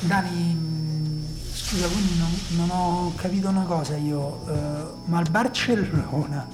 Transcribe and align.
Dani, 0.00 1.24
scusa, 1.52 1.86
quindi 1.88 2.16
non, 2.18 2.66
non 2.66 2.70
ho 2.70 3.12
capito 3.16 3.48
una 3.48 3.62
cosa 3.62 3.96
io, 3.96 4.42
uh, 4.46 5.10
ma 5.10 5.20
il 5.20 5.30
Barcellona, 5.30 6.46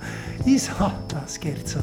io 0.44 0.58
so, 0.58 0.74
no, 0.78 1.22
scherzo, 1.26 1.82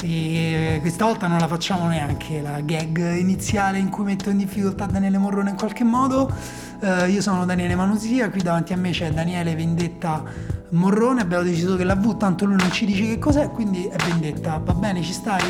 e 0.00 0.78
questa 0.80 1.06
volta 1.06 1.26
non 1.26 1.38
la 1.38 1.48
facciamo 1.48 1.88
neanche 1.88 2.40
la 2.40 2.60
gag 2.60 3.16
iniziale 3.16 3.78
in 3.78 3.90
cui 3.90 4.04
metto 4.04 4.30
in 4.30 4.36
difficoltà 4.36 4.86
Daniele 4.86 5.18
Morrone 5.18 5.50
in 5.50 5.56
qualche 5.56 5.84
modo. 5.84 6.32
Uh, 6.80 7.06
io 7.06 7.20
sono 7.20 7.44
Daniele 7.44 7.74
Manusia, 7.74 8.30
qui 8.30 8.42
davanti 8.42 8.72
a 8.72 8.76
me 8.76 8.90
c'è 8.90 9.10
Daniele 9.10 9.54
Vendetta 9.54 10.22
Morrone, 10.70 11.22
abbiamo 11.22 11.42
deciso 11.42 11.76
che 11.76 11.84
la 11.84 11.96
V 11.96 12.16
tanto 12.16 12.44
lui 12.44 12.56
non 12.56 12.70
ci 12.70 12.84
dice 12.84 13.02
che 13.02 13.18
cos'è, 13.18 13.48
quindi 13.50 13.86
è 13.86 13.96
Vendetta. 14.04 14.60
Va 14.62 14.74
bene, 14.74 15.02
ci 15.02 15.12
stai? 15.12 15.42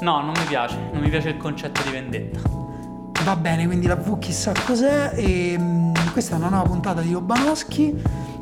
No, 0.00 0.20
non 0.20 0.32
mi 0.36 0.44
piace, 0.48 0.76
non 0.92 1.02
mi 1.02 1.10
piace 1.10 1.28
il 1.28 1.36
concetto 1.36 1.82
di 1.82 1.90
vendetta. 1.90 2.59
Va 3.24 3.36
bene, 3.36 3.66
quindi 3.66 3.86
la 3.86 3.96
V 3.96 4.18
chissà 4.18 4.52
cos'è 4.64 5.12
e 5.14 5.54
um, 5.58 5.92
questa 6.12 6.34
è 6.34 6.38
una 6.38 6.48
nuova 6.48 6.64
puntata 6.64 7.02
di 7.02 7.14
Obanowski, 7.14 7.94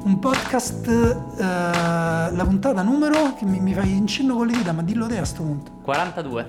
un 0.05 0.19
podcast, 0.21 0.87
uh, 0.87 1.41
la 1.41 2.45
puntata 2.47 2.83
numero, 2.83 3.35
che 3.35 3.45
mi, 3.45 3.59
mi 3.59 3.75
fai 3.75 3.97
in 3.97 4.07
cenno 4.07 4.37
con 4.37 4.47
le 4.47 4.52
dita, 4.57 4.73
ma 4.73 4.83
dillo 4.83 5.07
te 5.07 5.19
a 5.19 5.25
sto 5.25 5.43
punto. 5.43 5.73
42. 5.83 6.47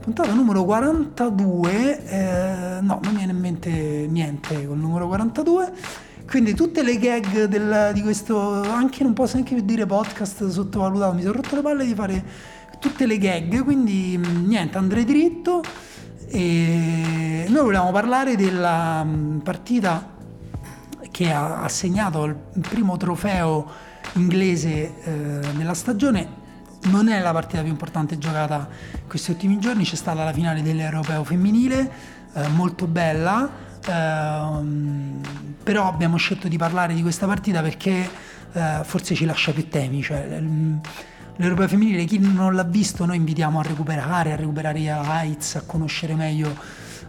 Puntata 0.00 0.32
numero 0.32 0.64
42, 0.64 2.04
eh, 2.06 2.80
no, 2.80 3.00
non 3.02 3.12
mi 3.12 3.18
viene 3.18 3.32
in 3.32 3.38
mente 3.38 3.70
niente 4.08 4.66
col 4.66 4.78
numero 4.78 5.06
42. 5.06 5.72
Quindi 6.26 6.54
tutte 6.54 6.82
le 6.82 6.98
gag 6.98 7.44
del, 7.44 7.90
di 7.92 8.00
questo, 8.00 8.62
anche 8.62 9.02
non 9.02 9.12
posso 9.12 9.34
neanche 9.34 9.54
più 9.54 9.62
dire 9.62 9.84
podcast 9.84 10.48
sottovalutato, 10.48 11.14
mi 11.14 11.20
sono 11.22 11.34
rotto 11.34 11.54
le 11.54 11.62
palle 11.62 11.84
di 11.84 11.94
fare 11.94 12.24
tutte 12.78 13.06
le 13.06 13.18
gag, 13.18 13.62
quindi 13.62 14.18
mm, 14.18 14.46
niente, 14.46 14.78
andrei 14.78 15.04
dritto. 15.04 15.62
E 16.30 17.46
noi 17.48 17.62
volevamo 17.62 17.90
parlare 17.90 18.36
della 18.36 19.02
mm, 19.02 19.38
partita 19.38 20.16
che 21.10 21.32
ha 21.32 21.62
assegnato 21.62 22.24
il 22.24 22.36
primo 22.60 22.96
trofeo 22.96 23.66
inglese 24.14 25.02
eh, 25.02 25.10
nella 25.54 25.74
stagione. 25.74 26.46
Non 26.84 27.08
è 27.08 27.18
la 27.20 27.32
partita 27.32 27.62
più 27.62 27.70
importante 27.70 28.18
giocata 28.18 28.68
questi 29.06 29.30
ultimi 29.30 29.58
giorni, 29.58 29.84
c'è 29.84 29.96
stata 29.96 30.22
la 30.22 30.32
finale 30.32 30.62
dell'Europeo 30.62 31.24
femminile, 31.24 31.90
eh, 32.34 32.48
molto 32.48 32.86
bella, 32.86 33.50
eh, 33.84 34.62
però 35.62 35.88
abbiamo 35.88 36.16
scelto 36.16 36.46
di 36.46 36.56
parlare 36.56 36.94
di 36.94 37.02
questa 37.02 37.26
partita 37.26 37.62
perché 37.62 38.08
eh, 38.52 38.80
forse 38.82 39.14
ci 39.14 39.24
lascia 39.24 39.52
più 39.52 39.68
temi. 39.68 40.02
Cioè, 40.02 40.40
l'Europeo 41.38 41.68
femminile, 41.68 42.04
chi 42.04 42.18
non 42.18 42.54
l'ha 42.54 42.64
visto, 42.64 43.04
noi 43.04 43.16
invitiamo 43.16 43.60
a 43.60 43.62
recuperare, 43.62 44.32
a 44.32 44.36
recuperare 44.36 44.78
i 44.78 44.84
highlights, 44.84 45.54
a 45.56 45.62
conoscere 45.64 46.14
meglio 46.14 46.54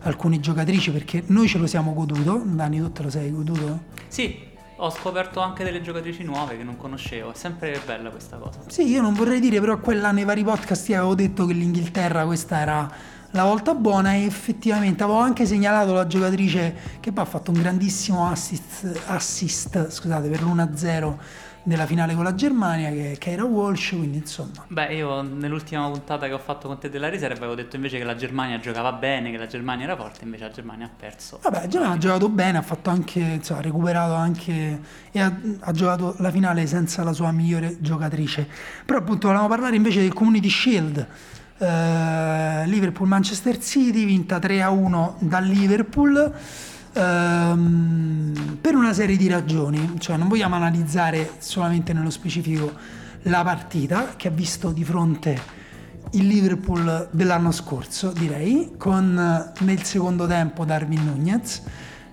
alcune 0.02 0.40
giocatrici 0.40 0.92
perché 0.92 1.24
noi 1.28 1.48
ce 1.48 1.58
lo 1.58 1.68
siamo 1.68 1.94
goduto. 1.94 2.42
Dani, 2.46 2.80
tu 2.80 2.92
te 2.92 3.04
lo 3.04 3.10
sei 3.10 3.32
goduto? 3.32 3.82
Sì, 4.08 4.48
ho 4.78 4.90
scoperto 4.92 5.40
anche 5.40 5.64
delle 5.64 5.82
giocatrici 5.82 6.24
nuove 6.24 6.58
che 6.58 6.64
non 6.64 6.78
conoscevo, 6.78 7.32
è 7.32 7.36
sempre 7.36 7.82
bella 7.86 8.12
questa 8.12 8.38
cosa. 8.38 8.60
Sì, 8.68 8.88
io 8.88 9.02
non 9.02 9.14
vorrei 9.14 9.40
dire, 9.40 9.60
però 9.60 9.80
quella 9.80 10.12
nei 10.12 10.24
vari 10.24 10.44
podcast 10.44 10.88
io 10.90 10.98
avevo 10.98 11.16
detto 11.16 11.46
che 11.46 11.54
l'Inghilterra 11.54 12.26
questa 12.26 12.60
era 12.60 12.92
la 13.32 13.44
volta 13.44 13.74
buona 13.76 14.14
e 14.14 14.26
effettivamente 14.26 15.04
avevo 15.04 15.20
anche 15.20 15.46
segnalato 15.46 15.94
la 15.94 16.08
giocatrice 16.08 16.76
che 17.00 17.12
poi 17.12 17.24
ha 17.24 17.28
fatto 17.28 17.52
un 17.52 17.60
grandissimo 17.60 18.30
assist, 18.30 19.04
assist 19.08 19.90
scusate, 19.90 20.30
per 20.30 20.44
l'1-0 20.44 21.16
nella 21.64 21.86
finale 21.86 22.16
con 22.16 22.24
la 22.24 22.34
Germania 22.34 22.90
che, 22.90 23.18
che, 23.20 23.32
era 23.32 23.44
Walsh, 23.44 23.90
quindi 23.90 24.18
insomma. 24.18 24.66
Beh, 24.68 24.96
io 24.96 25.22
nell'ultima 25.22 25.90
puntata 25.90 26.28
che 26.28 26.34
ho 26.34 26.40
fatto 26.40 26.68
con 26.68 26.80
te 26.80 26.90
della 26.90 27.10
riserva 27.10 27.38
avevo 27.38 27.56
detto 27.56 27.76
invece 27.76 27.98
che 27.98 28.04
la 28.04 28.16
Germania 28.16 28.60
giocava 28.60 28.92
bene, 28.94 29.32
che 29.32 29.38
la 29.38 29.48
Germania 29.48 29.86
era 29.86 29.96
forte, 29.96 30.24
invece 30.24 30.44
la 30.44 30.52
Germania 30.52 30.86
ha 30.86 30.92
perso. 30.96 31.40
Vabbè, 31.42 31.62
la 31.62 31.68
Germania 31.68 31.96
ha 31.96 32.00
giocato 32.00 32.30
bene, 32.30 32.58
ha 32.58 32.62
fatto 32.62 32.90
anche, 32.90 33.20
insomma, 33.20 33.60
ha 33.60 33.64
recuperato 33.64 34.14
anche 34.14 34.82
e 35.12 35.20
ha, 35.20 35.40
ha, 35.60 35.72
giocato 35.72 36.16
la 36.20 36.32
finale 36.32 36.66
senza 36.68 37.04
la 37.04 37.14
sua 37.14 37.32
migliore 37.32 37.78
giocatrice. 37.80 38.48
Però 38.86 39.00
appunto 39.00 39.28
volevamo 39.28 39.50
parlare 39.50 39.76
invece 39.76 40.02
del 40.02 40.14
Community 40.14 40.50
Shield. 40.50 41.08
Uh, 41.60 42.64
Liverpool-Manchester 42.70 43.60
City, 43.60 44.06
vinta 44.06 44.38
3-1 44.38 45.16
dal 45.20 45.44
Liverpool 45.44 46.34
ehm, 46.94 48.58
per 48.62 48.76
una 48.76 48.94
serie 48.94 49.18
di 49.18 49.28
ragioni, 49.28 49.96
cioè 50.00 50.18
non 50.18 50.28
vogliamo 50.28 50.56
analizzare 50.56 51.34
solamente 51.40 51.94
nello 51.94 52.10
specifico 52.10 52.72
la 53.24 53.44
partita 53.44 54.16
che 54.16 54.28
ha 54.28 54.32
visto 54.32 54.72
di 54.72 54.84
fronte 54.84 55.58
il 56.12 56.28
Liverpool 56.28 57.10
dell'anno 57.12 57.52
scorso, 57.52 58.12
direi, 58.12 58.74
con 58.78 59.52
nel 59.60 59.84
secondo 59.84 60.26
tempo 60.26 60.66
Darwin 60.66 61.04
Nunez. 61.04 61.62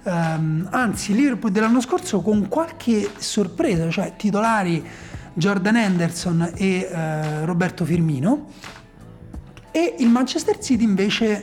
Um, 0.03 0.69
anzi, 0.71 1.13
il 1.13 1.17
Liverpool 1.17 1.51
dell'anno 1.51 1.81
scorso 1.81 2.21
con 2.21 2.49
qualche 2.49 3.11
sorpresa, 3.17 3.91
cioè 3.91 4.15
titolari 4.17 4.85
Jordan 5.33 5.77
Henderson 5.77 6.53
e 6.55 6.89
uh, 6.91 7.45
Roberto 7.45 7.85
Firmino, 7.85 8.47
e 9.71 9.97
il 9.99 10.09
Manchester 10.09 10.59
City 10.59 10.85
invece 10.85 11.43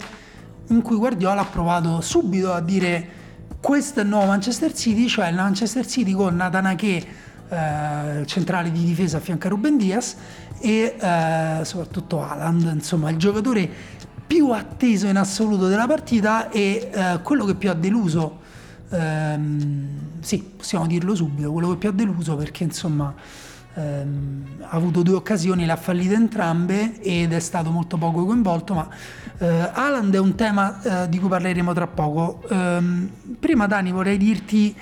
in 0.68 0.82
cui 0.82 0.96
Guardiola 0.96 1.42
ha 1.42 1.46
provato 1.46 2.02
subito 2.02 2.54
a 2.54 2.62
dire 2.62 3.22
questo 3.64 4.02
è 4.02 4.04
il 4.04 4.10
nuovo 4.10 4.26
Manchester 4.26 4.74
City, 4.74 5.08
cioè 5.08 5.30
il 5.30 5.36
Manchester 5.36 5.88
City 5.88 6.12
con 6.12 6.36
Natanake 6.36 7.08
eh, 7.48 8.26
centrale 8.26 8.70
di 8.70 8.84
difesa 8.84 9.18
a 9.18 9.20
fianco 9.22 9.48
a 9.48 9.52
Ruben 9.52 9.78
Diaz 9.78 10.18
e 10.60 10.98
eh, 11.00 11.60
soprattutto 11.64 12.22
Haaland, 12.22 12.72
insomma 12.74 13.10
il 13.10 13.16
giocatore 13.16 13.70
più 14.28 14.52
atteso 14.52 15.08
in 15.08 15.16
assoluto 15.16 15.70
della 15.70 15.88
partita 15.88 16.50
e 16.50 16.90
eh, 16.94 17.20
quello 17.24 17.46
che 17.46 17.56
più 17.56 17.70
ha 17.70 17.74
deluso, 17.74 18.40
ehm, 18.90 19.88
sì 20.20 20.44
possiamo 20.58 20.86
dirlo 20.86 21.16
subito, 21.16 21.50
quello 21.50 21.70
che 21.70 21.78
più 21.78 21.88
ha 21.88 21.94
deluso 21.94 22.36
perché 22.36 22.66
insomma 22.66 23.16
ehm, 23.76 24.44
ha 24.62 24.76
avuto 24.76 25.02
due 25.02 25.16
occasioni, 25.16 25.66
le 25.66 25.72
ha 25.72 25.76
fallite 25.76 26.14
entrambe 26.14 27.00
ed 27.02 27.34
è 27.34 27.40
stato 27.40 27.72
molto 27.72 27.98
poco 27.98 28.26
coinvolto, 28.26 28.74
ma 28.74 28.88
eh, 29.38 29.70
Haaland 29.74 30.14
è 30.14 30.20
un 30.20 30.36
tema 30.36 31.04
eh, 31.04 31.10
di 31.10 31.20
cui 31.20 31.30
parleremo 31.30 31.74
tra 31.74 31.88
poco. 31.88 32.44
Ehm, 32.50 33.10
prima 33.40 33.68
Dani 33.68 33.92
vorrei 33.92 34.18
dirti 34.18 34.76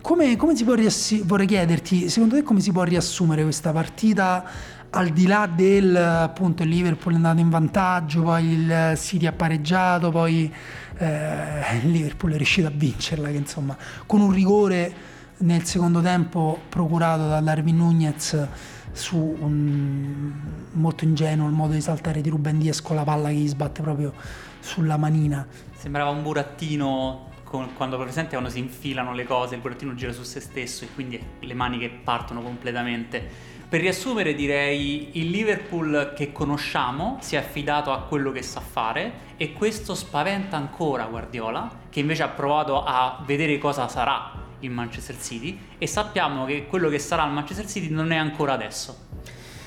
come, 0.00 0.36
come 0.36 0.56
si 0.56 0.64
può 0.64 0.74
riassi- 0.74 1.22
vorrei 1.24 1.46
chiederti, 1.46 2.08
secondo 2.08 2.36
te 2.36 2.42
come 2.42 2.60
si 2.60 2.72
può 2.72 2.82
riassumere 2.82 3.42
questa 3.42 3.72
partita 3.72 4.44
al 4.90 5.10
di 5.10 5.26
là 5.26 5.46
del 5.52 5.94
appunto 5.94 6.62
il 6.62 6.70
Liverpool 6.70 7.12
è 7.12 7.16
andato 7.16 7.40
in 7.40 7.50
vantaggio, 7.50 8.22
poi 8.22 8.52
il 8.52 8.92
City 8.96 9.26
ha 9.26 9.32
pareggiato, 9.32 10.10
poi 10.10 10.50
eh, 10.96 11.78
il 11.82 11.90
Liverpool 11.90 12.32
è 12.32 12.36
riuscito 12.36 12.68
a 12.68 12.72
vincerla, 12.74 13.28
che 13.28 13.36
insomma 13.36 13.76
con 14.06 14.20
un 14.20 14.30
rigore 14.30 15.16
nel 15.38 15.64
secondo 15.64 16.00
tempo 16.00 16.60
procurato 16.68 17.28
da 17.28 17.40
Darwin 17.40 17.76
Nunez 17.76 18.48
su 18.92 19.16
un 19.16 20.32
molto 20.72 21.04
ingenuo 21.04 21.46
il 21.46 21.54
modo 21.54 21.74
di 21.74 21.80
saltare 21.80 22.20
di 22.20 22.28
Ruben 22.28 22.58
Diaz 22.58 22.80
con 22.80 22.96
la 22.96 23.04
palla 23.04 23.28
che 23.28 23.34
gli 23.34 23.48
sbatte 23.48 23.82
proprio 23.82 24.12
sulla 24.60 24.96
manina. 24.96 25.46
Sembrava 25.76 26.10
un 26.10 26.22
burattino 26.22 27.30
con, 27.44 27.72
quando 27.74 27.98
presente 27.98 28.30
quando 28.30 28.50
si 28.50 28.58
infilano 28.58 29.12
le 29.12 29.24
cose, 29.24 29.54
il 29.54 29.60
burattino 29.60 29.94
gira 29.94 30.12
su 30.12 30.22
se 30.22 30.40
stesso 30.40 30.84
e 30.84 30.88
quindi 30.94 31.20
le 31.40 31.54
mani 31.54 31.78
che 31.78 31.88
partono 31.88 32.42
completamente. 32.42 33.56
Per 33.68 33.80
riassumere 33.80 34.34
direi 34.34 35.18
il 35.18 35.30
Liverpool 35.30 36.14
che 36.16 36.32
conosciamo 36.32 37.18
si 37.20 37.36
è 37.36 37.38
affidato 37.38 37.92
a 37.92 38.00
quello 38.00 38.32
che 38.32 38.42
sa 38.42 38.60
fare 38.60 39.26
e 39.36 39.52
questo 39.52 39.94
spaventa 39.94 40.56
ancora 40.56 41.04
Guardiola 41.04 41.70
che 41.90 42.00
invece 42.00 42.22
ha 42.22 42.28
provato 42.28 42.82
a 42.82 43.22
vedere 43.26 43.58
cosa 43.58 43.86
sarà 43.86 44.46
il 44.60 44.70
Manchester 44.70 45.16
City 45.20 45.58
e 45.78 45.86
sappiamo 45.86 46.44
che 46.44 46.66
quello 46.66 46.88
che 46.88 46.98
sarà 46.98 47.24
il 47.26 47.32
Manchester 47.32 47.66
City 47.66 47.88
non 47.90 48.12
è 48.12 48.16
ancora 48.16 48.52
adesso. 48.52 49.06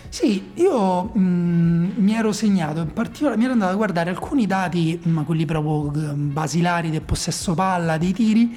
Sì, 0.09 0.52
io 0.56 1.03
mh, 1.03 1.19
mm, 1.19 1.91
mi 1.96 2.13
ero 2.13 2.34
segnato, 2.34 2.81
in 2.81 2.91
particolare 2.91 3.38
mi 3.38 3.46
ero 3.46 3.53
andato 3.53 3.72
a 3.72 3.75
guardare 3.75 4.09
alcuni 4.09 4.46
dati, 4.46 5.00
ma 5.03 5.24
quelli 5.24 5.46
proprio 5.46 5.90
mm, 5.90 6.34
basilari 6.34 6.90
del 6.90 7.02
possesso 7.02 7.53
palla, 7.53 7.97
dei 7.97 8.11
tiri, 8.11 8.53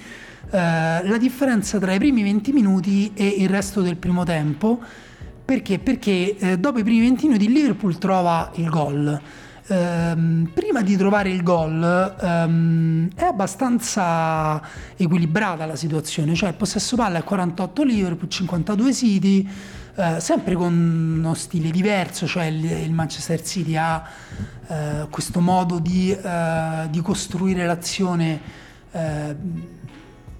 eh, 0.50 1.06
la 1.06 1.16
differenza 1.16 1.78
tra 1.78 1.92
i 1.92 1.98
primi 1.98 2.24
20 2.24 2.52
minuti 2.52 3.12
e 3.14 3.26
il 3.38 3.48
resto 3.48 3.82
del 3.82 3.96
primo 3.96 4.24
tempo. 4.24 4.80
Perché? 5.44 5.78
Perché 5.78 6.36
eh, 6.36 6.58
dopo 6.58 6.80
i 6.80 6.82
primi 6.82 7.00
20 7.00 7.26
minuti 7.26 7.44
il 7.44 7.52
Liverpool 7.52 7.98
trova 7.98 8.50
il 8.54 8.68
gol 8.68 9.20
ehm, 9.66 10.50
prima 10.52 10.82
di 10.82 10.96
trovare 10.96 11.30
il 11.30 11.42
gol 11.42 12.16
ehm, 12.20 13.10
è 13.14 13.24
abbastanza 13.24 14.60
equilibrata 14.96 15.66
la 15.66 15.76
situazione, 15.76 16.34
cioè 16.34 16.50
il 16.50 16.54
possesso 16.54 16.96
palla 16.96 17.18
è 17.18 17.24
48 17.24 17.82
Liverpool, 17.82 18.28
52 18.28 18.92
City, 18.92 19.48
eh, 19.96 20.20
sempre 20.20 20.54
con 20.54 20.72
uno 21.18 21.34
stile 21.34 21.70
diverso, 21.70 22.26
cioè 22.26 22.46
il, 22.46 22.64
il 22.64 22.92
Manchester 22.92 23.42
City 23.42 23.76
ha 23.76 24.02
eh, 24.66 25.06
questo 25.10 25.40
modo 25.40 25.78
di, 25.78 26.10
eh, 26.10 26.86
di 26.90 27.00
costruire 27.00 27.66
l'azione 27.66 28.40
eh, 28.90 29.36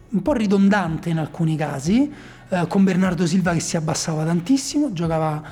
un 0.08 0.22
po' 0.22 0.32
ridondante 0.32 1.10
in 1.10 1.18
alcuni 1.18 1.56
casi, 1.56 2.12
eh, 2.48 2.66
con 2.68 2.84
Bernardo 2.84 3.26
Silva 3.26 3.52
che 3.52 3.60
si 3.60 3.76
abbassava 3.76 4.24
tantissimo, 4.24 4.92
giocava 4.92 5.42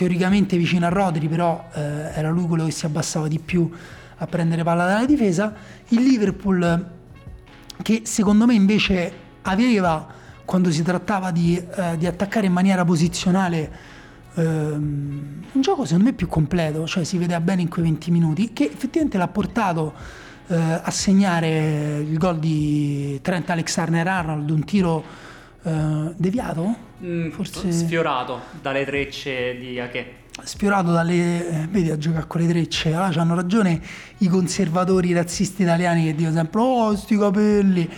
teoricamente 0.00 0.56
vicino 0.56 0.86
a 0.86 0.88
Rodri, 0.88 1.28
però 1.28 1.68
eh, 1.74 1.80
era 2.14 2.30
lui 2.30 2.46
quello 2.46 2.64
che 2.64 2.70
si 2.70 2.86
abbassava 2.86 3.28
di 3.28 3.38
più 3.38 3.70
a 4.16 4.26
prendere 4.26 4.62
palla 4.62 4.86
dalla 4.86 5.04
difesa. 5.04 5.52
Il 5.88 6.00
Liverpool 6.00 6.86
che 7.82 8.00
secondo 8.04 8.46
me 8.46 8.54
invece 8.54 9.12
aveva, 9.42 10.06
quando 10.46 10.70
si 10.70 10.82
trattava 10.82 11.30
di, 11.30 11.54
eh, 11.54 11.98
di 11.98 12.06
attaccare 12.06 12.46
in 12.46 12.52
maniera 12.54 12.82
posizionale, 12.82 13.70
ehm, 14.36 15.42
un 15.52 15.60
gioco 15.60 15.84
secondo 15.84 16.04
me 16.04 16.14
più 16.14 16.28
completo, 16.28 16.86
cioè 16.86 17.04
si 17.04 17.18
vedeva 17.18 17.40
bene 17.40 17.60
in 17.60 17.68
quei 17.68 17.84
20 17.84 18.10
minuti, 18.10 18.54
che 18.54 18.70
effettivamente 18.72 19.18
l'ha 19.18 19.28
portato 19.28 19.92
eh, 20.46 20.56
a 20.56 20.90
segnare 20.90 21.98
il 21.98 22.16
gol 22.16 22.38
di 22.38 23.18
Trent 23.20 23.50
Alexander-Arnold, 23.50 24.48
un 24.48 24.64
tiro 24.64 25.04
eh, 25.62 26.14
deviato? 26.16 26.74
Mm, 27.02 27.30
Forse... 27.30 27.72
Sfiorato 27.72 28.40
dalle 28.60 28.84
trecce 28.84 29.56
di 29.58 29.78
Ake 29.78 30.18
sfiorato 30.42 30.92
dalle... 30.92 31.62
Eh, 31.62 31.66
vedi 31.68 31.90
a 31.90 31.98
giocare 31.98 32.26
con 32.26 32.40
le 32.40 32.48
trecce, 32.48 32.94
ah, 32.94 33.12
hanno 33.14 33.34
ragione 33.34 33.80
i 34.18 34.28
conservatori 34.28 35.12
razzisti 35.12 35.62
italiani 35.62 36.04
che 36.04 36.14
dicono 36.14 36.34
sempre 36.34 36.60
oh 36.60 36.96
sti 36.96 37.16
capelli 37.18 37.90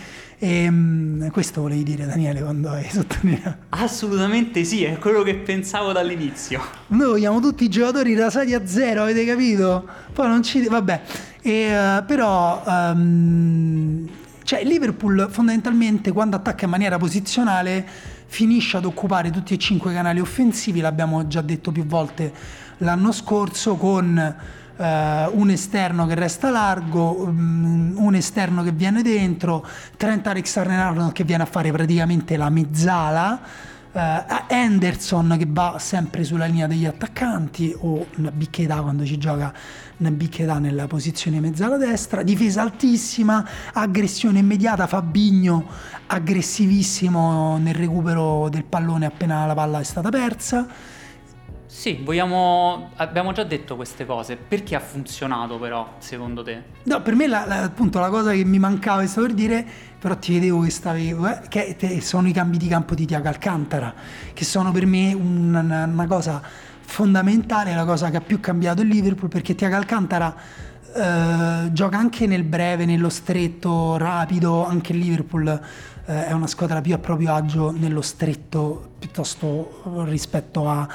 e 0.43 0.67
um, 0.67 1.31
questo 1.31 1.61
volevi 1.61 1.83
dire 1.83 2.05
Daniele 2.05 2.41
quando 2.41 2.69
hai 2.69 2.89
sottolineato? 2.89 3.55
Assolutamente 3.69 4.65
sì, 4.65 4.83
è 4.83 4.97
quello 4.97 5.23
che 5.23 5.35
pensavo 5.35 5.93
dall'inizio. 5.93 6.61
Noi 6.87 7.07
vogliamo 7.07 7.39
tutti 7.39 7.63
i 7.63 7.69
giocatori 7.69 8.13
rasati 8.13 8.53
a 8.53 8.65
zero, 8.67 9.03
avete 9.03 9.23
capito? 9.23 9.87
Poi 10.11 10.27
non 10.27 10.43
ci... 10.43 10.67
vabbè. 10.67 11.01
E, 11.41 11.97
uh, 11.97 12.05
però... 12.05 12.61
Um, 12.65 14.09
cioè 14.43 14.63
Liverpool 14.63 15.27
fondamentalmente 15.29 16.11
quando 16.11 16.35
attacca 16.35 16.65
in 16.65 16.71
maniera 16.71 16.97
posizionale 16.97 17.85
finisce 18.25 18.77
ad 18.77 18.85
occupare 18.85 19.29
tutti 19.29 19.53
e 19.53 19.57
cinque 19.57 19.91
i 19.91 19.95
canali 19.95 20.19
offensivi, 20.19 20.79
l'abbiamo 20.79 21.27
già 21.27 21.41
detto 21.41 21.71
più 21.71 21.85
volte 21.85 22.33
l'anno 22.77 23.11
scorso, 23.11 23.75
con 23.75 24.35
eh, 24.75 25.29
un 25.31 25.49
esterno 25.49 26.05
che 26.05 26.15
resta 26.15 26.49
largo, 26.49 27.23
um, 27.23 27.93
un 27.95 28.15
esterno 28.15 28.63
che 28.63 28.71
viene 28.71 29.01
dentro, 29.01 29.65
Trent 29.97 30.25
Alexander-Arnold 30.27 31.11
che 31.11 31.23
viene 31.23 31.43
a 31.43 31.45
fare 31.45 31.71
praticamente 31.71 32.37
la 32.37 32.49
mezzala, 32.49 33.39
uh, 33.93 33.99
Anderson 34.49 35.35
che 35.37 35.45
va 35.47 35.77
sempre 35.79 36.23
sulla 36.23 36.45
linea 36.45 36.67
degli 36.67 36.85
attaccanti 36.85 37.75
o 37.79 38.05
una 38.17 38.31
bicchetta 38.31 38.81
quando 38.81 39.05
ci 39.05 39.17
gioca 39.17 39.53
una 39.97 40.11
bicchetta 40.11 40.59
nella 40.59 40.87
posizione 40.87 41.39
mezzala 41.39 41.77
destra, 41.77 42.23
difesa 42.23 42.61
altissima, 42.61 43.47
aggressione 43.73 44.39
immediata, 44.39 44.87
Fabigno 44.87 45.65
aggressivissimo 46.07 47.57
nel 47.57 47.75
recupero 47.75 48.49
del 48.49 48.65
pallone 48.65 49.05
appena 49.05 49.45
la 49.45 49.53
palla 49.53 49.79
è 49.79 49.83
stata 49.83 50.09
persa. 50.09 50.67
Sì, 51.65 52.01
vogliamo... 52.03 52.91
abbiamo 52.97 53.31
già 53.31 53.43
detto 53.43 53.75
queste 53.75 54.05
cose, 54.05 54.35
perché 54.35 54.75
ha 54.75 54.79
funzionato 54.79 55.57
però, 55.57 55.95
secondo 55.97 56.43
te? 56.43 56.61
No, 56.83 57.01
per 57.01 57.15
me 57.15 57.25
la, 57.25 57.45
la, 57.47 57.63
appunto 57.63 57.99
la 57.99 58.09
cosa 58.09 58.31
che 58.31 58.45
mi 58.45 58.59
mancava 58.59 59.03
stavo 59.07 59.25
per 59.25 59.35
dire, 59.35 59.65
però 60.03 60.17
ti 60.17 60.33
vedevo 60.33 60.59
che 60.59 60.69
stavi, 60.69 61.11
eh, 61.11 61.47
che 61.47 61.77
te, 61.79 62.01
sono 62.01 62.27
i 62.27 62.33
cambi 62.33 62.57
di 62.57 62.67
campo 62.67 62.93
di 62.93 63.05
Tiago 63.05 63.29
Alcantara, 63.29 63.93
che 64.33 64.43
sono 64.43 64.73
per 64.73 64.85
me 64.85 65.13
una, 65.13 65.85
una 65.85 66.07
cosa 66.07 66.41
fondamentale, 66.81 67.73
la 67.73 67.85
cosa 67.85 68.09
che 68.09 68.17
ha 68.17 68.21
più 68.21 68.41
cambiato 68.41 68.81
il 68.81 68.89
Liverpool, 68.89 69.29
perché 69.29 69.55
Tiago 69.55 69.77
Alcantara 69.77 70.35
eh, 70.93 71.71
gioca 71.71 71.97
anche 71.97 72.27
nel 72.27 72.43
breve, 72.43 72.83
nello 72.83 73.07
stretto, 73.07 73.95
rapido, 73.95 74.65
anche 74.65 74.91
il 74.91 74.97
Liverpool 74.97 75.47
eh, 75.47 76.25
è 76.27 76.33
una 76.33 76.47
squadra 76.47 76.81
più 76.81 76.93
a 76.93 76.97
proprio 76.97 77.33
agio 77.33 77.71
nello 77.71 78.01
stretto 78.01 78.95
piuttosto 78.99 80.03
rispetto 80.03 80.67
ai 80.67 80.85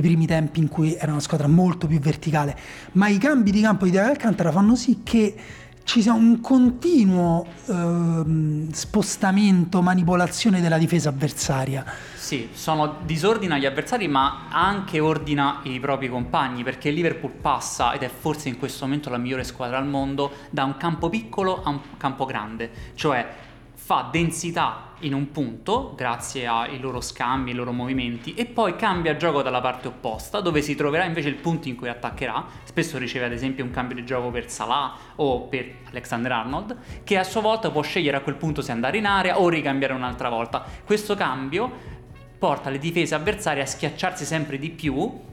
primi 0.00 0.26
tempi 0.26 0.58
in 0.58 0.66
cui 0.66 0.96
era 0.96 1.12
una 1.12 1.20
squadra 1.20 1.46
molto 1.46 1.86
più 1.86 2.00
verticale. 2.00 2.58
Ma 2.94 3.06
i 3.06 3.18
cambi 3.18 3.52
di 3.52 3.60
campo 3.60 3.84
di 3.84 3.92
Tiago 3.92 4.10
Alcantara 4.10 4.50
fanno 4.50 4.74
sì 4.74 5.02
che 5.04 5.36
ci 5.88 6.02
sia 6.02 6.12
un 6.12 6.42
continuo 6.42 7.46
eh, 7.64 8.66
spostamento, 8.72 9.80
manipolazione 9.80 10.60
della 10.60 10.76
difesa 10.76 11.08
avversaria. 11.08 11.82
Sì, 12.14 12.50
sono, 12.52 12.96
disordina 13.06 13.56
gli 13.56 13.64
avversari 13.64 14.06
ma 14.06 14.48
anche 14.50 15.00
ordina 15.00 15.60
i 15.62 15.80
propri 15.80 16.10
compagni 16.10 16.62
perché 16.62 16.90
Liverpool 16.90 17.32
passa, 17.32 17.94
ed 17.94 18.02
è 18.02 18.10
forse 18.10 18.50
in 18.50 18.58
questo 18.58 18.84
momento 18.84 19.08
la 19.08 19.16
migliore 19.16 19.44
squadra 19.44 19.78
al 19.78 19.86
mondo, 19.86 20.30
da 20.50 20.64
un 20.64 20.76
campo 20.76 21.08
piccolo 21.08 21.62
a 21.62 21.70
un 21.70 21.80
campo 21.96 22.26
grande, 22.26 22.70
cioè 22.94 23.26
fa 23.72 24.10
densità 24.12 24.87
in 25.00 25.14
un 25.14 25.30
punto 25.30 25.94
grazie 25.96 26.46
ai 26.46 26.80
loro 26.80 27.00
scambi, 27.00 27.50
ai 27.50 27.56
loro 27.56 27.72
movimenti 27.72 28.34
e 28.34 28.46
poi 28.46 28.76
cambia 28.76 29.16
gioco 29.16 29.42
dalla 29.42 29.60
parte 29.60 29.88
opposta 29.88 30.40
dove 30.40 30.62
si 30.62 30.74
troverà 30.74 31.04
invece 31.04 31.28
il 31.28 31.36
punto 31.36 31.68
in 31.68 31.76
cui 31.76 31.88
attaccherà. 31.88 32.44
Spesso 32.64 32.98
riceve 32.98 33.26
ad 33.26 33.32
esempio 33.32 33.64
un 33.64 33.70
cambio 33.70 33.96
di 33.96 34.04
gioco 34.04 34.30
per 34.30 34.50
Salah 34.50 34.94
o 35.16 35.42
per 35.42 35.76
Alexander 35.90 36.32
Arnold 36.32 36.76
che 37.04 37.18
a 37.18 37.24
sua 37.24 37.40
volta 37.40 37.70
può 37.70 37.82
scegliere 37.82 38.16
a 38.16 38.20
quel 38.20 38.36
punto 38.36 38.62
se 38.62 38.72
andare 38.72 38.98
in 38.98 39.06
area 39.06 39.40
o 39.40 39.48
ricambiare 39.48 39.92
un'altra 39.92 40.28
volta. 40.28 40.64
Questo 40.84 41.14
cambio 41.14 41.96
porta 42.38 42.70
le 42.70 42.78
difese 42.78 43.14
avversarie 43.14 43.62
a 43.62 43.66
schiacciarsi 43.66 44.24
sempre 44.24 44.58
di 44.58 44.70
più 44.70 45.26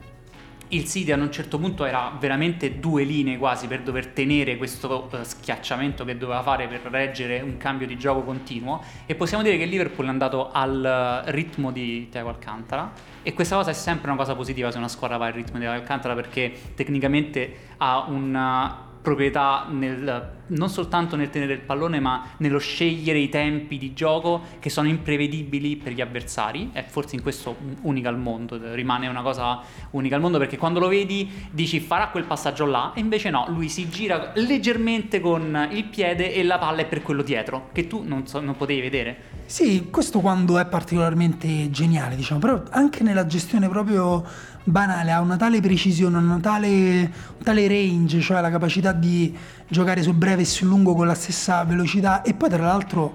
il 0.68 0.84
City 0.86 1.12
ad 1.12 1.20
un 1.20 1.30
certo 1.30 1.58
punto 1.58 1.84
era 1.84 2.16
veramente 2.18 2.78
due 2.78 3.04
linee 3.04 3.38
quasi 3.38 3.66
per 3.66 3.82
dover 3.82 4.08
tenere 4.08 4.56
questo 4.56 5.08
uh, 5.10 5.22
schiacciamento 5.22 6.04
che 6.04 6.16
doveva 6.16 6.42
fare 6.42 6.66
per 6.66 6.80
reggere 6.90 7.40
un 7.40 7.56
cambio 7.56 7.86
di 7.86 7.96
gioco 7.96 8.22
continuo. 8.22 8.82
E 9.06 9.14
possiamo 9.14 9.42
dire 9.42 9.56
che 9.56 9.64
il 9.64 9.70
Liverpool 9.70 10.06
è 10.06 10.10
andato 10.10 10.50
al 10.50 11.22
uh, 11.26 11.30
ritmo 11.30 11.70
di 11.70 12.08
Thiago 12.10 12.28
Alcantara. 12.28 12.92
E 13.22 13.32
questa 13.32 13.56
cosa 13.56 13.70
è 13.70 13.74
sempre 13.74 14.10
una 14.10 14.18
cosa 14.18 14.34
positiva 14.34 14.70
se 14.70 14.78
una 14.78 14.88
squadra 14.88 15.16
va 15.16 15.26
al 15.26 15.32
ritmo 15.32 15.58
di 15.58 15.64
Alcantara 15.64 16.14
perché 16.14 16.52
tecnicamente 16.74 17.74
ha 17.78 18.06
una 18.08 18.84
proprietà 19.06 19.66
nel, 19.70 20.30
non 20.48 20.68
soltanto 20.68 21.14
nel 21.14 21.30
tenere 21.30 21.52
il 21.52 21.60
pallone, 21.60 22.00
ma 22.00 22.30
nello 22.38 22.58
scegliere 22.58 23.20
i 23.20 23.28
tempi 23.28 23.78
di 23.78 23.94
gioco 23.94 24.42
che 24.58 24.68
sono 24.68 24.88
imprevedibili 24.88 25.76
per 25.76 25.92
gli 25.92 26.00
avversari. 26.00 26.70
È 26.72 26.84
forse 26.84 27.14
in 27.14 27.22
questo 27.22 27.54
unica 27.82 28.08
al 28.08 28.18
mondo, 28.18 28.58
rimane 28.74 29.06
una 29.06 29.22
cosa 29.22 29.60
unica 29.90 30.16
al 30.16 30.20
mondo 30.20 30.38
perché 30.38 30.56
quando 30.56 30.80
lo 30.80 30.88
vedi 30.88 31.30
dici 31.52 31.78
farà 31.78 32.08
quel 32.08 32.24
passaggio 32.24 32.66
là 32.66 32.94
e 32.96 33.00
invece 33.00 33.30
no, 33.30 33.46
lui 33.48 33.68
si 33.68 33.88
gira 33.88 34.32
leggermente 34.34 35.20
con 35.20 35.68
il 35.70 35.84
piede 35.84 36.34
e 36.34 36.42
la 36.42 36.58
palla 36.58 36.80
è 36.80 36.86
per 36.86 37.02
quello 37.02 37.22
dietro, 37.22 37.68
che 37.70 37.86
tu 37.86 38.02
non, 38.04 38.26
so, 38.26 38.40
non 38.40 38.56
potevi 38.56 38.80
vedere. 38.80 39.34
Sì, 39.46 39.86
questo 39.88 40.18
quando 40.18 40.58
è 40.58 40.66
particolarmente 40.66 41.70
geniale, 41.70 42.16
diciamo, 42.16 42.40
però 42.40 42.60
anche 42.70 43.04
nella 43.04 43.26
gestione 43.26 43.68
proprio 43.68 44.24
banale, 44.66 45.12
ha 45.12 45.20
una 45.20 45.36
tale 45.36 45.60
precisione, 45.60 46.18
una 46.18 46.38
tale, 46.40 46.68
un 46.68 47.42
tale 47.42 47.68
range, 47.68 48.20
cioè 48.20 48.40
la 48.40 48.50
capacità 48.50 48.92
di 48.92 49.34
giocare 49.68 50.02
sul 50.02 50.14
breve 50.14 50.42
e 50.42 50.44
sul 50.44 50.68
lungo 50.68 50.94
con 50.94 51.06
la 51.06 51.14
stessa 51.14 51.64
velocità 51.64 52.22
e 52.22 52.34
poi 52.34 52.48
tra 52.48 52.64
l'altro 52.64 53.14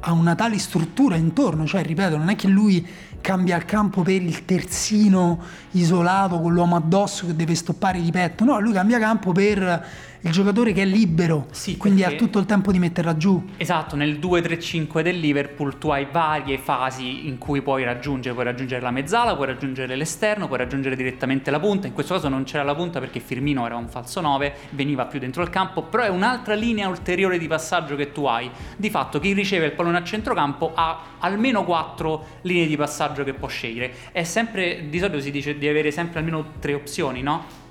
ha 0.00 0.12
una 0.12 0.34
tale 0.34 0.58
struttura 0.58 1.16
intorno, 1.16 1.66
cioè 1.66 1.82
ripeto, 1.82 2.16
non 2.16 2.28
è 2.28 2.36
che 2.36 2.48
lui 2.48 2.86
cambia 3.20 3.56
il 3.56 3.64
campo 3.64 4.02
per 4.02 4.20
il 4.20 4.44
terzino 4.44 5.40
isolato 5.72 6.40
con 6.40 6.52
l'uomo 6.52 6.76
addosso 6.76 7.26
che 7.26 7.34
deve 7.34 7.54
stoppare 7.54 8.00
di 8.00 8.10
petto, 8.10 8.44
no, 8.44 8.60
lui 8.60 8.72
cambia 8.72 8.98
campo 8.98 9.32
per 9.32 9.86
il 10.24 10.32
giocatore 10.32 10.72
che 10.72 10.82
è 10.82 10.86
libero, 10.86 11.48
sì, 11.50 11.76
quindi 11.76 12.02
ha 12.02 12.12
tutto 12.12 12.38
il 12.38 12.46
tempo 12.46 12.72
di 12.72 12.78
metterla 12.78 13.14
giù. 13.18 13.44
Esatto, 13.58 13.94
nel 13.94 14.18
2-3-5 14.18 15.02
del 15.02 15.18
Liverpool 15.18 15.76
tu 15.76 15.90
hai 15.90 16.06
varie 16.10 16.56
fasi 16.56 17.28
in 17.28 17.36
cui 17.36 17.60
puoi 17.60 17.84
raggiungere, 17.84 18.32
puoi 18.32 18.46
raggiungere 18.46 18.80
la 18.80 18.90
mezzala, 18.90 19.34
puoi 19.36 19.48
raggiungere 19.48 19.94
l'esterno, 19.96 20.46
puoi 20.46 20.56
raggiungere 20.56 20.96
direttamente 20.96 21.50
la 21.50 21.60
punta, 21.60 21.86
in 21.86 21.92
questo 21.92 22.14
caso 22.14 22.28
non 22.28 22.44
c'era 22.44 22.62
la 22.62 22.74
punta 22.74 23.00
perché 23.00 23.20
Firmino 23.20 23.66
era 23.66 23.76
un 23.76 23.88
falso 23.88 24.22
9, 24.22 24.54
veniva 24.70 25.04
più 25.04 25.18
dentro 25.18 25.42
il 25.42 25.50
campo, 25.50 25.82
però 25.82 26.04
è 26.04 26.08
un'altra 26.08 26.54
linea 26.54 26.88
ulteriore 26.88 27.36
di 27.36 27.46
passaggio 27.46 27.94
che 27.94 28.10
tu 28.10 28.24
hai. 28.24 28.50
Di 28.78 28.88
fatto 28.88 29.20
chi 29.20 29.34
riceve 29.34 29.66
il 29.66 29.72
pallone 29.72 29.98
a 29.98 30.04
centrocampo 30.04 30.72
ha 30.74 31.02
almeno 31.18 31.64
4 31.64 32.26
linee 32.42 32.66
di 32.66 32.78
passaggio 32.78 33.24
che 33.24 33.34
può 33.34 33.48
scegliere. 33.48 33.92
È 34.10 34.24
sempre, 34.24 34.88
di 34.88 34.98
solito 34.98 35.20
si 35.20 35.30
dice 35.30 35.58
di 35.58 35.68
avere 35.68 35.90
sempre 35.90 36.20
almeno 36.20 36.52
3 36.60 36.72
opzioni, 36.72 37.20
no? 37.20 37.62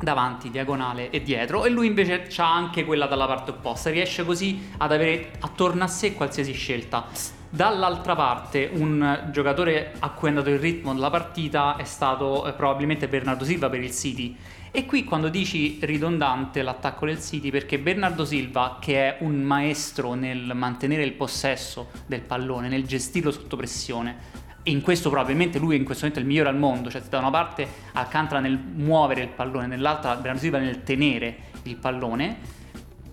Davanti, 0.00 0.50
diagonale 0.50 1.10
e 1.10 1.22
dietro 1.22 1.64
e 1.64 1.70
lui 1.70 1.86
invece 1.86 2.28
ha 2.36 2.54
anche 2.54 2.84
quella 2.84 3.06
dalla 3.06 3.26
parte 3.26 3.50
opposta, 3.50 3.90
riesce 3.90 4.24
così 4.24 4.70
ad 4.78 4.92
avere 4.92 5.32
attorno 5.40 5.84
a 5.84 5.88
sé 5.88 6.14
qualsiasi 6.14 6.52
scelta. 6.52 7.06
Dall'altra 7.48 8.14
parte 8.14 8.68
un 8.72 9.28
giocatore 9.30 9.94
a 10.00 10.10
cui 10.10 10.28
è 10.28 10.30
andato 10.30 10.50
il 10.50 10.58
ritmo 10.58 10.92
della 10.92 11.10
partita 11.10 11.76
è 11.76 11.84
stato 11.84 12.46
eh, 12.46 12.52
probabilmente 12.52 13.08
Bernardo 13.08 13.44
Silva 13.44 13.70
per 13.70 13.82
il 13.82 13.92
City. 13.92 14.36
E 14.70 14.84
qui 14.84 15.04
quando 15.04 15.30
dici 15.30 15.78
ridondante 15.80 16.60
l'attacco 16.60 17.06
del 17.06 17.18
City, 17.18 17.50
perché 17.50 17.78
Bernardo 17.78 18.26
Silva, 18.26 18.76
che 18.78 19.08
è 19.08 19.16
un 19.22 19.40
maestro 19.40 20.12
nel 20.12 20.52
mantenere 20.54 21.02
il 21.02 21.12
possesso 21.12 21.88
del 22.04 22.20
pallone, 22.20 22.68
nel 22.68 22.84
gestirlo 22.84 23.30
sotto 23.30 23.56
pressione, 23.56 24.44
in 24.66 24.80
questo 24.80 25.10
probabilmente 25.10 25.58
lui 25.58 25.76
in 25.76 25.84
questo 25.84 26.06
momento 26.06 26.20
è 26.20 26.22
il 26.22 26.28
migliore 26.28 26.50
al 26.50 26.58
mondo, 26.58 26.90
cioè 26.90 27.02
da 27.02 27.18
una 27.18 27.30
parte 27.30 27.66
Alcantara 27.92 28.40
nel 28.40 28.58
muovere 28.58 29.22
il 29.22 29.28
pallone, 29.28 29.66
nell'altra 29.66 30.14
Bernardo 30.14 30.40
Silva 30.40 30.58
nel 30.58 30.82
tenere 30.82 31.36
il 31.64 31.76
pallone, 31.76 32.36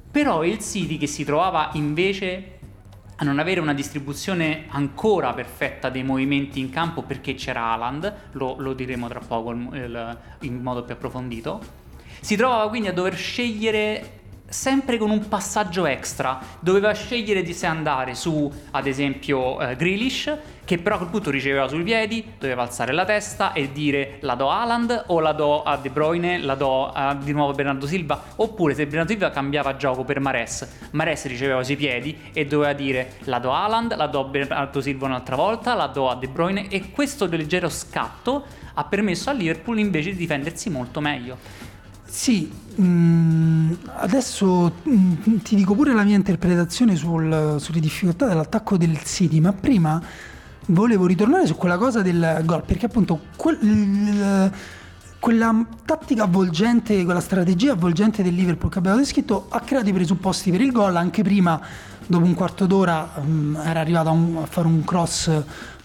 però 0.10 0.44
il 0.44 0.60
City 0.60 0.98
che 0.98 1.08
si 1.08 1.24
trovava 1.24 1.70
invece 1.74 2.60
a 3.16 3.24
non 3.24 3.40
avere 3.40 3.60
una 3.60 3.74
distribuzione 3.74 4.66
ancora 4.70 5.34
perfetta 5.34 5.90
dei 5.90 6.04
movimenti 6.04 6.60
in 6.60 6.70
campo 6.70 7.04
perché 7.04 7.36
c'era 7.36 7.72
Haaland, 7.72 8.14
lo, 8.32 8.56
lo 8.58 8.74
diremo 8.74 9.08
tra 9.08 9.20
poco 9.20 9.52
il, 9.52 9.70
il, 9.74 10.18
in 10.42 10.62
modo 10.62 10.84
più 10.84 10.94
approfondito, 10.96 11.62
si 12.20 12.36
trovava 12.36 12.68
quindi 12.70 12.88
a 12.88 12.94
dover 12.94 13.16
scegliere 13.16 14.22
sempre 14.54 14.98
con 14.98 15.10
un 15.10 15.28
passaggio 15.28 15.88
extra. 15.88 16.40
Doveva 16.60 16.94
scegliere 16.94 17.42
di 17.42 17.54
se 17.54 17.66
andare 17.66 18.14
su, 18.14 18.50
ad 18.72 18.86
esempio, 18.86 19.60
eh, 19.60 19.76
Grealish, 19.76 20.38
che 20.64 20.78
però 20.78 20.96
a 20.96 20.98
quel 21.00 21.10
punto 21.10 21.32
riceveva 21.32 21.68
sui 21.68 21.84
piedi, 21.84 22.34
doveva 22.38 22.62
alzare 22.62 22.94
la 22.94 23.04
testa 23.04 23.52
e 23.52 23.72
dire 23.72 24.18
la 24.22 24.36
do 24.36 24.50
a 24.50 24.62
Haaland 24.62 25.06
o 25.08 25.20
la 25.20 25.34
do 25.34 25.64
a 25.64 25.76
De 25.78 25.90
Bruyne, 25.90 26.38
la 26.38 26.56
do 26.56 26.90
a, 26.90 27.16
di 27.16 27.34
nuovo 27.34 27.52
a 27.52 27.54
Bernardo 27.56 27.88
Silva, 27.88 28.22
oppure 28.36 28.76
se 28.76 28.86
Bernardo 28.86 29.12
Silva 29.12 29.32
cambiava 29.32 29.76
gioco 29.76 30.04
per 30.06 30.20
Mares, 30.20 30.90
Mares 30.92 31.26
riceveva 31.26 31.64
sui 31.64 31.76
piedi 31.76 32.18
e 32.32 32.46
doveva 32.46 32.74
dire 32.74 33.14
la 33.24 33.40
do 33.40 33.52
a 33.52 33.64
Haaland, 33.64 33.96
la 33.96 34.08
do 34.08 34.20
a 34.20 34.24
Bernardo 34.24 34.80
Silva 34.80 35.08
un'altra 35.08 35.36
volta, 35.36 35.74
la 35.74 35.88
do 35.88 36.10
a 36.10 36.16
De 36.16 36.28
Bruyne 36.28 36.68
e 36.70 36.92
questo 36.92 37.26
leggero 37.26 37.70
scatto 37.70 38.46
ha 38.76 38.84
permesso 38.86 39.30
a 39.30 39.34
Liverpool 39.34 39.80
invece 39.80 40.12
di 40.12 40.18
difendersi 40.18 40.70
molto 40.70 41.00
meglio. 41.00 41.38
Sì, 42.14 42.48
mh, 42.76 42.84
mm, 42.84 43.72
adesso 43.96 44.72
mh, 44.84 45.16
mm, 45.30 45.38
ti 45.38 45.56
dico 45.56 45.74
pure 45.74 45.96
la 45.96 46.04
mia 46.04 46.16
interpretazione 46.16 46.96
sul, 46.96 47.56
sulle 47.58 47.80
difficoltà 47.80 48.28
dell'attacco 48.28 48.78
del 48.78 49.02
City, 49.04 49.40
ma 49.40 49.52
prima 49.52 50.00
volevo 50.68 51.08
ritornare 51.08 51.48
su 51.48 51.56
quella 51.56 51.76
cosa 51.76 52.04
del 52.04 52.42
gol, 52.46 52.62
perché 52.66 52.86
appunto 52.86 53.20
quel, 53.36 54.52
quella 55.18 55.66
tattica 55.86 56.26
avvolgente, 56.26 57.04
quella 57.04 57.20
strategia 57.20 57.72
avvolgente 57.72 58.22
del 58.22 58.36
Liverpool 58.36 58.72
che 58.72 58.78
abbiamo 58.78 58.98
descritto 58.98 59.48
ha 59.50 59.62
creato 59.62 59.90
i 59.90 59.94
presupposti 59.94 60.52
per 60.52 60.62
il 60.62 60.72
gol, 60.72 60.96
anche 60.96 61.24
prima, 61.24 61.60
dopo 62.06 62.26
un 62.26 62.36
quarto 62.36 62.68
d'ora, 62.68 63.10
um, 63.16 63.60
era 63.66 63.80
arrivato 63.80 64.10
a, 64.10 64.12
un, 64.12 64.38
a 64.40 64.46
fare 64.46 64.68
un 64.68 64.84
cross 64.84 65.32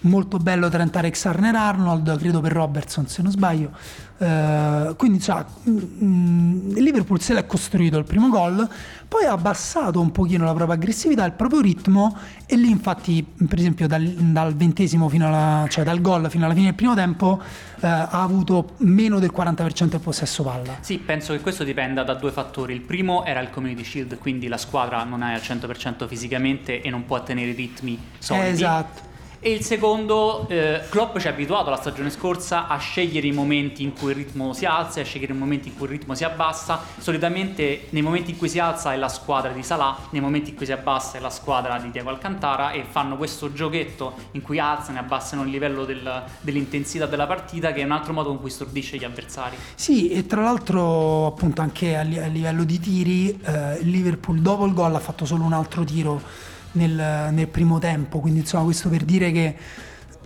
molto 0.01 0.37
bello 0.37 0.69
tra 0.69 0.87
Alexander 0.91 1.55
Arnold, 1.55 2.17
credo 2.17 2.39
per 2.39 2.51
Robertson 2.51 3.07
se 3.07 3.21
non 3.21 3.31
sbaglio. 3.31 3.71
Uh, 4.19 4.97
quindi 4.97 5.21
cioè, 5.21 5.45
mm, 5.69 6.75
il 6.75 6.83
Liverpool 6.83 7.21
se 7.21 7.33
l'è 7.33 7.45
costruito 7.45 7.97
il 7.97 8.03
primo 8.03 8.27
gol, 8.27 8.67
poi 9.07 9.23
ha 9.23 9.31
abbassato 9.31 10.01
un 10.01 10.11
pochino 10.11 10.43
la 10.43 10.53
propria 10.53 10.75
aggressività, 10.75 11.23
il 11.23 11.31
proprio 11.31 11.61
ritmo 11.61 12.17
e 12.45 12.57
lì 12.57 12.69
infatti 12.69 13.25
per 13.47 13.57
esempio 13.57 13.87
dal, 13.87 14.03
dal 14.03 14.55
ventesimo 14.55 15.07
fino 15.07 15.27
alla, 15.27 15.65
cioè 15.69 15.85
dal 15.85 16.01
gol 16.01 16.29
fino 16.29 16.43
alla 16.43 16.53
fine 16.53 16.65
del 16.65 16.75
primo 16.75 16.95
tempo 16.95 17.39
uh, 17.41 17.85
ha 17.85 18.21
avuto 18.21 18.71
meno 18.79 19.19
del 19.19 19.31
40% 19.33 19.85
del 19.85 19.99
possesso 20.01 20.43
palla. 20.43 20.77
Sì, 20.81 20.97
penso 20.97 21.31
che 21.31 21.39
questo 21.39 21.63
dipenda 21.63 22.03
da 22.03 22.13
due 22.13 22.31
fattori. 22.31 22.73
Il 22.73 22.81
primo 22.81 23.23
era 23.23 23.39
il 23.39 23.49
Community 23.49 23.85
Shield, 23.85 24.17
quindi 24.17 24.47
la 24.49 24.57
squadra 24.57 25.01
non 25.05 25.23
è 25.23 25.33
al 25.33 25.41
100% 25.41 26.07
fisicamente 26.07 26.81
e 26.81 26.89
non 26.89 27.05
può 27.05 27.23
tenere 27.23 27.51
i 27.51 27.53
ritmi 27.53 27.97
solidi. 28.19 28.49
Esatto 28.49 29.08
e 29.41 29.51
il 29.51 29.63
secondo, 29.63 30.45
eh, 30.49 30.81
Klopp 30.89 31.17
ci 31.17 31.27
ha 31.27 31.29
abituato 31.29 31.69
la 31.69 31.77
stagione 31.77 32.09
scorsa 32.09 32.67
a 32.67 32.77
scegliere 32.77 33.25
i 33.25 33.31
momenti 33.31 33.83
in 33.83 33.93
cui 33.93 34.09
il 34.09 34.17
ritmo 34.17 34.51
si 34.53 34.65
alza 34.65 34.99
e 34.99 35.03
a 35.03 35.05
scegliere 35.05 35.31
i 35.31 35.37
momenti 35.37 35.69
in 35.69 35.77
cui 35.77 35.85
il 35.85 35.93
ritmo 35.93 36.13
si 36.13 36.25
abbassa. 36.25 36.81
Solitamente 36.97 37.87
nei 37.91 38.01
momenti 38.01 38.31
in 38.31 38.37
cui 38.37 38.49
si 38.49 38.59
alza 38.59 38.91
è 38.91 38.97
la 38.97 39.07
squadra 39.07 39.51
di 39.51 39.63
Salah, 39.63 39.95
nei 40.09 40.19
momenti 40.19 40.49
in 40.49 40.57
cui 40.57 40.65
si 40.65 40.73
abbassa 40.73 41.17
è 41.17 41.21
la 41.21 41.29
squadra 41.29 41.79
di 41.79 41.89
Diego 41.89 42.09
Alcantara 42.09 42.71
e 42.71 42.83
fanno 42.83 43.15
questo 43.15 43.53
giochetto 43.53 44.13
in 44.31 44.41
cui 44.41 44.59
alzano 44.59 44.97
e 44.97 45.01
abbassano 45.01 45.43
il 45.43 45.49
livello 45.49 45.85
del, 45.85 46.23
dell'intensità 46.41 47.05
della 47.05 47.25
partita 47.25 47.71
che 47.71 47.79
è 47.79 47.85
un 47.85 47.91
altro 47.91 48.11
modo 48.11 48.29
con 48.29 48.41
cui 48.41 48.49
stordisce 48.49 48.97
gli 48.97 49.05
avversari. 49.05 49.55
Sì, 49.75 50.09
e 50.09 50.25
tra 50.25 50.41
l'altro 50.41 51.27
appunto 51.27 51.61
anche 51.61 51.95
a, 51.95 52.01
livello 52.01 52.65
di 52.65 52.79
tiri 52.79 53.39
eh, 53.41 53.79
Liverpool 53.83 54.39
dopo 54.39 54.65
il 54.65 54.73
gol 54.73 54.93
ha 54.95 54.99
fatto 54.99 55.25
solo 55.25 55.43
un 55.43 55.53
altro 55.53 55.85
tiro 55.85 56.47
nel, 56.73 57.31
nel 57.33 57.47
primo 57.47 57.79
tempo, 57.79 58.19
quindi 58.19 58.39
insomma 58.39 58.63
questo 58.63 58.89
per 58.89 59.03
dire 59.03 59.31
che 59.31 59.55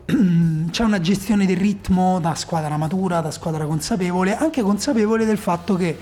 c'è 0.69 0.83
una 0.83 0.99
gestione 0.99 1.45
del 1.45 1.57
ritmo 1.57 2.19
da 2.19 2.35
squadra 2.35 2.77
matura, 2.77 3.21
da 3.21 3.31
squadra 3.31 3.65
consapevole, 3.65 4.35
anche 4.35 4.61
consapevole 4.61 5.25
del 5.25 5.37
fatto 5.37 5.75
che 5.75 5.97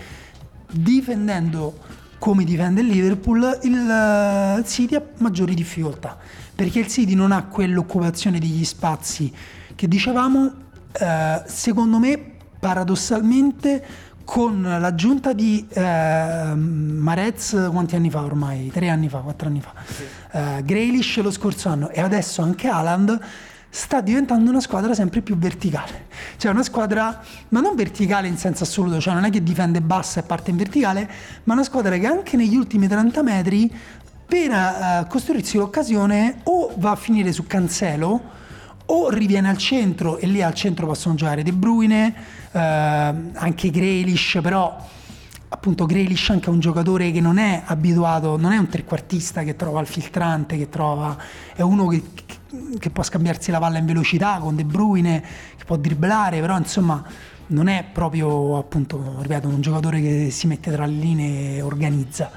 difendendo 0.71 1.89
come 2.17 2.43
difende 2.43 2.81
il 2.81 2.88
Liverpool, 2.88 3.60
il 3.63 4.63
City 4.67 4.93
ha 4.93 5.01
maggiori 5.17 5.55
difficoltà, 5.55 6.17
perché 6.53 6.77
il 6.77 6.88
City 6.88 7.15
non 7.15 7.31
ha 7.31 7.45
quell'occupazione 7.45 8.38
degli 8.38 8.63
spazi 8.63 9.33
che 9.74 9.88
dicevamo, 9.88 10.53
eh, 10.91 11.41
secondo 11.48 11.98
me 11.98 12.33
paradossalmente 12.60 13.83
con 14.31 14.61
l'aggiunta 14.61 15.33
di 15.33 15.67
eh, 15.73 16.53
Marez 16.55 17.67
quanti 17.69 17.97
anni 17.97 18.09
fa 18.09 18.23
ormai? 18.23 18.71
Tre 18.71 18.88
anni 18.88 19.09
fa, 19.09 19.17
quattro 19.17 19.50
anni 19.50 19.59
fa. 19.59 19.73
Sì. 19.85 20.03
Eh, 20.31 20.61
Grealish 20.63 21.21
lo 21.21 21.31
scorso 21.31 21.67
anno 21.67 21.89
e 21.89 22.00
adesso 22.00 22.41
anche 22.41 22.69
Haaland 22.69 23.19
sta 23.69 24.00
diventando 24.00 24.50
una 24.50 24.61
squadra 24.61 24.93
sempre 24.93 25.19
più 25.19 25.38
verticale. 25.38 26.07
Cioè 26.38 26.50
una 26.50 26.63
squadra, 26.63 27.21
ma 27.50 27.59
non 27.59 27.75
verticale 27.75 28.29
in 28.29 28.38
senso 28.38 28.63
assoluto, 28.63 29.01
cioè 29.01 29.15
non 29.15 29.25
è 29.25 29.29
che 29.29 29.43
difende 29.43 29.81
bassa 29.81 30.21
e 30.21 30.23
parte 30.23 30.50
in 30.51 30.55
verticale, 30.55 31.09
ma 31.43 31.51
una 31.51 31.65
squadra 31.65 31.97
che 31.97 32.07
anche 32.07 32.38
negli 32.38 32.55
ultimi 32.55 32.88
30 32.88 33.21
metri 33.23 33.69
per 34.25 34.50
uh, 34.50 35.07
costruirsi 35.07 35.57
l'occasione 35.57 36.39
o 36.43 36.71
va 36.77 36.91
a 36.91 36.95
finire 36.95 37.33
su 37.33 37.45
Cancelo 37.45 38.39
o 38.93 39.10
riviene 39.10 39.50
al 39.50 39.57
centro 39.57 40.17
e 40.17 40.27
lì 40.27 40.41
al 40.41 40.53
centro 40.53 40.86
possono 40.86 41.15
giocare 41.15 41.43
De 41.43 41.53
Bruyne, 41.53 42.13
eh, 42.51 42.60
anche 42.60 43.69
Grealish, 43.69 44.39
però 44.41 44.77
appunto 45.48 45.86
Grealish 45.86 46.29
anche 46.29 46.48
è 46.48 46.50
un 46.50 46.60
giocatore 46.60 47.12
che 47.12 47.21
non 47.21 47.38
è 47.38 47.63
abituato, 47.65 48.38
non 48.38 48.51
è 48.51 48.57
un 48.57 48.67
trequartista 48.67 49.43
che 49.43 49.55
trova 49.55 49.79
il 49.79 49.88
filtrante, 49.88 50.57
che 50.57 50.67
trova, 50.67 51.17
è 51.55 51.62
uno 51.62 51.88
che, 51.88 52.03
che 52.77 52.89
può 52.89 53.03
scambiarsi 53.03 53.50
la 53.50 53.60
palla 53.60 53.77
in 53.77 53.86
velocità 53.86 54.39
con 54.39 54.55
De 54.55 54.65
Bruyne, 54.65 55.24
che 55.55 55.63
può 55.63 55.77
dribblare, 55.77 56.41
però 56.41 56.57
insomma 56.57 57.01
non 57.48 57.67
è 57.67 57.86
proprio 57.91 58.57
appunto, 58.57 59.17
ripeto, 59.21 59.48
un 59.48 59.62
giocatore 59.62 60.01
che 60.01 60.29
si 60.31 60.48
mette 60.48 60.69
tra 60.71 60.86
le 60.86 60.93
linee 60.93 61.57
e 61.57 61.62
organizza. 61.62 62.29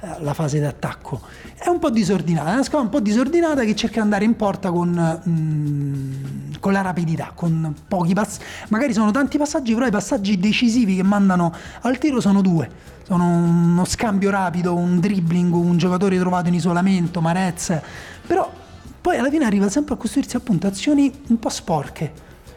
Eh, 0.00 0.22
la 0.22 0.34
fase 0.34 0.60
d'attacco. 0.60 1.22
È 1.54 1.68
un 1.68 1.78
po' 1.78 1.88
disordinata, 1.88 2.50
è 2.50 2.52
una 2.52 2.62
squadra 2.62 2.86
un 2.86 2.92
po' 2.92 3.00
disordinata 3.00 3.64
che 3.64 3.74
cerca 3.74 3.94
di 3.94 4.00
andare 4.00 4.26
in 4.26 4.36
porta 4.36 4.70
con, 4.70 5.22
mm, 5.26 6.54
con 6.60 6.72
la 6.72 6.82
rapidità, 6.82 7.32
con 7.34 7.74
pochi 7.88 8.12
passi. 8.12 8.40
Magari 8.68 8.92
sono 8.92 9.10
tanti 9.10 9.38
passaggi, 9.38 9.72
però 9.72 9.86
i 9.86 9.90
passaggi 9.90 10.38
decisivi 10.38 10.96
che 10.96 11.02
mandano 11.02 11.50
al 11.80 11.96
tiro 11.96 12.20
sono 12.20 12.42
due. 12.42 12.68
Sono 13.04 13.24
uno 13.24 13.84
scambio 13.86 14.30
rapido, 14.30 14.74
un 14.74 15.00
dribbling, 15.00 15.54
un 15.54 15.78
giocatore 15.78 16.18
trovato 16.18 16.48
in 16.48 16.54
isolamento, 16.54 17.22
Marez. 17.22 17.80
Però 18.26 18.50
poi 19.00 19.16
alla 19.16 19.30
fine 19.30 19.46
arriva 19.46 19.70
sempre 19.70 19.94
a 19.94 19.96
costruirsi 19.96 20.36
appunto 20.36 20.66
azioni 20.66 21.10
un 21.28 21.38
po' 21.38 21.48
sporche. 21.48 22.12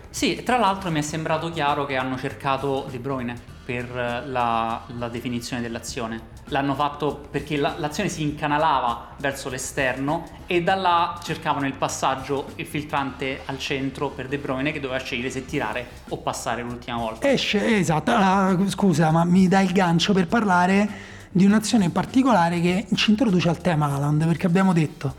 Sì, 0.09 0.41
tra 0.43 0.57
l'altro 0.57 0.91
mi 0.91 0.99
è 0.99 1.03
sembrato 1.03 1.49
chiaro 1.51 1.85
che 1.85 1.95
hanno 1.95 2.17
cercato 2.17 2.87
De 2.89 2.97
Bruyne 2.97 3.35
per 3.63 3.93
la, 4.25 4.81
la 4.97 5.07
definizione 5.07 5.61
dell'azione. 5.61 6.37
L'hanno 6.49 6.75
fatto 6.75 7.27
perché 7.29 7.57
la, 7.57 7.75
l'azione 7.77 8.09
si 8.09 8.21
incanalava 8.21 9.15
verso 9.17 9.49
l'esterno 9.49 10.25
e 10.47 10.61
da 10.61 10.75
là 10.75 11.19
cercavano 11.23 11.65
il 11.67 11.73
passaggio, 11.73 12.47
il 12.55 12.65
filtrante 12.65 13.41
al 13.45 13.57
centro 13.59 14.09
per 14.09 14.27
De 14.27 14.37
Bruyne 14.37 14.71
che 14.71 14.79
doveva 14.79 14.99
scegliere 14.99 15.29
se 15.29 15.45
tirare 15.45 15.85
o 16.09 16.17
passare 16.17 16.61
l'ultima 16.61 16.97
volta. 16.97 17.29
Esce, 17.29 17.77
esatto. 17.77 18.11
Allora, 18.11 18.69
scusa, 18.69 19.11
ma 19.11 19.23
mi 19.23 19.47
dai 19.47 19.65
il 19.65 19.71
gancio 19.71 20.13
per 20.13 20.27
parlare 20.27 20.89
di 21.31 21.45
un'azione 21.45 21.89
particolare 21.89 22.59
che 22.59 22.87
ci 22.95 23.11
introduce 23.11 23.49
al 23.49 23.59
tema 23.59 23.85
Haaland, 23.85 24.25
perché 24.25 24.47
abbiamo 24.47 24.73
detto 24.73 25.13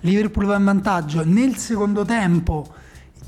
Liverpool 0.00 0.46
va 0.46 0.56
in 0.56 0.64
vantaggio 0.64 1.24
nel 1.24 1.56
secondo 1.56 2.04
tempo 2.04 2.82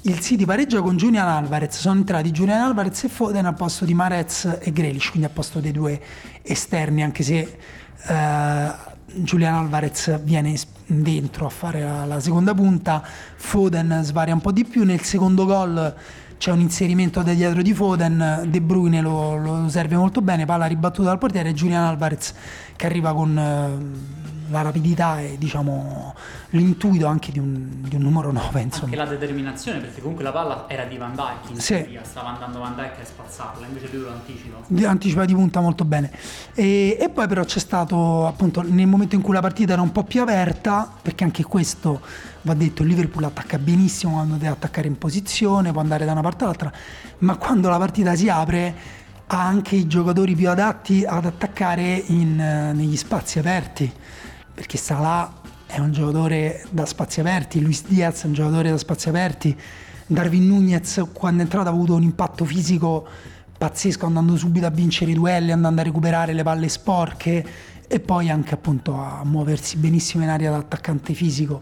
il 0.07 0.21
City 0.21 0.45
pareggia 0.45 0.81
con 0.83 0.97
Julian 0.97 1.27
Alvarez, 1.27 1.79
sono 1.79 1.99
entrati 1.99 2.31
Julian 2.31 2.61
Alvarez 2.61 3.05
e 3.05 3.09
Foden 3.09 3.45
al 3.45 3.55
posto 3.55 3.85
di 3.85 3.93
Marez 3.93 4.59
e 4.61 4.73
Grealish, 4.73 5.11
quindi 5.11 5.27
al 5.27 5.33
posto 5.33 5.59
dei 5.59 5.73
due 5.73 6.01
esterni, 6.43 7.03
anche 7.03 7.25
se 7.25 7.59
eh, 8.07 8.71
Julian 9.15 9.55
Alvarez 9.55 10.21
viene 10.23 10.55
dentro 10.87 11.47
a 11.47 11.49
fare 11.49 11.83
la, 11.83 12.05
la, 12.05 12.21
seconda 12.21 12.55
punta, 12.55 13.03
Foden 13.35 14.01
svaria 14.05 14.33
un 14.33 14.41
po' 14.41 14.53
di 14.53 14.65
più, 14.65 14.85
nel 14.85 15.01
secondo 15.01 15.45
gol 15.45 15.95
c'è 16.39 16.53
un 16.53 16.61
inserimento 16.61 17.23
da 17.23 17.33
dietro 17.33 17.61
di 17.63 17.75
Foden, 17.75 18.45
De 18.47 18.61
Bruyne 18.61 19.01
lo, 19.01 19.37
lo 19.37 19.69
serve 19.69 19.97
molto 19.97 20.21
bene, 20.23 20.45
palla 20.45 20.67
ribattuta 20.67 21.09
dal 21.09 21.19
portiere, 21.19 21.53
Julian 21.53 21.83
Alvarez 21.83 22.33
che 22.77 22.87
arriva 22.87 23.13
con... 23.13 23.37
Eh, 23.37 24.25
la 24.51 24.63
rapidità 24.63 25.21
e 25.21 25.37
diciamo, 25.39 26.15
l'intuito 26.51 27.07
anche 27.07 27.33
di 27.33 27.39
un, 27.39 27.83
di 27.89 27.95
un, 27.97 28.03
numero 28.03 28.33
9. 28.33 28.61
Insomma. 28.61 28.85
Anche 28.85 28.97
la 28.97 29.05
determinazione, 29.07 29.79
perché 29.81 30.01
comunque 30.01 30.25
la 30.25 30.33
palla 30.33 30.65
era 30.69 30.85
di 30.85 30.97
Van 30.97 31.15
Dijk, 31.15 31.51
in 31.51 31.61
sì. 31.61 31.75
teoria, 31.75 32.03
stava 32.05 32.29
andando 32.29 32.59
Van 32.61 32.75
Dijk 32.75 33.01
a 33.01 33.05
spazzarla, 33.05 33.67
invece 33.67 33.89
lui 33.93 34.03
lo 34.03 34.11
anticipa. 34.11 34.89
Anticipa 34.89 35.25
di 35.25 35.35
punta 35.35 35.61
molto 35.61 35.85
bene. 35.85 36.11
E, 36.55 36.97
e, 37.01 37.09
poi 37.09 37.27
però 37.27 37.45
c'è 37.45 37.59
stato 37.59 38.27
appunto 38.27 38.63
nel 38.63 38.87
momento 38.87 39.15
in 39.15 39.23
cui 39.23 39.35
la 39.35 39.41
partita 39.41 39.73
era 39.73 39.83
un 39.83 39.93
po' 39.93 40.05
più 40.05 40.23
aperta, 40.23 40.91
perché 41.03 41.25
anche 41.25 41.43
questo 41.45 42.01
va 42.43 42.55
detto, 42.55 42.83
il 42.83 42.89
Liverpool 42.89 43.25
attacca 43.25 43.59
benissimo 43.59 44.15
quando 44.15 44.35
deve 44.35 44.53
attaccare 44.53 44.87
in 44.87 44.97
posizione, 44.99 45.73
può 45.73 45.81
andare 45.81 46.05
da 46.05 46.13
una 46.13 46.23
parte 46.23 46.45
all'altra, 46.45 46.73
ma 47.19 47.37
quando 47.37 47.69
la 47.69 47.79
partita 47.79 48.15
si 48.15 48.29
apre 48.29 49.05
ha 49.29 49.45
anche 49.45 49.75
i 49.75 49.87
giocatori 49.89 50.37
più 50.37 50.49
adatti 50.49 51.05
ad 51.05 51.25
attaccare 51.25 52.03
in, 52.07 52.37
negli 52.37 52.97
spazi 52.97 53.41
aperti 53.41 53.93
perché 54.57 54.79
Salah 54.79 55.31
è 55.67 55.79
un 55.81 55.93
giocatore 55.93 56.65
da 56.71 56.87
spazi 56.87 57.21
aperti, 57.21 57.61
Luis 57.61 57.85
Diaz 57.87 58.23
è 58.23 58.27
un 58.27 58.33
giocatore 58.33 58.71
da 58.71 58.79
spazi 58.79 59.11
aperti, 59.11 59.55
Darwin 60.07 60.47
Nunez 60.47 61.09
quando 61.13 61.41
è 61.41 61.45
entrato 61.45 61.69
ha 61.69 61.73
avuto 61.73 61.95
un 61.95 62.03
impatto 62.03 62.47
fisico 62.47 63.07
pazzesco 63.59 64.07
andando 64.07 64.35
subito 64.37 64.65
a 64.65 64.71
vincere 64.71 65.11
i 65.11 65.15
duelli, 65.15 65.53
andando 65.53 65.83
a 65.83 65.85
recuperare 65.85 66.33
le 66.33 66.43
palle 66.43 66.71
sporche, 66.71 67.47
e 67.87 68.01
poi 68.01 68.31
anche 68.31 68.55
appunto 68.55 68.95
a 68.95 69.23
muoversi 69.25 69.77
benissimo 69.77 70.25
in 70.25 70.31
area 70.31 70.51
da 70.51 70.57
attaccante 70.57 71.13
fisico. 71.13 71.61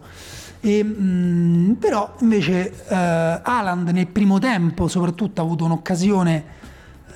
E, 0.61 0.83
mh, 0.83 1.75
però 1.79 2.15
invece 2.21 2.71
eh, 2.71 2.95
Haaland 2.95 3.89
nel 3.89 4.07
primo 4.07 4.39
tempo 4.39 4.87
soprattutto 4.87 5.41
ha 5.41 5.43
avuto 5.43 5.65
un'occasione 5.65 6.43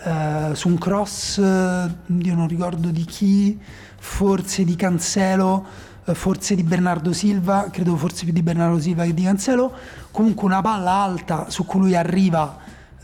eh, 0.03 0.49
su 0.53 0.67
un 0.67 0.77
cross, 0.77 1.37
eh, 1.37 1.91
io 2.05 2.35
non 2.35 2.47
ricordo 2.47 2.89
di 2.89 3.05
chi, 3.05 3.59
forse 3.99 4.63
di 4.63 4.75
Cancelo, 4.75 5.65
eh, 6.05 6.15
forse 6.15 6.55
di 6.55 6.63
Bernardo 6.63 7.13
Silva, 7.13 7.69
credo 7.71 7.95
forse 7.95 8.23
più 8.23 8.33
di 8.33 8.41
Bernardo 8.41 8.79
Silva 8.79 9.03
che 9.03 9.13
di 9.13 9.23
Cancelo, 9.23 9.71
comunque 10.11 10.45
una 10.45 10.61
palla 10.61 10.91
alta 10.91 11.49
su 11.49 11.65
cui 11.65 11.79
lui 11.79 11.95
arriva 11.95 12.57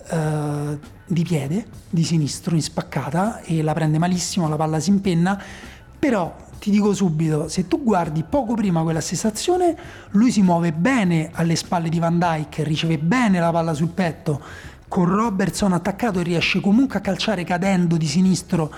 eh, 0.08 0.80
di 1.06 1.24
piede, 1.24 1.68
di 1.90 2.04
sinistro, 2.04 2.56
in 2.56 2.62
spaccata 2.62 3.42
e 3.42 3.62
la 3.62 3.74
prende 3.74 3.98
malissimo, 3.98 4.50
la 4.50 4.56
palla 4.56 4.80
si 4.80 4.90
impenna, 4.90 5.42
però 6.00 6.36
ti 6.60 6.72
dico 6.72 6.94
subito, 6.94 7.48
se 7.48 7.68
tu 7.68 7.84
guardi 7.84 8.24
poco 8.28 8.56
prima 8.56 8.82
quella 8.82 9.02
stessa 9.02 9.28
azione, 9.28 9.76
lui 10.12 10.32
si 10.32 10.42
muove 10.42 10.72
bene 10.72 11.30
alle 11.34 11.56
spalle 11.56 11.90
di 11.90 12.00
Van 12.00 12.18
Dyke, 12.18 12.64
riceve 12.64 12.98
bene 12.98 13.40
la 13.40 13.52
palla 13.52 13.74
sul 13.74 13.90
petto, 13.90 14.42
con 14.88 15.06
Robertson 15.06 15.74
attaccato 15.74 16.20
e 16.20 16.24
riesce 16.24 16.62
comunque 16.62 16.98
a 16.98 17.02
calciare 17.02 17.44
cadendo 17.44 17.98
di 17.98 18.08
sinistro, 18.08 18.74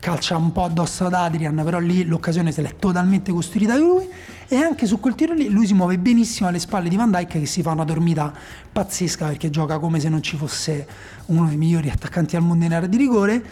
calcia 0.00 0.36
un 0.36 0.50
po' 0.50 0.64
addosso 0.64 1.04
ad 1.04 1.14
Adrian, 1.14 1.60
però 1.62 1.78
lì 1.78 2.04
l'occasione 2.04 2.50
se 2.50 2.62
l'è 2.62 2.74
totalmente 2.76 3.30
costruita 3.30 3.76
lui. 3.76 4.08
E 4.48 4.56
anche 4.56 4.86
su 4.86 4.98
quel 4.98 5.14
tiro 5.14 5.34
lì 5.34 5.48
lui 5.48 5.66
si 5.66 5.74
muove 5.74 5.96
benissimo 5.98 6.48
alle 6.48 6.58
spalle 6.58 6.88
di 6.88 6.96
Van 6.96 7.10
Dyke 7.10 7.38
che 7.38 7.46
si 7.46 7.62
fa 7.62 7.70
una 7.70 7.84
dormita 7.84 8.32
pazzesca 8.72 9.26
perché 9.26 9.48
gioca 9.48 9.78
come 9.78 10.00
se 10.00 10.08
non 10.08 10.22
ci 10.22 10.36
fosse 10.36 10.88
uno 11.26 11.46
dei 11.46 11.56
migliori 11.56 11.88
attaccanti 11.88 12.34
al 12.34 12.42
mondo 12.42 12.64
in 12.64 12.74
area 12.74 12.88
di 12.88 12.96
rigore. 12.96 13.44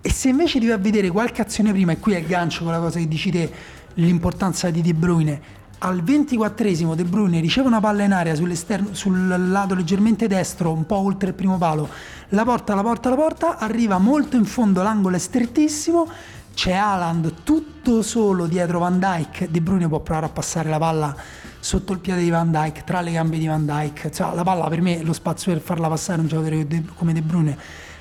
E 0.00 0.12
se 0.12 0.28
invece 0.28 0.60
ti 0.60 0.66
vai 0.66 0.76
a 0.76 0.78
vedere 0.78 1.10
qualche 1.10 1.42
azione 1.42 1.72
prima, 1.72 1.90
e 1.90 1.98
qui 1.98 2.12
è 2.12 2.18
il 2.18 2.26
gancio 2.26 2.62
con 2.62 2.72
la 2.72 2.78
cosa 2.78 3.00
che 3.00 3.08
dici 3.08 3.30
te, 3.30 3.50
l'importanza 3.94 4.70
di 4.70 4.82
De 4.82 4.94
Bruyne, 4.94 5.40
al 5.78 6.02
24esimo 6.02 6.94
De 6.94 7.04
Bruyne 7.04 7.40
riceve 7.40 7.66
una 7.66 7.80
palla 7.80 8.04
in 8.04 8.12
aria 8.12 8.34
sul 8.34 9.50
lato 9.50 9.74
leggermente 9.74 10.26
destro, 10.26 10.72
un 10.72 10.86
po' 10.86 10.96
oltre 10.96 11.28
il 11.28 11.34
primo 11.34 11.58
palo, 11.58 11.88
la 12.30 12.44
porta, 12.44 12.74
la 12.74 12.82
porta, 12.82 13.10
la 13.10 13.16
porta, 13.16 13.58
arriva 13.58 13.98
molto 13.98 14.36
in 14.36 14.44
fondo, 14.44 14.82
l'angolo 14.82 15.16
è 15.16 15.18
strettissimo, 15.18 16.08
c'è 16.54 16.72
Haaland 16.72 17.42
tutto 17.42 18.02
solo 18.02 18.46
dietro 18.46 18.78
Van 18.78 18.98
Dyke, 18.98 19.50
De 19.50 19.60
Bruyne 19.60 19.88
può 19.88 20.00
provare 20.00 20.26
a 20.26 20.30
passare 20.30 20.68
la 20.68 20.78
palla 20.78 21.14
sotto 21.58 21.92
il 21.92 21.98
piede 21.98 22.20
di 22.20 22.30
Van 22.30 22.50
Dyke, 22.50 22.84
tra 22.84 23.00
le 23.00 23.12
gambe 23.12 23.38
di 23.38 23.46
Van 23.46 23.66
Dyke, 23.66 24.10
cioè, 24.12 24.34
la 24.34 24.42
palla 24.42 24.68
per 24.68 24.80
me, 24.80 25.02
lo 25.02 25.12
spazio 25.12 25.52
per 25.52 25.60
farla 25.60 25.88
passare 25.88 26.20
un 26.20 26.28
giocatore 26.28 26.66
come 26.94 27.12
De 27.12 27.22
Bruyne 27.22 27.58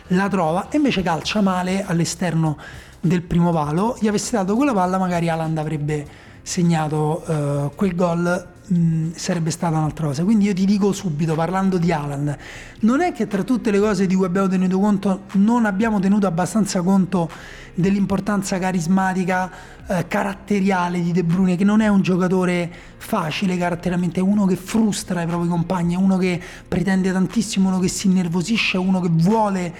la 0.10 0.28
trova. 0.30 0.70
E 0.70 0.78
invece 0.78 1.02
calcia 1.02 1.42
male 1.42 1.84
all'esterno 1.84 2.58
del 3.00 3.24
primo 3.24 3.52
palo. 3.52 3.98
Gli 4.00 4.08
avesse 4.08 4.36
dato 4.36 4.56
quella 4.56 4.74
palla, 4.74 4.98
magari 4.98 5.30
Alan 5.30 5.58
avrebbe 5.58 6.08
segnato 6.46 7.24
uh, 7.26 7.72
quel 7.76 7.96
gol 7.96 8.48
mh, 8.68 9.14
sarebbe 9.16 9.50
stata 9.50 9.78
un'altra 9.78 10.06
cosa. 10.08 10.24
Quindi 10.24 10.46
io 10.46 10.54
ti 10.54 10.66
dico 10.66 10.92
subito, 10.92 11.34
parlando 11.34 11.80
di 11.80 11.92
Alan, 11.92 12.38
non 12.82 13.02
è 13.02 13.12
che 13.14 13.26
tra 13.26 13.44
tutte 13.44 13.72
le 13.72 13.80
cose 13.80 14.06
di 14.06 14.14
cui 14.14 14.26
abbiamo 14.26 14.48
tenuto 14.48 14.80
conto 14.80 15.22
non 15.34 15.66
abbiamo 15.66 16.00
tenuto 16.00 16.28
abbastanza 16.28 16.84
conto 16.84 17.30
dell'importanza 17.74 18.60
carismatica, 18.60 19.52
eh, 19.88 20.08
caratteriale 20.08 21.02
di 21.02 21.12
De 21.12 21.24
Bruyne, 21.24 21.56
che 21.56 21.64
non 21.64 21.82
è 21.82 21.88
un 21.88 22.02
giocatore 22.02 22.72
facile 22.98 23.58
caratterialmente, 23.58 24.20
è 24.20 24.24
uno 24.24 24.46
che 24.46 24.56
frustra 24.56 25.24
i 25.24 25.26
propri 25.26 25.48
compagni, 25.48 25.96
è 25.96 25.98
uno 25.98 26.18
che 26.18 26.40
pretende 26.68 27.12
tantissimo, 27.12 27.70
uno 27.70 27.80
che 27.80 27.88
si 27.88 28.06
innervosisce, 28.06 28.78
uno 28.78 29.02
che 29.02 29.10
vuole 29.12 29.74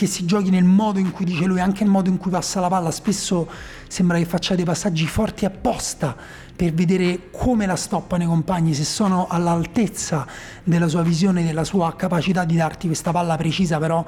che 0.00 0.06
si 0.06 0.24
giochi 0.24 0.48
nel 0.48 0.64
modo 0.64 0.98
in 0.98 1.10
cui 1.10 1.26
dice 1.26 1.44
lui, 1.44 1.60
anche 1.60 1.84
il 1.84 1.90
modo 1.90 2.08
in 2.08 2.16
cui 2.16 2.30
passa 2.30 2.58
la 2.58 2.68
palla, 2.68 2.90
spesso 2.90 3.46
sembra 3.86 4.16
che 4.16 4.24
faccia 4.24 4.54
dei 4.54 4.64
passaggi 4.64 5.06
forti 5.06 5.44
apposta 5.44 6.16
per 6.56 6.72
vedere 6.72 7.28
come 7.30 7.66
la 7.66 7.76
stoppano 7.76 8.22
i 8.22 8.26
compagni, 8.26 8.72
se 8.72 8.84
sono 8.84 9.26
all'altezza 9.28 10.26
della 10.64 10.88
sua 10.88 11.02
visione, 11.02 11.44
della 11.44 11.64
sua 11.64 11.94
capacità 11.96 12.46
di 12.46 12.56
darti 12.56 12.86
questa 12.86 13.10
palla 13.10 13.36
precisa, 13.36 13.76
però 13.76 14.02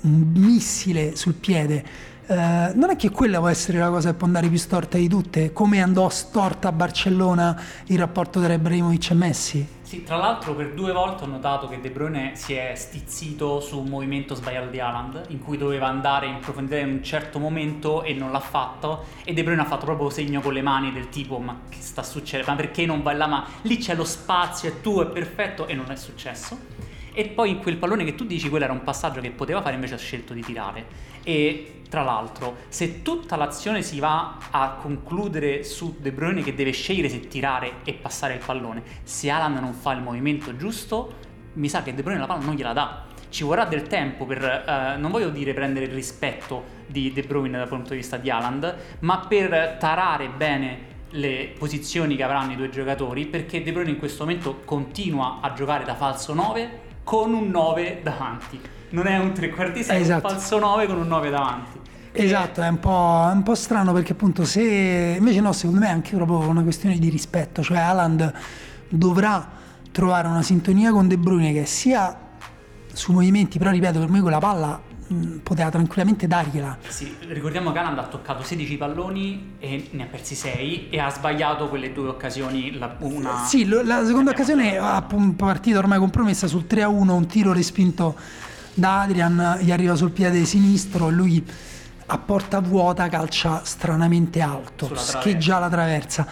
un 0.00 0.32
missile 0.34 1.14
sul 1.14 1.34
piede. 1.34 1.84
Eh, 2.26 2.72
non 2.74 2.90
è 2.90 2.96
che 2.96 3.10
quella 3.10 3.38
può 3.38 3.46
essere 3.46 3.78
la 3.78 3.90
cosa 3.90 4.10
che 4.10 4.16
può 4.16 4.26
andare 4.26 4.48
più 4.48 4.58
storta 4.58 4.98
di 4.98 5.06
tutte, 5.06 5.52
come 5.52 5.80
andò 5.80 6.08
storta 6.08 6.66
a 6.66 6.72
Barcellona 6.72 7.62
il 7.86 7.98
rapporto 7.98 8.42
tra 8.42 8.52
Ibrahimovic 8.52 9.10
e 9.10 9.14
Messi? 9.14 9.68
Sì, 9.88 10.02
tra 10.04 10.16
l'altro 10.16 10.54
per 10.54 10.74
due 10.74 10.92
volte 10.92 11.24
ho 11.24 11.26
notato 11.26 11.66
che 11.66 11.80
De 11.80 11.88
Bruyne 11.88 12.32
si 12.34 12.52
è 12.52 12.74
stizzito 12.74 13.58
su 13.58 13.78
un 13.78 13.88
movimento 13.88 14.34
sbagliato 14.34 14.68
di 14.68 14.78
Haaland, 14.78 15.24
in 15.28 15.38
cui 15.38 15.56
doveva 15.56 15.86
andare 15.86 16.26
in 16.26 16.40
profondità 16.40 16.76
in 16.76 16.90
un 16.90 17.02
certo 17.02 17.38
momento 17.38 18.02
e 18.02 18.12
non 18.12 18.30
l'ha 18.30 18.38
fatto, 18.38 19.06
e 19.24 19.32
De 19.32 19.42
Bruyne 19.42 19.62
ha 19.62 19.64
fatto 19.64 19.86
proprio 19.86 20.10
segno 20.10 20.42
con 20.42 20.52
le 20.52 20.60
mani 20.60 20.92
del 20.92 21.08
tipo 21.08 21.38
ma 21.38 21.60
che 21.70 21.78
sta 21.80 22.02
succedendo, 22.02 22.50
ma 22.50 22.56
perché 22.58 22.84
non 22.84 23.00
vai 23.00 23.16
là, 23.16 23.26
ma 23.28 23.46
lì 23.62 23.78
c'è 23.78 23.94
lo 23.94 24.04
spazio, 24.04 24.68
è 24.68 24.82
tuo, 24.82 25.04
è 25.04 25.06
perfetto, 25.06 25.66
e 25.66 25.72
non 25.72 25.90
è 25.90 25.96
successo. 25.96 26.58
E 27.18 27.26
poi 27.26 27.58
quel 27.58 27.78
pallone 27.78 28.04
che 28.04 28.14
tu 28.14 28.24
dici, 28.24 28.48
quello 28.48 28.62
era 28.62 28.72
un 28.72 28.84
passaggio 28.84 29.20
che 29.20 29.32
poteva 29.32 29.60
fare, 29.60 29.74
invece 29.74 29.94
ha 29.94 29.98
scelto 29.98 30.34
di 30.34 30.40
tirare. 30.40 30.86
E 31.24 31.80
tra 31.88 32.04
l'altro, 32.04 32.58
se 32.68 33.02
tutta 33.02 33.34
l'azione 33.34 33.82
si 33.82 33.98
va 33.98 34.38
a 34.52 34.78
concludere 34.80 35.64
su 35.64 35.96
De 35.98 36.12
Bruyne 36.12 36.44
che 36.44 36.54
deve 36.54 36.70
scegliere 36.70 37.08
se 37.08 37.26
tirare 37.26 37.78
e 37.82 37.94
passare 37.94 38.34
il 38.34 38.40
pallone, 38.46 38.84
se 39.02 39.30
Alan 39.30 39.54
non 39.54 39.72
fa 39.72 39.94
il 39.94 40.00
movimento 40.00 40.56
giusto, 40.56 41.12
mi 41.54 41.68
sa 41.68 41.82
che 41.82 41.92
De 41.92 42.04
Bruyne 42.04 42.20
la 42.20 42.26
palla 42.26 42.44
non 42.44 42.54
gliela 42.54 42.72
dà. 42.72 43.06
Ci 43.28 43.42
vorrà 43.42 43.64
del 43.64 43.88
tempo 43.88 44.24
per, 44.24 44.40
eh, 44.40 44.96
non 44.96 45.10
voglio 45.10 45.30
dire 45.30 45.52
prendere 45.52 45.86
il 45.86 45.92
rispetto 45.92 46.62
di 46.86 47.12
De 47.12 47.22
Bruyne 47.22 47.58
dal 47.58 47.66
punto 47.66 47.90
di 47.90 47.96
vista 47.96 48.16
di 48.16 48.30
Haaland, 48.30 48.76
ma 49.00 49.26
per 49.26 49.76
tarare 49.80 50.28
bene 50.28 50.86
le 51.10 51.52
posizioni 51.58 52.14
che 52.14 52.22
avranno 52.22 52.52
i 52.52 52.56
due 52.56 52.68
giocatori, 52.68 53.26
perché 53.26 53.60
De 53.60 53.72
Bruyne 53.72 53.90
in 53.90 53.98
questo 53.98 54.22
momento 54.22 54.60
continua 54.64 55.40
a 55.40 55.52
giocare 55.52 55.82
da 55.82 55.96
falso 55.96 56.32
9 56.32 56.86
con 57.08 57.32
un 57.32 57.48
9 57.48 58.00
davanti. 58.02 58.60
Non 58.90 59.06
è 59.06 59.16
un 59.16 59.32
trequartista, 59.32 59.94
esatto. 59.96 59.96
è 59.96 59.96
un 59.96 60.02
esatto. 60.02 60.28
falso 60.28 60.58
9 60.58 60.86
con 60.86 60.98
un 60.98 61.06
9 61.06 61.30
davanti. 61.30 61.78
Esatto, 62.12 62.60
è 62.60 62.68
un, 62.68 62.78
po', 62.78 63.28
è 63.30 63.32
un 63.32 63.42
po' 63.42 63.54
strano 63.54 63.94
perché 63.94 64.12
appunto 64.12 64.44
se 64.44 65.16
invece 65.16 65.40
no, 65.40 65.54
secondo 65.54 65.80
me 65.80 65.86
è 65.86 65.90
anche 65.90 66.14
proprio 66.14 66.46
una 66.46 66.62
questione 66.62 66.98
di 66.98 67.08
rispetto, 67.08 67.62
cioè 67.62 67.78
Alan 67.78 68.30
dovrà 68.90 69.48
trovare 69.90 70.28
una 70.28 70.42
sintonia 70.42 70.90
con 70.90 71.08
De 71.08 71.16
Bruyne 71.16 71.54
che 71.54 71.64
sia 71.64 72.14
su 72.92 73.12
movimenti, 73.12 73.56
però 73.56 73.70
ripeto, 73.70 74.00
per 74.00 74.10
me 74.10 74.20
quella 74.20 74.38
palla 74.38 74.78
Mm, 75.10 75.38
poteva 75.38 75.70
tranquillamente 75.70 76.26
dargliela. 76.26 76.76
Sì, 76.86 77.16
ricordiamo 77.28 77.72
che 77.72 77.78
Alan 77.78 77.98
ha 77.98 78.04
toccato 78.04 78.42
16 78.42 78.76
palloni 78.76 79.54
e 79.58 79.88
ne 79.92 80.02
ha 80.02 80.06
persi 80.06 80.34
6 80.34 80.90
e 80.90 81.00
ha 81.00 81.08
sbagliato 81.08 81.68
quelle 81.68 81.94
due 81.94 82.08
occasioni. 82.08 82.76
La, 82.76 82.94
una... 82.98 83.44
Sì, 83.46 83.66
la 83.66 84.04
seconda 84.04 84.32
occasione 84.32 84.76
ha 84.76 85.02
partita 85.34 85.78
ormai 85.78 85.98
compromessa 85.98 86.46
sul 86.46 86.66
3-1, 86.68 87.08
un 87.10 87.26
tiro 87.26 87.54
respinto 87.54 88.16
da 88.74 89.00
Adrian, 89.00 89.58
gli 89.62 89.72
arriva 89.72 89.96
sul 89.96 90.10
piede 90.10 90.44
sinistro 90.44 91.08
e 91.08 91.12
lui 91.12 91.46
a 92.10 92.18
porta 92.18 92.60
vuota 92.60 93.08
calcia 93.08 93.62
stranamente 93.64 94.42
alto, 94.42 94.94
scheggia 94.94 95.58
la 95.58 95.70
traversa. 95.70 96.26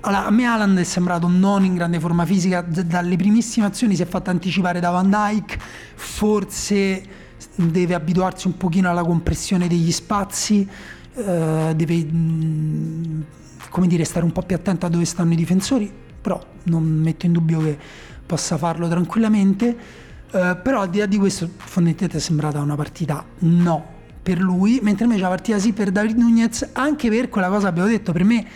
Allora, 0.00 0.26
a 0.26 0.30
me 0.30 0.44
Alan 0.44 0.76
è 0.76 0.84
sembrato 0.84 1.28
non 1.28 1.64
in 1.64 1.74
grande 1.74 1.98
forma 1.98 2.26
fisica, 2.26 2.60
dalle 2.60 3.16
primissime 3.16 3.66
azioni 3.66 3.96
si 3.96 4.02
è 4.02 4.06
fatto 4.06 4.28
anticipare 4.28 4.80
da 4.80 4.90
Van 4.90 5.08
Dyke, 5.08 5.58
forse 5.94 7.17
deve 7.54 7.94
abituarsi 7.94 8.46
un 8.46 8.56
pochino 8.56 8.90
alla 8.90 9.02
compressione 9.02 9.68
degli 9.68 9.92
spazi, 9.92 10.68
eh, 11.14 11.72
deve 11.74 12.04
mh, 12.04 13.24
come 13.70 13.86
dire, 13.86 14.04
stare 14.04 14.24
un 14.24 14.32
po' 14.32 14.42
più 14.42 14.56
attento 14.56 14.86
a 14.86 14.88
dove 14.88 15.04
stanno 15.04 15.32
i 15.32 15.36
difensori, 15.36 15.92
però 16.20 16.40
non 16.64 16.84
metto 16.84 17.26
in 17.26 17.32
dubbio 17.32 17.60
che 17.60 17.78
possa 18.26 18.56
farlo 18.56 18.88
tranquillamente. 18.88 19.76
Eh, 20.30 20.56
però 20.62 20.82
al 20.82 20.90
di 20.90 20.98
là 20.98 21.06
di 21.06 21.16
questo, 21.16 21.48
fondamentalmente 21.56 22.18
è 22.18 22.20
sembrata 22.20 22.60
una 22.60 22.76
partita 22.76 23.24
no 23.40 23.96
per 24.22 24.40
lui, 24.40 24.80
mentre 24.82 25.04
invece 25.04 25.22
la 25.22 25.28
partita 25.28 25.58
sì 25.58 25.72
per 25.72 25.90
David 25.90 26.18
Nunez, 26.18 26.68
anche 26.72 27.08
per 27.08 27.30
quella 27.30 27.48
cosa 27.48 27.68
abbiamo 27.68 27.88
detto, 27.88 28.12
per 28.12 28.24
me 28.24 28.46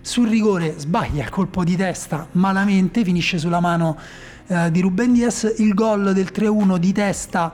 sul 0.00 0.26
rigore 0.26 0.74
sbaglia 0.78 1.22
il 1.22 1.28
colpo 1.28 1.64
di 1.64 1.76
testa 1.76 2.26
malamente, 2.32 3.04
finisce 3.04 3.36
sulla 3.36 3.60
mano 3.60 3.98
eh, 4.46 4.70
di 4.70 4.80
Ruben 4.80 5.12
Diaz, 5.12 5.54
il 5.58 5.74
gol 5.74 6.14
del 6.14 6.30
3-1 6.32 6.78
di 6.78 6.92
testa 6.92 7.52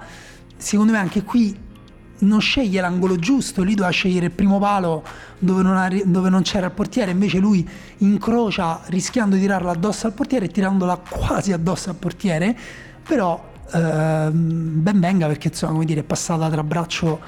secondo 0.64 0.92
me 0.92 0.98
anche 0.98 1.22
qui 1.22 1.55
non 2.20 2.40
sceglie 2.40 2.81
l'angolo 2.81 3.16
giusto, 3.16 3.62
lì 3.62 3.74
doveva 3.74 3.92
scegliere 3.92 4.27
il 4.27 4.33
primo 4.33 4.59
palo 4.59 5.05
dove 5.38 5.62
non, 5.62 5.77
ha, 5.77 5.90
dove 6.05 6.31
non, 6.31 6.42
c'era 6.42 6.66
il 6.66 6.72
portiere, 6.72 7.11
invece 7.11 7.38
lui 7.38 7.68
incrocia 7.98 8.81
rischiando 8.87 9.35
di 9.35 9.42
tirarla 9.42 9.72
addosso 9.72 10.07
al 10.07 10.14
portiere 10.14 10.46
e 10.46 10.48
tirandola 10.48 10.96
quasi 10.96 11.53
addosso 11.53 11.90
al 11.90 11.96
portiere, 11.96 12.57
però 13.07 13.53
eh, 13.72 14.31
ben 14.33 15.00
venga 15.00 15.27
perché 15.27 15.48
insomma 15.48 15.72
come 15.72 15.85
dire 15.85 16.00
è 16.00 16.05
passata 16.05 16.48
tra 16.48 16.64
braccio 16.64 17.20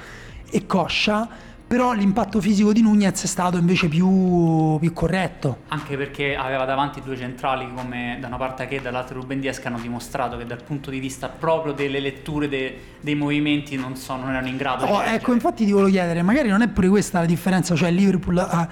e 0.49 0.65
coscia 0.65 1.29
però 1.67 1.91
l'impatto 1.91 2.39
fisico 2.39 2.71
di 2.71 2.81
Nunez 2.81 3.21
è 3.21 3.27
stato 3.27 3.57
invece 3.57 3.89
più, 3.89 4.77
più, 4.79 4.93
corretto. 4.93 5.63
Anche 5.67 5.97
perché 5.97 6.33
aveva 6.37 6.63
davanti 6.63 7.01
due 7.01 7.17
centrali 7.17 7.67
come 7.75 8.17
da 8.21 8.27
una 8.27 8.37
parte 8.37 8.67
che 8.67 8.81
dall'altra 8.81 9.15
Ruben 9.15 9.41
Diaz 9.41 9.59
che 9.59 9.67
hanno 9.67 9.79
dimostrato 9.79 10.37
che 10.37 10.45
dal 10.45 10.63
punto 10.63 10.89
di 10.89 10.99
vista 10.99 11.27
proprio 11.27 11.73
delle 11.73 11.99
letture 11.99 12.47
de, 12.47 12.79
dei 13.01 13.15
movimenti 13.15 13.75
non, 13.75 13.97
so, 13.97 14.15
non, 14.15 14.29
erano 14.29 14.47
in 14.47 14.55
grado 14.55 14.85
oh, 14.85 15.01
di 15.03 15.09
Ecco, 15.09 15.33
infatti 15.33 15.65
ti 15.65 15.71
volevo 15.71 15.89
chiedere, 15.89 16.21
magari 16.21 16.47
non 16.47 16.61
è 16.61 16.69
pure 16.69 16.87
questa 16.87 17.19
la 17.19 17.25
differenza, 17.25 17.75
cioè 17.75 17.91
Liverpool 17.91 18.37
ha, 18.37 18.69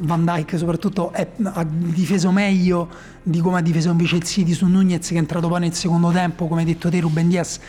Van 0.00 0.24
Dyke 0.24 0.56
soprattutto 0.56 1.12
è, 1.12 1.28
ha 1.42 1.66
difeso 1.68 2.30
meglio 2.32 2.88
di 3.22 3.40
come 3.40 3.58
ha 3.58 3.62
difeso 3.62 3.90
invece 3.90 4.16
il 4.16 4.24
City 4.24 4.52
su 4.52 4.66
Nunez 4.66 5.06
che 5.06 5.14
è 5.14 5.18
entrato 5.18 5.48
poi 5.48 5.60
nel 5.60 5.74
secondo 5.74 6.10
tempo, 6.10 6.48
come 6.48 6.60
hai 6.60 6.66
detto 6.66 6.88
te 6.88 6.98
Ruben 6.98 7.28
Diaz, 7.28 7.60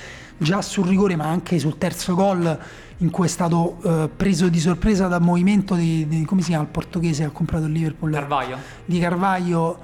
già 0.42 0.62
sul 0.62 0.88
rigore 0.88 1.16
ma 1.16 1.26
anche 1.26 1.60
sul 1.60 1.78
terzo 1.78 2.16
gol 2.16 2.60
in 2.98 3.10
cui 3.10 3.26
è 3.26 3.30
stato 3.30 3.78
eh, 3.84 4.10
preso 4.16 4.50
di 4.50 4.60
sorpresa 4.60 5.08
dal 5.08 5.22
movimento 5.22 5.76
di, 5.76 6.08
di, 6.08 6.26
come 6.26 6.42
si 6.42 6.50
chiama 6.50 6.64
il 6.64 6.70
portoghese 6.70 7.24
che 7.24 7.30
ha 7.30 7.32
comprato 7.32 7.66
il 7.66 7.72
Liverpool? 7.72 8.12
Carvaglio. 8.12 8.58
Di 8.86 9.00
Carvaglio 9.00 9.80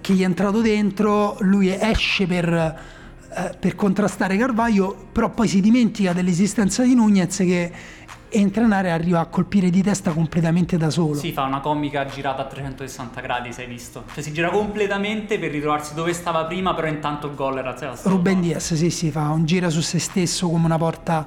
che 0.00 0.12
gli 0.14 0.20
è 0.20 0.24
entrato 0.24 0.60
dentro, 0.60 1.36
lui 1.40 1.74
esce 1.74 2.26
per, 2.26 2.52
eh, 2.52 3.56
per 3.58 3.74
contrastare 3.74 4.36
Carvaglio, 4.36 5.08
però 5.12 5.30
poi 5.30 5.48
si 5.48 5.60
dimentica 5.60 6.12
dell'esistenza 6.12 6.82
di 6.82 6.94
Nunez 6.94 7.36
che 7.36 7.72
entra 8.30 8.62
in 8.62 8.72
area 8.72 8.90
e 8.90 8.94
arriva 8.94 9.20
a 9.20 9.26
colpire 9.26 9.70
di 9.70 9.82
testa 9.82 10.12
completamente 10.12 10.76
da 10.76 10.90
solo. 10.90 11.14
Si 11.14 11.32
fa 11.32 11.44
una 11.44 11.60
comica 11.60 12.06
girata 12.06 12.42
a 12.42 12.46
360 12.46 13.20
gradi, 13.20 13.52
se 13.52 13.62
hai 13.62 13.68
visto. 13.68 14.04
Cioè 14.12 14.22
si 14.22 14.32
gira 14.32 14.50
completamente 14.50 15.38
per 15.38 15.50
ritrovarsi 15.50 15.94
dove 15.94 16.12
stava 16.12 16.44
prima, 16.44 16.74
però 16.74 16.86
intanto 16.88 17.26
il 17.26 17.34
gol 17.34 17.58
era 17.58 17.76
Ruben 18.02 18.40
Diaz, 18.40 18.74
sì, 18.74 18.90
sì, 18.90 19.10
fa 19.10 19.28
un 19.30 19.44
giro 19.44 19.70
su 19.70 19.80
se 19.80 19.98
stesso 19.98 20.48
come 20.48 20.64
una 20.64 20.78
porta 20.78 21.26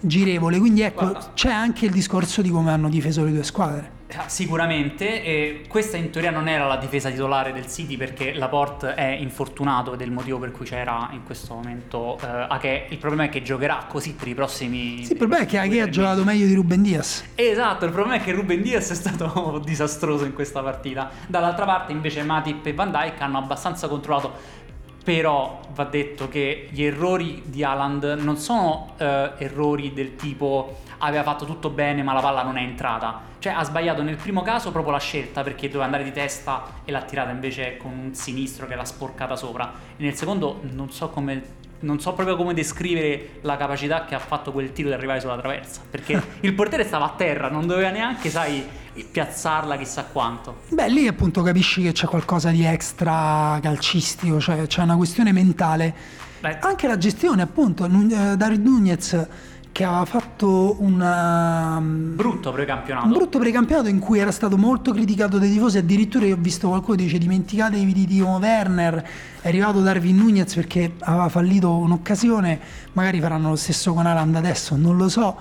girevole. 0.00 0.58
Quindi 0.58 0.82
ecco, 0.82 1.10
Guarda. 1.10 1.32
c'è 1.34 1.50
anche 1.50 1.86
il 1.86 1.92
discorso 1.92 2.42
di 2.42 2.50
come 2.50 2.70
hanno 2.70 2.88
difeso 2.88 3.24
le 3.24 3.32
due 3.32 3.44
squadre. 3.44 3.98
Ah, 4.16 4.28
sicuramente, 4.28 5.22
e 5.22 5.62
questa 5.68 5.96
in 5.96 6.10
teoria 6.10 6.32
non 6.32 6.48
era 6.48 6.66
la 6.66 6.76
difesa 6.76 7.10
titolare 7.10 7.52
del 7.52 7.68
City 7.68 7.96
perché 7.96 8.32
Laporte 8.32 8.94
è 8.94 9.06
infortunato 9.06 9.94
ed 9.94 10.00
è 10.00 10.04
il 10.04 10.10
motivo 10.10 10.38
per 10.38 10.50
cui 10.50 10.66
c'era 10.66 11.10
in 11.12 11.22
questo 11.22 11.54
momento 11.54 12.18
eh, 12.20 12.46
Ake. 12.48 12.86
Il 12.88 12.98
problema 12.98 13.24
è 13.24 13.28
che 13.28 13.42
giocherà 13.42 13.84
così 13.88 14.14
per 14.14 14.26
i 14.26 14.34
prossimi. 14.34 15.04
Sì, 15.04 15.12
il 15.12 15.18
problema 15.18 15.44
è 15.44 15.46
che 15.46 15.58
Ake 15.58 15.80
ha 15.80 15.88
giocato 15.88 16.24
meglio 16.24 16.46
di 16.46 16.54
Ruben 16.54 16.82
Diaz. 16.82 17.24
Esatto, 17.36 17.84
il 17.84 17.92
problema 17.92 18.16
è 18.16 18.24
che 18.24 18.32
Ruben 18.32 18.62
Diaz 18.62 18.90
è 18.90 18.94
stato 18.94 19.60
disastroso 19.64 20.24
in 20.24 20.32
questa 20.32 20.60
partita. 20.60 21.10
Dall'altra 21.28 21.64
parte, 21.64 21.92
invece, 21.92 22.24
Matip 22.24 22.66
e 22.66 22.74
Van 22.74 22.90
Dyke 22.90 23.22
hanno 23.22 23.38
abbastanza 23.38 23.86
controllato 23.86 24.58
però 25.02 25.60
va 25.72 25.84
detto 25.84 26.28
che 26.28 26.68
gli 26.70 26.82
errori 26.82 27.42
di 27.46 27.64
Haaland 27.64 28.18
non 28.20 28.36
sono 28.36 28.94
eh, 28.98 29.32
errori 29.38 29.92
del 29.92 30.16
tipo 30.16 30.78
aveva 30.98 31.22
fatto 31.22 31.44
tutto 31.44 31.70
bene 31.70 32.02
ma 32.02 32.12
la 32.12 32.20
palla 32.20 32.42
non 32.42 32.56
è 32.56 32.62
entrata. 32.62 33.28
Cioè 33.38 33.52
ha 33.52 33.64
sbagliato 33.64 34.02
nel 34.02 34.16
primo 34.16 34.42
caso 34.42 34.70
proprio 34.70 34.92
la 34.92 34.98
scelta 34.98 35.42
perché 35.42 35.66
doveva 35.66 35.84
andare 35.84 36.04
di 36.04 36.12
testa 36.12 36.82
e 36.84 36.92
l'ha 36.92 37.02
tirata 37.02 37.30
invece 37.30 37.76
con 37.78 37.90
un 37.90 38.14
sinistro 38.14 38.66
che 38.66 38.74
l'ha 38.74 38.84
sporcata 38.84 39.36
sopra. 39.36 39.72
E 39.96 40.02
nel 40.02 40.14
secondo 40.14 40.60
non 40.62 40.90
so 40.90 41.08
come 41.08 41.58
non 41.80 42.00
so 42.00 42.12
proprio 42.12 42.36
come 42.36 42.54
descrivere 42.54 43.38
la 43.42 43.56
capacità 43.56 44.04
che 44.04 44.14
ha 44.14 44.18
fatto 44.18 44.52
quel 44.52 44.72
tiro 44.72 44.88
di 44.88 44.94
arrivare 44.94 45.20
sulla 45.20 45.38
traversa. 45.38 45.80
Perché 45.88 46.22
il 46.40 46.54
portiere 46.54 46.84
stava 46.84 47.06
a 47.06 47.14
terra, 47.16 47.48
non 47.48 47.66
doveva 47.66 47.90
neanche, 47.90 48.28
sai, 48.30 48.66
piazzarla 49.10 49.76
chissà 49.76 50.04
quanto. 50.04 50.62
Beh, 50.68 50.88
lì 50.88 51.06
appunto 51.06 51.42
capisci 51.42 51.82
che 51.82 51.92
c'è 51.92 52.06
qualcosa 52.06 52.50
di 52.50 52.64
extra 52.64 53.58
calcistico, 53.62 54.40
cioè 54.40 54.66
c'è 54.66 54.82
una 54.82 54.96
questione 54.96 55.32
mentale. 55.32 55.94
Beh. 56.40 56.58
Anche 56.60 56.86
la 56.86 56.96
gestione, 56.96 57.42
appunto, 57.42 57.84
eh, 57.84 58.36
David 58.36 58.64
Nunez 58.64 59.26
che 59.72 59.84
aveva 59.84 60.04
fatto 60.04 60.76
una, 60.80 61.76
um, 61.78 62.14
brutto 62.16 62.52
precampionato. 62.52 63.06
un 63.06 63.12
brutto 63.12 63.38
precampionato 63.38 63.88
in 63.88 63.98
cui 63.98 64.18
era 64.18 64.30
stato 64.32 64.56
molto 64.56 64.92
criticato 64.92 65.38
dai 65.38 65.50
tifosi. 65.50 65.78
Addirittura 65.78 66.26
io 66.26 66.34
ho 66.34 66.38
visto 66.40 66.68
qualcuno 66.68 66.96
che 66.96 67.04
dice 67.04 67.18
dimenticatevi 67.18 67.92
di 67.92 68.06
Timo 68.06 68.38
Werner. 68.38 69.08
È 69.40 69.48
arrivato 69.48 69.80
Darwin 69.80 70.16
Nunez 70.16 70.54
perché 70.54 70.94
aveva 71.00 71.28
fallito 71.28 71.76
un'occasione. 71.76 72.60
Magari 72.92 73.20
faranno 73.20 73.50
lo 73.50 73.56
stesso 73.56 73.92
con 73.94 74.06
Aland 74.06 74.34
adesso 74.34 74.76
non 74.76 74.96
lo 74.96 75.08
so. 75.08 75.36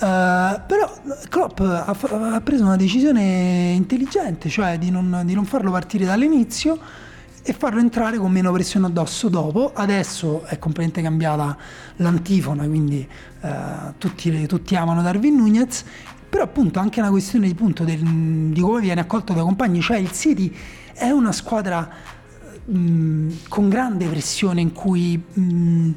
Uh, 0.00 0.60
però 0.64 0.92
Klopp 1.28 1.58
ha, 1.58 1.86
ha, 1.86 2.40
preso 2.40 2.62
una 2.62 2.76
decisione 2.76 3.72
intelligente 3.74 4.48
cioè 4.48 4.78
di 4.78 4.92
non, 4.92 5.22
di 5.24 5.34
non 5.34 5.44
farlo 5.44 5.72
partire 5.72 6.04
dall'inizio 6.04 6.78
e 7.48 7.54
farlo 7.54 7.80
entrare 7.80 8.18
con 8.18 8.30
meno 8.30 8.52
pressione 8.52 8.84
addosso 8.84 9.30
dopo. 9.30 9.72
Adesso 9.74 10.44
è 10.44 10.58
completamente 10.58 11.00
cambiata 11.00 11.56
l'antifona, 11.96 12.66
quindi 12.66 13.08
eh, 13.40 13.50
tutti, 13.96 14.46
tutti, 14.46 14.76
amano 14.76 15.00
Darwin 15.00 15.36
Nunez, 15.36 15.82
però 16.28 16.44
appunto 16.44 16.78
anche 16.78 17.00
una 17.00 17.08
questione 17.08 17.46
di, 17.46 17.54
punto 17.54 17.84
del, 17.84 18.00
di 18.00 18.60
come 18.60 18.82
viene 18.82 19.00
accolto 19.00 19.32
dai 19.32 19.42
compagni, 19.42 19.80
cioè 19.80 19.96
il 19.96 20.12
City 20.12 20.54
è 20.92 21.08
una 21.08 21.32
squadra 21.32 21.88
mh, 22.66 23.28
con 23.48 23.70
grande 23.70 24.06
pressione 24.08 24.60
in 24.60 24.72
cui 24.72 25.16
mh, 25.16 25.92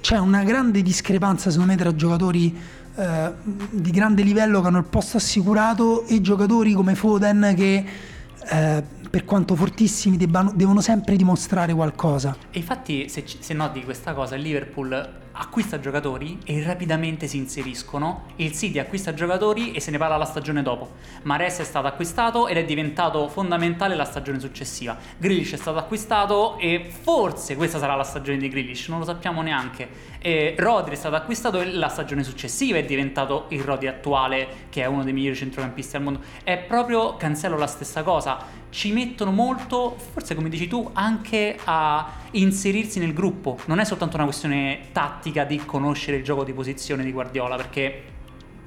c'è 0.00 0.18
una 0.18 0.44
grande 0.44 0.82
discrepanza 0.82 1.50
secondo 1.50 1.72
me 1.72 1.78
tra 1.78 1.96
giocatori 1.96 2.56
eh, 2.94 3.32
di 3.70 3.90
grande 3.90 4.22
livello 4.22 4.60
che 4.60 4.68
hanno 4.68 4.78
il 4.78 4.84
posto 4.84 5.16
assicurato 5.16 6.06
e 6.06 6.20
giocatori 6.20 6.74
come 6.74 6.94
Foden 6.94 7.54
che 7.56 7.84
eh, 8.50 8.84
per 9.12 9.26
quanto 9.26 9.54
fortissimi 9.54 10.16
debbano, 10.16 10.52
devono 10.54 10.80
sempre 10.80 11.16
dimostrare 11.16 11.74
qualcosa. 11.74 12.34
E 12.50 12.58
infatti 12.58 13.10
se, 13.10 13.22
se 13.26 13.52
noti 13.52 13.84
questa 13.84 14.14
cosa, 14.14 14.36
il 14.36 14.40
Liverpool 14.40 15.20
acquista 15.32 15.78
giocatori 15.80 16.38
e 16.44 16.62
rapidamente 16.64 17.26
si 17.26 17.36
inseriscono. 17.36 18.24
Il 18.36 18.52
City 18.52 18.78
acquista 18.78 19.12
giocatori 19.12 19.72
e 19.72 19.80
se 19.80 19.90
ne 19.90 19.98
parla 19.98 20.16
la 20.16 20.24
stagione 20.24 20.62
dopo. 20.62 20.92
Mares 21.22 21.58
è 21.58 21.64
stato 21.64 21.86
acquistato 21.86 22.48
ed 22.48 22.56
è 22.56 22.64
diventato 22.64 23.28
fondamentale 23.28 23.94
la 23.96 24.04
stagione 24.04 24.40
successiva. 24.40 24.96
Grealish 25.18 25.52
è 25.52 25.56
stato 25.56 25.76
acquistato 25.76 26.56
e 26.58 26.90
forse 26.90 27.54
questa 27.54 27.78
sarà 27.78 27.94
la 27.94 28.04
stagione 28.04 28.38
di 28.38 28.48
Grealish, 28.48 28.88
non 28.88 28.98
lo 28.98 29.04
sappiamo 29.04 29.42
neanche. 29.42 29.88
E 30.20 30.54
Rodri 30.58 30.94
è 30.94 30.98
stato 30.98 31.16
acquistato 31.16 31.60
e 31.60 31.70
la 31.70 31.88
stagione 31.88 32.22
successiva 32.24 32.78
è 32.78 32.84
diventato 32.84 33.46
il 33.48 33.62
Rodri 33.62 33.88
attuale, 33.88 34.46
che 34.70 34.82
è 34.82 34.86
uno 34.86 35.04
dei 35.04 35.12
migliori 35.12 35.36
centrocampisti 35.36 35.96
al 35.96 36.02
mondo. 36.02 36.20
È 36.42 36.56
proprio 36.56 37.16
Cancelo 37.16 37.58
la 37.58 37.66
stessa 37.66 38.02
cosa. 38.02 38.60
Ci 38.72 38.90
mettono 38.90 39.32
molto, 39.32 39.98
forse 39.98 40.34
come 40.34 40.48
dici 40.48 40.66
tu, 40.66 40.88
anche 40.94 41.58
a 41.62 42.10
inserirsi 42.30 42.98
nel 43.00 43.12
gruppo. 43.12 43.58
Non 43.66 43.80
è 43.80 43.84
soltanto 43.84 44.16
una 44.16 44.24
questione 44.24 44.88
tattica 44.92 45.44
di 45.44 45.58
conoscere 45.66 46.16
il 46.16 46.24
gioco 46.24 46.42
di 46.42 46.54
posizione 46.54 47.04
di 47.04 47.12
Guardiola, 47.12 47.56
perché 47.56 48.02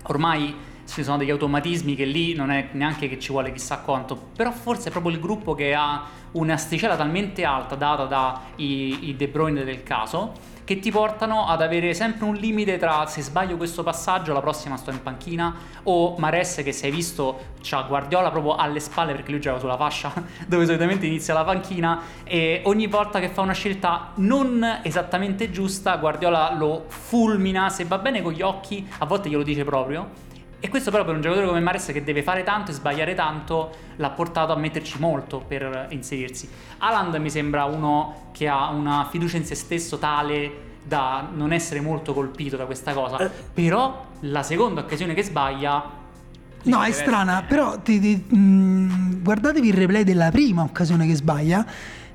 ormai 0.03 0.53
ci 0.87 1.03
sono 1.03 1.17
degli 1.17 1.31
automatismi 1.31 1.95
che 1.95 2.05
lì 2.05 2.35
non 2.35 2.51
è 2.51 2.69
neanche 2.73 3.09
che 3.09 3.17
ci 3.17 3.31
vuole 3.31 3.51
chissà 3.51 3.79
quanto, 3.79 4.15
però 4.35 4.51
forse 4.51 4.89
è 4.89 4.91
proprio 4.91 5.11
il 5.11 5.19
gruppo 5.19 5.55
che 5.55 5.73
ha 5.73 6.03
un'asticella 6.33 6.95
talmente 6.95 7.43
alta 7.43 7.73
data 7.73 8.05
dai 8.05 9.15
De 9.17 9.27
Bruyne 9.27 9.63
del 9.63 9.81
caso 9.81 10.33
che 10.65 10.79
ti 10.79 10.91
portano 10.91 11.45
ad 11.47 11.61
avere 11.61 11.93
sempre 11.93 12.25
un 12.25 12.35
limite 12.35 12.77
tra 12.77 13.05
se 13.05 13.21
sbaglio 13.21 13.55
questo 13.55 13.83
passaggio 13.83 14.33
la 14.33 14.41
prossima 14.41 14.75
sto 14.75 14.89
in 14.89 15.01
panchina 15.01 15.55
o 15.83 16.15
Mares 16.17 16.61
che 16.63 16.71
si 16.71 16.87
è 16.87 16.91
visto 16.91 17.53
c'ha 17.61 17.83
Guardiola 17.83 18.31
proprio 18.31 18.55
alle 18.55 18.79
spalle 18.79 19.13
perché 19.13 19.31
lui 19.31 19.39
gioca 19.39 19.59
sulla 19.59 19.77
fascia 19.77 20.11
dove 20.47 20.65
solitamente 20.65 21.05
inizia 21.05 21.33
la 21.33 21.43
panchina 21.43 22.01
e 22.23 22.61
ogni 22.65 22.87
volta 22.87 23.19
che 23.19 23.29
fa 23.29 23.41
una 23.41 23.53
scelta 23.53 24.11
non 24.15 24.79
esattamente 24.81 25.51
giusta 25.51 25.95
Guardiola 25.97 26.55
lo 26.55 26.85
fulmina 26.87 27.69
se 27.69 27.85
va 27.85 27.99
bene 27.99 28.23
con 28.23 28.33
gli 28.33 28.41
occhi 28.41 28.85
a 28.97 29.05
volte 29.05 29.29
glielo 29.29 29.43
dice 29.43 29.63
proprio 29.63 30.25
e 30.59 30.69
questo 30.69 30.89
però 30.89 31.05
per 31.05 31.15
un 31.15 31.21
giocatore 31.21 31.47
come 31.47 31.59
Mares 31.59 31.85
che 31.87 32.03
deve 32.03 32.23
fare 32.23 32.43
tanto 32.43 32.71
e 32.71 32.73
sbagliare 32.73 33.13
tanto 33.13 33.75
l'ha 33.97 34.09
portato 34.09 34.51
a 34.51 34.55
metterci 34.55 34.99
molto 34.99 35.39
per 35.39 35.87
inserirsi. 35.89 36.49
Aland 36.79 37.15
mi 37.15 37.29
sembra 37.29 37.65
uno 37.65 38.29
che 38.31 38.47
ha 38.47 38.69
una 38.69 39.07
fiducia 39.09 39.37
in 39.37 39.45
se 39.45 39.55
stesso 39.55 39.97
tale 39.97 40.63
da 40.83 41.27
non 41.33 41.51
essere 41.51 41.81
molto 41.81 42.13
colpito 42.13 42.57
da 42.57 42.65
questa 42.65 42.93
cosa. 42.93 43.17
Eh. 43.17 43.29
Però 43.53 44.05
la 44.21 44.43
seconda 44.43 44.81
occasione 44.81 45.13
che 45.13 45.23
sbaglia... 45.23 46.03
No, 46.63 46.81
è 46.83 46.91
strana, 46.91 47.43
però 47.47 47.77
ti, 47.79 47.99
ti, 47.99 48.35
mh, 48.35 49.21
guardatevi 49.21 49.67
il 49.67 49.73
replay 49.73 50.03
della 50.03 50.31
prima 50.31 50.63
occasione 50.63 51.05
che 51.05 51.15
sbaglia. 51.15 51.65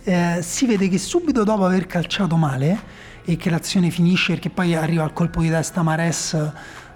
Eh, 0.03 0.39
si 0.43 0.67
vede 0.67 0.89
che 0.89 0.99
subito 0.99 1.45
dopo 1.45 1.65
aver 1.65 1.87
calciato 1.87 2.37
male 2.37 2.79
e 3.25 3.37
che 3.37 3.51
l'azione 3.51 3.91
finisce 3.91 4.33
perché 4.33 4.51
poi 4.51 4.75
arriva 4.75 5.05
al 5.05 5.13
colpo 5.13 5.41
di 5.41 5.51
testa 5.51 5.83
Mares 5.83 6.37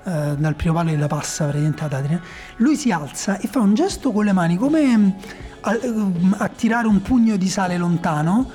eh, 0.04 0.34
dal 0.36 0.54
primo 0.54 0.74
palo 0.74 0.90
e 0.90 0.96
la 0.96 1.06
passa 1.06 1.44
praticamente 1.44 1.84
ad 1.84 1.92
Adrian, 1.92 2.20
lui 2.56 2.76
si 2.76 2.92
alza 2.92 3.38
e 3.38 3.48
fa 3.48 3.60
un 3.60 3.74
gesto 3.74 4.12
con 4.12 4.24
le 4.24 4.32
mani 4.32 4.56
come 4.56 5.16
a, 5.60 5.78
mm, 5.86 6.32
a 6.36 6.48
tirare 6.48 6.86
un 6.86 7.00
pugno 7.02 7.36
di 7.36 7.48
sale 7.48 7.76
lontano. 7.76 8.50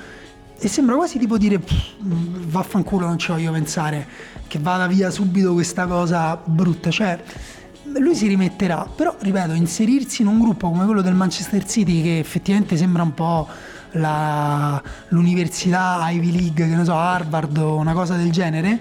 E 0.62 0.68
sembra 0.68 0.94
quasi 0.94 1.18
tipo 1.18 1.38
dire 1.38 1.60
vaffanculo 1.98 3.06
non 3.06 3.18
ci 3.18 3.32
voglio 3.32 3.50
pensare 3.50 4.06
che 4.46 4.58
vada 4.58 4.86
via 4.86 5.10
subito 5.10 5.54
questa 5.54 5.86
cosa 5.86 6.38
brutta. 6.44 6.90
Cioè 6.90 7.18
lui 7.98 8.14
si 8.14 8.26
rimetterà 8.26 8.86
però 8.94 9.16
ripeto 9.18 9.52
inserirsi 9.54 10.22
in 10.22 10.28
un 10.28 10.38
gruppo 10.38 10.68
come 10.70 10.84
quello 10.84 11.02
del 11.02 11.14
Manchester 11.14 11.64
City 11.64 12.02
che 12.02 12.18
effettivamente 12.18 12.76
sembra 12.76 13.02
un 13.02 13.14
po' 13.14 13.48
la, 13.92 14.80
l'università 15.08 15.98
Ivy 16.10 16.30
League 16.30 16.68
che 16.68 16.76
ne 16.76 16.84
so 16.84 16.94
Harvard 16.94 17.56
o 17.56 17.76
una 17.76 17.92
cosa 17.92 18.14
del 18.16 18.30
genere 18.30 18.78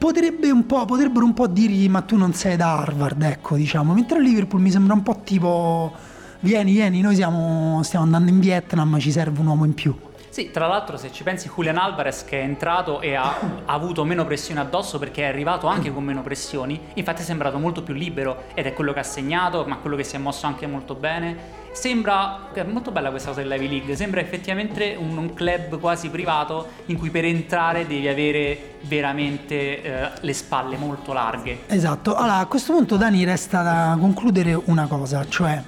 potrebbe 0.00 0.50
un 0.50 0.64
po', 0.64 0.86
potrebbero 0.86 1.26
un 1.26 1.34
po' 1.34 1.46
dirgli 1.46 1.86
ma 1.86 2.00
tu 2.00 2.16
non 2.16 2.32
sei 2.32 2.56
da 2.56 2.78
Harvard, 2.78 3.22
ecco 3.22 3.54
diciamo, 3.56 3.92
mentre 3.92 4.18
Liverpool 4.18 4.62
mi 4.62 4.70
sembra 4.70 4.94
un 4.94 5.02
po' 5.02 5.20
tipo 5.22 5.92
vieni, 6.40 6.72
vieni, 6.72 7.02
noi 7.02 7.16
siamo, 7.16 7.82
stiamo 7.82 8.06
andando 8.06 8.30
in 8.30 8.40
Vietnam, 8.40 8.98
ci 8.98 9.12
serve 9.12 9.40
un 9.40 9.48
uomo 9.48 9.66
in 9.66 9.74
più. 9.74 9.94
Sì, 10.40 10.50
tra 10.50 10.66
l'altro 10.66 10.96
se 10.96 11.12
ci 11.12 11.22
pensi 11.22 11.50
Julian 11.54 11.76
Alvarez 11.76 12.24
che 12.24 12.40
è 12.40 12.42
entrato 12.42 13.02
e 13.02 13.14
ha, 13.14 13.38
ha, 13.38 13.60
avuto 13.74 14.06
meno 14.06 14.24
pressione 14.24 14.60
addosso 14.60 14.98
perché 14.98 15.24
è 15.24 15.26
arrivato 15.26 15.66
anche 15.66 15.92
con 15.92 16.02
meno 16.02 16.22
pressioni, 16.22 16.80
infatti 16.94 17.20
è 17.20 17.24
sembrato 17.26 17.58
molto 17.58 17.82
più 17.82 17.92
libero 17.92 18.44
ed 18.54 18.64
è 18.64 18.72
quello 18.72 18.94
che 18.94 19.00
ha 19.00 19.02
segnato, 19.02 19.66
ma 19.66 19.76
quello 19.76 19.96
che 19.96 20.04
si 20.04 20.16
è 20.16 20.18
mosso 20.18 20.46
anche 20.46 20.66
molto 20.66 20.94
bene. 20.94 21.58
Sembra, 21.72 22.50
è 22.54 22.62
molto 22.62 22.90
bella 22.90 23.10
questa 23.10 23.28
cosa 23.28 23.42
dell'Ivy 23.42 23.68
League, 23.68 23.96
sembra 23.96 24.22
effettivamente 24.22 24.96
un, 24.98 25.14
un, 25.18 25.34
club 25.34 25.78
quasi 25.78 26.08
privato 26.08 26.68
in 26.86 26.96
cui 26.96 27.10
per 27.10 27.26
entrare 27.26 27.86
devi 27.86 28.08
avere 28.08 28.76
veramente 28.80 29.82
eh, 29.82 30.10
le 30.20 30.32
spalle 30.32 30.78
molto 30.78 31.12
larghe. 31.12 31.64
Esatto, 31.66 32.14
allora 32.14 32.38
a 32.38 32.46
questo 32.46 32.72
punto 32.72 32.96
Dani 32.96 33.24
resta 33.24 33.62
da 33.62 33.96
concludere 34.00 34.58
una 34.64 34.86
cosa, 34.86 35.22
cioè 35.28 35.62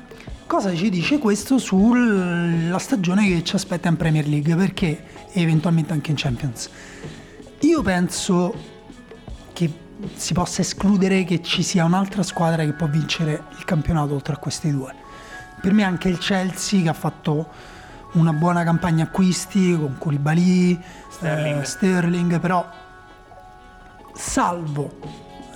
cosa 0.52 0.74
ci 0.74 0.90
dice 0.90 1.18
questo 1.18 1.56
sulla 1.56 2.76
stagione 2.76 3.26
che 3.26 3.42
ci 3.42 3.56
aspetta 3.56 3.88
in 3.88 3.96
Premier 3.96 4.28
League 4.28 4.54
perché 4.54 5.02
eventualmente 5.32 5.94
anche 5.94 6.10
in 6.10 6.16
Champions. 6.18 6.68
Io 7.60 7.80
penso 7.80 8.54
che 9.54 9.72
si 10.14 10.34
possa 10.34 10.60
escludere 10.60 11.24
che 11.24 11.40
ci 11.40 11.62
sia 11.62 11.86
un'altra 11.86 12.22
squadra 12.22 12.66
che 12.66 12.74
può 12.74 12.86
vincere 12.86 13.44
il 13.56 13.64
campionato 13.64 14.12
oltre 14.12 14.34
a 14.34 14.36
questi 14.36 14.70
due. 14.70 14.94
Per 15.58 15.72
me 15.72 15.84
anche 15.84 16.10
il 16.10 16.18
Chelsea 16.18 16.82
che 16.82 16.90
ha 16.90 16.92
fatto 16.92 17.48
una 18.12 18.34
buona 18.34 18.62
campagna 18.62 19.04
acquisti 19.04 19.74
con 19.74 19.96
Koulibaly, 19.96 20.78
Sterling, 21.08 21.60
eh, 21.62 21.64
Sterling 21.64 22.40
però 22.40 22.68
salvo, 24.12 24.98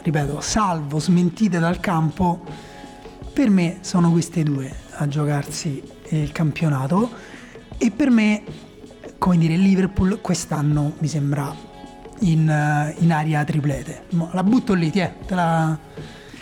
ripeto, 0.00 0.40
salvo 0.40 0.98
smentite 0.98 1.58
dal 1.58 1.80
campo, 1.80 2.74
per 3.36 3.50
me 3.50 3.80
sono 3.82 4.10
queste 4.12 4.42
due 4.42 4.74
a 4.92 5.06
giocarsi 5.08 5.82
il 6.08 6.32
campionato 6.32 7.10
e 7.76 7.90
per 7.90 8.08
me, 8.08 8.42
come 9.18 9.36
dire, 9.36 9.56
Liverpool 9.56 10.22
quest'anno 10.22 10.94
mi 11.00 11.06
sembra 11.06 11.54
in, 12.20 12.94
in 12.96 13.12
aria 13.12 13.44
triplete. 13.44 14.04
La 14.32 14.42
butto 14.42 14.72
lì, 14.72 14.90
ti 14.90 15.00
è, 15.00 15.12
te 15.26 15.34
la... 15.34 15.78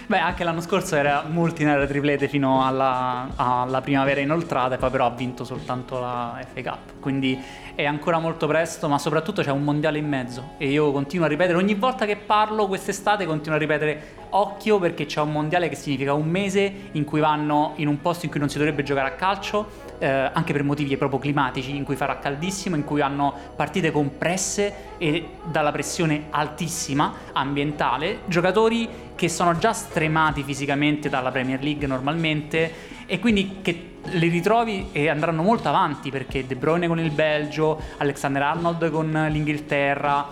Beh, 0.06 0.18
anche 0.18 0.44
l'anno 0.44 0.60
scorso 0.60 0.96
era 0.96 1.24
molto 1.26 1.62
in 1.62 1.68
area 1.68 1.86
triplete 1.86 2.28
fino 2.28 2.62
alla, 2.66 3.26
alla, 3.36 3.80
primavera 3.80 4.20
inoltrata 4.20 4.74
e 4.74 4.78
poi 4.78 4.90
però 4.90 5.06
ha 5.06 5.10
vinto 5.10 5.44
soltanto 5.44 5.98
la 5.98 6.38
FA 6.52 6.60
Cup. 6.60 7.00
Quindi 7.00 7.42
è 7.74 7.86
ancora 7.86 8.18
molto 8.18 8.46
presto, 8.46 8.86
ma 8.86 8.98
soprattutto 8.98 9.40
c'è 9.40 9.50
un 9.50 9.62
mondiale 9.62 9.96
in 9.96 10.06
mezzo 10.06 10.52
e 10.58 10.68
io 10.68 10.92
continuo 10.92 11.24
a 11.24 11.28
ripetere, 11.28 11.56
ogni 11.56 11.74
volta 11.74 12.04
che 12.04 12.16
parlo 12.16 12.66
quest'estate 12.66 13.24
continuo 13.24 13.56
a 13.56 13.58
ripetere 13.58 14.02
occhio 14.30 14.78
perché 14.78 15.06
c'è 15.06 15.20
un 15.20 15.32
mondiale 15.32 15.70
che 15.70 15.74
significa 15.74 16.12
un 16.12 16.28
mese 16.28 16.72
in 16.92 17.04
cui 17.04 17.20
vanno 17.20 17.72
in 17.76 17.88
un 17.88 18.00
posto 18.00 18.26
in 18.26 18.30
cui 18.30 18.40
non 18.40 18.50
si 18.50 18.58
dovrebbe 18.58 18.82
giocare 18.82 19.08
a 19.08 19.12
calcio, 19.12 19.83
eh, 20.04 20.30
anche 20.34 20.52
per 20.52 20.62
motivi 20.62 20.98
proprio 20.98 21.18
climatici, 21.18 21.74
in 21.74 21.82
cui 21.82 21.96
farà 21.96 22.18
caldissimo, 22.18 22.76
in 22.76 22.84
cui 22.84 23.00
hanno 23.00 23.32
partite 23.56 23.90
compresse 23.90 24.92
e 24.98 25.28
dalla 25.50 25.72
pressione 25.72 26.24
altissima 26.28 27.14
ambientale, 27.32 28.18
giocatori 28.26 28.86
che 29.14 29.30
sono 29.30 29.56
già 29.56 29.72
stremati 29.72 30.42
fisicamente 30.42 31.08
dalla 31.08 31.30
Premier 31.30 31.62
League 31.62 31.86
normalmente 31.86 32.92
e 33.06 33.18
quindi 33.18 33.60
che 33.62 33.92
li 34.02 34.28
ritrovi 34.28 34.88
e 34.92 35.08
andranno 35.08 35.42
molto 35.42 35.68
avanti 35.68 36.10
perché 36.10 36.46
De 36.46 36.56
Bruyne 36.56 36.86
con 36.86 37.00
il 37.00 37.10
Belgio, 37.10 37.80
Alexander 37.96 38.42
Arnold 38.42 38.90
con 38.90 39.28
l'Inghilterra, 39.30 40.26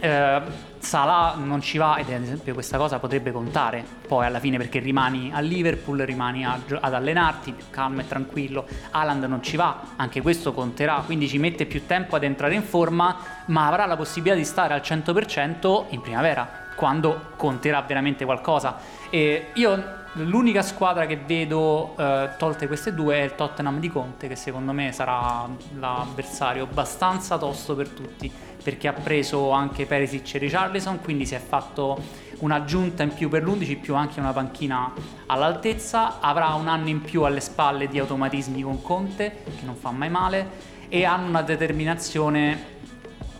eh, 0.00 0.40
Salah 0.86 1.34
non 1.36 1.60
ci 1.60 1.78
va 1.78 1.96
ed 1.96 2.12
ad 2.12 2.22
esempio 2.22 2.54
questa 2.54 2.78
cosa 2.78 3.00
potrebbe 3.00 3.32
contare 3.32 3.84
poi 4.06 4.24
alla 4.24 4.38
fine 4.38 4.56
perché 4.56 4.78
rimani 4.78 5.32
a 5.34 5.40
Liverpool, 5.40 5.98
rimani 5.98 6.46
a, 6.46 6.56
ad 6.80 6.94
allenarti 6.94 7.50
più 7.50 7.64
calmo 7.70 8.02
e 8.02 8.06
tranquillo, 8.06 8.64
Haaland 8.92 9.24
non 9.24 9.42
ci 9.42 9.56
va, 9.56 9.80
anche 9.96 10.22
questo 10.22 10.52
conterà, 10.52 11.02
quindi 11.04 11.26
ci 11.26 11.38
mette 11.38 11.66
più 11.66 11.86
tempo 11.86 12.14
ad 12.14 12.22
entrare 12.22 12.54
in 12.54 12.62
forma 12.62 13.16
ma 13.46 13.66
avrà 13.66 13.84
la 13.86 13.96
possibilità 13.96 14.36
di 14.36 14.44
stare 14.44 14.74
al 14.74 14.80
100% 14.80 15.86
in 15.88 16.00
primavera 16.00 16.48
quando 16.76 17.32
conterà 17.34 17.82
veramente 17.82 18.24
qualcosa. 18.24 18.76
E 19.10 19.48
io 19.54 20.04
L'unica 20.18 20.62
squadra 20.62 21.04
che 21.04 21.18
vedo 21.18 21.94
eh, 21.98 22.30
tolte 22.38 22.66
queste 22.66 22.94
due 22.94 23.16
è 23.16 23.22
il 23.22 23.34
Tottenham 23.34 23.78
di 23.78 23.90
Conte, 23.90 24.28
che 24.28 24.36
secondo 24.36 24.72
me 24.72 24.90
sarà 24.90 25.46
l'avversario 25.78 26.64
abbastanza 26.64 27.36
tosto 27.36 27.74
per 27.74 27.90
tutti, 27.90 28.32
perché 28.66 28.88
ha 28.88 28.92
preso 28.92 29.52
anche 29.52 29.86
Perisic 29.86 30.34
e 30.34 30.38
Richarlison, 30.38 31.00
quindi 31.00 31.24
si 31.24 31.36
è 31.36 31.38
fatto 31.38 32.02
un'aggiunta 32.40 33.04
in 33.04 33.14
più 33.14 33.28
per 33.28 33.44
l'11, 33.44 33.78
più 33.78 33.94
anche 33.94 34.18
una 34.18 34.32
panchina 34.32 34.92
all'altezza, 35.26 36.18
avrà 36.18 36.48
un 36.54 36.66
anno 36.66 36.88
in 36.88 37.00
più 37.00 37.22
alle 37.22 37.38
spalle 37.38 37.86
di 37.86 38.00
automatismi 38.00 38.62
con 38.62 38.82
Conte, 38.82 39.44
che 39.44 39.64
non 39.64 39.76
fa 39.76 39.92
mai 39.92 40.10
male, 40.10 40.48
e 40.88 41.04
hanno 41.04 41.28
una 41.28 41.42
determinazione 41.42 42.75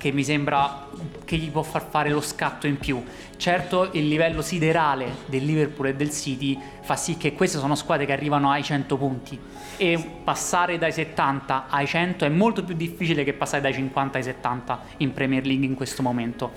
che 0.06 0.12
mi 0.12 0.22
sembra 0.22 0.86
che 1.24 1.36
gli 1.36 1.50
può 1.50 1.62
far 1.62 1.84
fare 1.88 2.10
lo 2.10 2.20
scatto 2.20 2.68
in 2.68 2.78
più. 2.78 3.02
Certo 3.36 3.88
il 3.92 4.06
livello 4.06 4.40
siderale 4.40 5.16
del 5.26 5.44
Liverpool 5.44 5.88
e 5.88 5.94
del 5.96 6.10
City 6.10 6.58
fa 6.82 6.94
sì 6.94 7.16
che 7.16 7.32
queste 7.32 7.58
sono 7.58 7.74
squadre 7.74 8.06
che 8.06 8.12
arrivano 8.12 8.50
ai 8.50 8.62
100 8.62 8.96
punti 8.96 9.38
e 9.76 9.98
passare 10.22 10.78
dai 10.78 10.92
70 10.92 11.66
ai 11.68 11.86
100 11.86 12.24
è 12.24 12.28
molto 12.28 12.62
più 12.62 12.76
difficile 12.76 13.24
che 13.24 13.32
passare 13.32 13.60
dai 13.60 13.74
50 13.74 14.18
ai 14.18 14.24
70 14.24 14.80
in 14.98 15.12
Premier 15.12 15.44
League 15.44 15.66
in 15.66 15.74
questo 15.74 16.02
momento. 16.02 16.52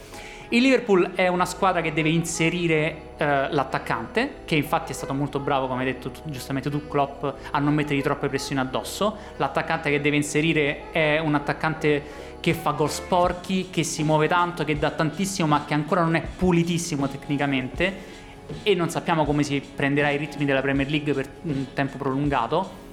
Il 0.52 0.64
Liverpool 0.64 1.12
è 1.14 1.28
una 1.28 1.46
squadra 1.46 1.80
che 1.80 1.94
deve 1.94 2.10
inserire 2.10 3.12
eh, 3.18 3.52
l'attaccante, 3.52 4.38
che 4.46 4.56
infatti 4.56 4.94
è 4.94 4.96
stato 4.96 5.14
molto 5.14 5.40
bravo, 5.40 5.68
come 5.68 5.82
hai 5.82 5.94
detto 5.94 6.12
giustamente 6.24 6.72
tu, 6.72 6.88
Klopp, 6.88 7.24
a 7.52 7.60
non 7.60 7.76
mettergli 7.76 8.02
troppe 8.02 8.30
pressioni 8.30 8.60
addosso. 8.60 9.16
L'attaccante 9.38 9.92
che 9.92 10.02
deve 10.02 10.16
inserire 10.16 10.90
è 10.90 11.20
un 11.20 11.36
attaccante 11.36 12.29
che 12.40 12.54
fa 12.54 12.72
gol 12.72 12.90
sporchi, 12.90 13.70
che 13.70 13.84
si 13.84 14.04
muove 14.04 14.28
tanto, 14.28 14.64
che 14.64 14.78
dà 14.78 14.92
tantissimo, 14.92 15.48
ma 15.48 15.66
che 15.66 15.74
ancora 15.74 16.02
non 16.02 16.16
è 16.16 16.22
pulitissimo 16.22 17.08
tecnicamente. 17.08 18.18
E 18.64 18.74
non 18.74 18.90
sappiamo 18.90 19.26
come 19.26 19.44
si 19.44 19.62
prenderà 19.62 20.10
i 20.10 20.18
ritmi 20.18 20.46
della 20.46 20.62
Premier 20.62 20.90
League 20.90 21.14
per 21.14 21.30
un 21.44 21.68
tempo 21.74 21.98
prolungato. 21.98 22.88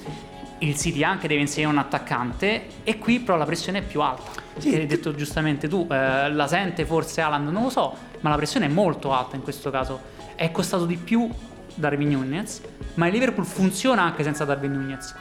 Il 0.59 0.76
City 0.76 1.02
anche 1.02 1.28
deve 1.28 1.40
inserire 1.42 1.70
un 1.70 1.78
attaccante, 1.78 2.66
e 2.82 2.98
qui 2.98 3.20
però 3.20 3.37
la 3.37 3.44
pressione 3.44 3.78
è 3.78 3.82
più 3.82 4.00
alta. 4.00 4.42
Sì, 4.59 4.74
hai 4.74 4.87
detto 4.87 5.14
giustamente 5.14 5.68
tu, 5.68 5.87
eh, 5.90 6.30
la 6.30 6.46
sente 6.46 6.87
forse 6.87 7.20
Alan, 7.20 7.44
non 7.44 7.64
lo 7.64 7.70
so, 7.70 7.94
ma 8.20 8.30
la 8.30 8.37
pressione 8.37 8.66
è 8.66 8.68
molto 8.68 9.12
alta 9.12 9.37
in 9.37 9.42
questo 9.42 9.70
caso. 9.70 10.14
È 10.35 10.50
costato 10.50 10.87
di 10.87 10.96
più 10.96 11.28
Darwin 11.74 12.11
Nunez, 12.11 12.62
ma 12.94 13.06
il 13.06 13.12
Liverpool 13.12 13.46
funziona 13.46 14.02
anche 14.02 14.22
senza 14.22 14.44
Darwin 14.44 14.72
Nunez 14.72 15.14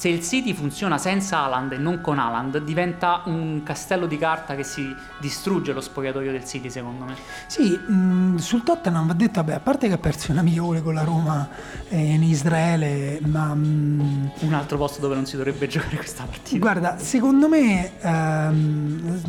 se 0.00 0.08
il 0.08 0.22
City 0.22 0.54
funziona 0.54 0.96
senza 0.96 1.40
Haaland 1.40 1.72
e 1.72 1.76
non 1.76 2.00
con 2.00 2.18
Haaland, 2.18 2.56
diventa 2.60 3.20
un 3.26 3.60
castello 3.62 4.06
di 4.06 4.16
carta 4.16 4.56
che 4.56 4.62
si 4.62 4.96
distrugge 5.18 5.74
lo 5.74 5.82
spogliatoio 5.82 6.32
del 6.32 6.42
City, 6.46 6.70
secondo 6.70 7.04
me. 7.04 7.14
Sì, 7.46 7.78
mh, 7.86 7.92
mm, 7.92 8.36
sul 8.36 8.62
Tottenham 8.62 9.08
va 9.08 9.12
detto, 9.12 9.42
vabbè, 9.42 9.52
a 9.52 9.60
parte 9.60 9.88
che 9.88 9.92
ha 9.92 9.98
perso 9.98 10.32
un 10.32 10.38
amichevole 10.38 10.80
con 10.80 10.94
la 10.94 11.04
Roma 11.04 11.46
eh, 11.90 12.14
in 12.14 12.22
Israele, 12.22 13.20
ma... 13.26 13.52
Mh, 13.52 14.30
un 14.38 14.54
altro 14.54 14.78
posto 14.78 15.02
dove 15.02 15.16
non 15.16 15.26
si 15.26 15.36
dovrebbe 15.36 15.66
giocare 15.66 15.96
questa 15.96 16.24
partita. 16.24 16.56
Guarda, 16.56 16.96
secondo 16.96 17.46
me, 17.46 18.00
ehm, 18.00 19.20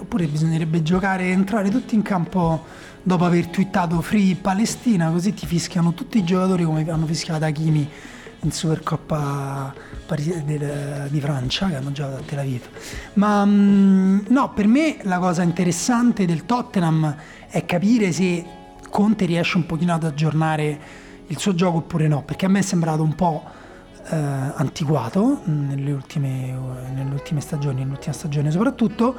oppure 0.00 0.26
bisognerebbe 0.26 0.82
giocare, 0.82 1.28
entrare 1.28 1.70
tutti 1.70 1.94
in 1.94 2.02
campo 2.02 2.64
dopo 3.04 3.24
aver 3.24 3.46
twittato 3.46 4.00
Free 4.00 4.34
Palestina, 4.34 5.12
così 5.12 5.32
ti 5.32 5.46
fischiano 5.46 5.94
tutti 5.94 6.18
i 6.18 6.24
giocatori 6.24 6.64
come 6.64 6.90
hanno 6.90 7.06
fischiato 7.06 7.44
Hakimi 7.44 7.88
in 8.40 8.52
Supercoppa 8.52 9.74
di 10.14 11.20
Francia 11.20 11.68
che 11.68 11.76
hanno 11.76 11.92
giocato 11.92 12.16
a 12.16 12.22
Tel 12.24 12.38
Aviv. 12.38 12.62
Ma 13.14 13.44
mm, 13.44 14.18
no, 14.28 14.52
per 14.52 14.66
me 14.66 14.98
la 15.02 15.18
cosa 15.18 15.42
interessante 15.42 16.24
del 16.24 16.46
Tottenham 16.46 17.14
è 17.48 17.64
capire 17.64 18.12
se 18.12 18.44
Conte 18.90 19.26
riesce 19.26 19.56
un 19.56 19.66
pochino 19.66 19.92
ad 19.92 20.04
aggiornare 20.04 20.80
il 21.26 21.38
suo 21.38 21.54
gioco 21.54 21.78
oppure 21.78 22.08
no, 22.08 22.22
perché 22.22 22.46
a 22.46 22.48
me 22.48 22.60
è 22.60 22.62
sembrato 22.62 23.02
un 23.02 23.14
po' 23.14 23.44
eh, 24.08 24.16
antiquato 24.16 25.40
nelle 25.44 25.92
ultime, 25.92 26.56
nelle 26.94 27.12
ultime 27.12 27.40
stagioni, 27.40 27.82
nell'ultima 27.82 28.14
stagione 28.14 28.50
soprattutto. 28.50 29.16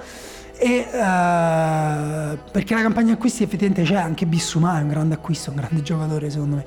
E, 0.61 0.85
uh, 0.91 2.37
perché 2.51 2.73
la 2.73 2.81
campagna 2.81 3.13
acquisti 3.13 3.43
effettivamente 3.43 3.83
c'è 3.83 3.95
anche 3.95 4.25
Bissumà 4.25 4.79
è 4.79 4.81
un 4.81 4.89
grande 4.89 5.13
acquisto, 5.13 5.51
un 5.51 5.55
grande 5.55 5.81
giocatore 5.81 6.29
secondo 6.29 6.57
me 6.57 6.65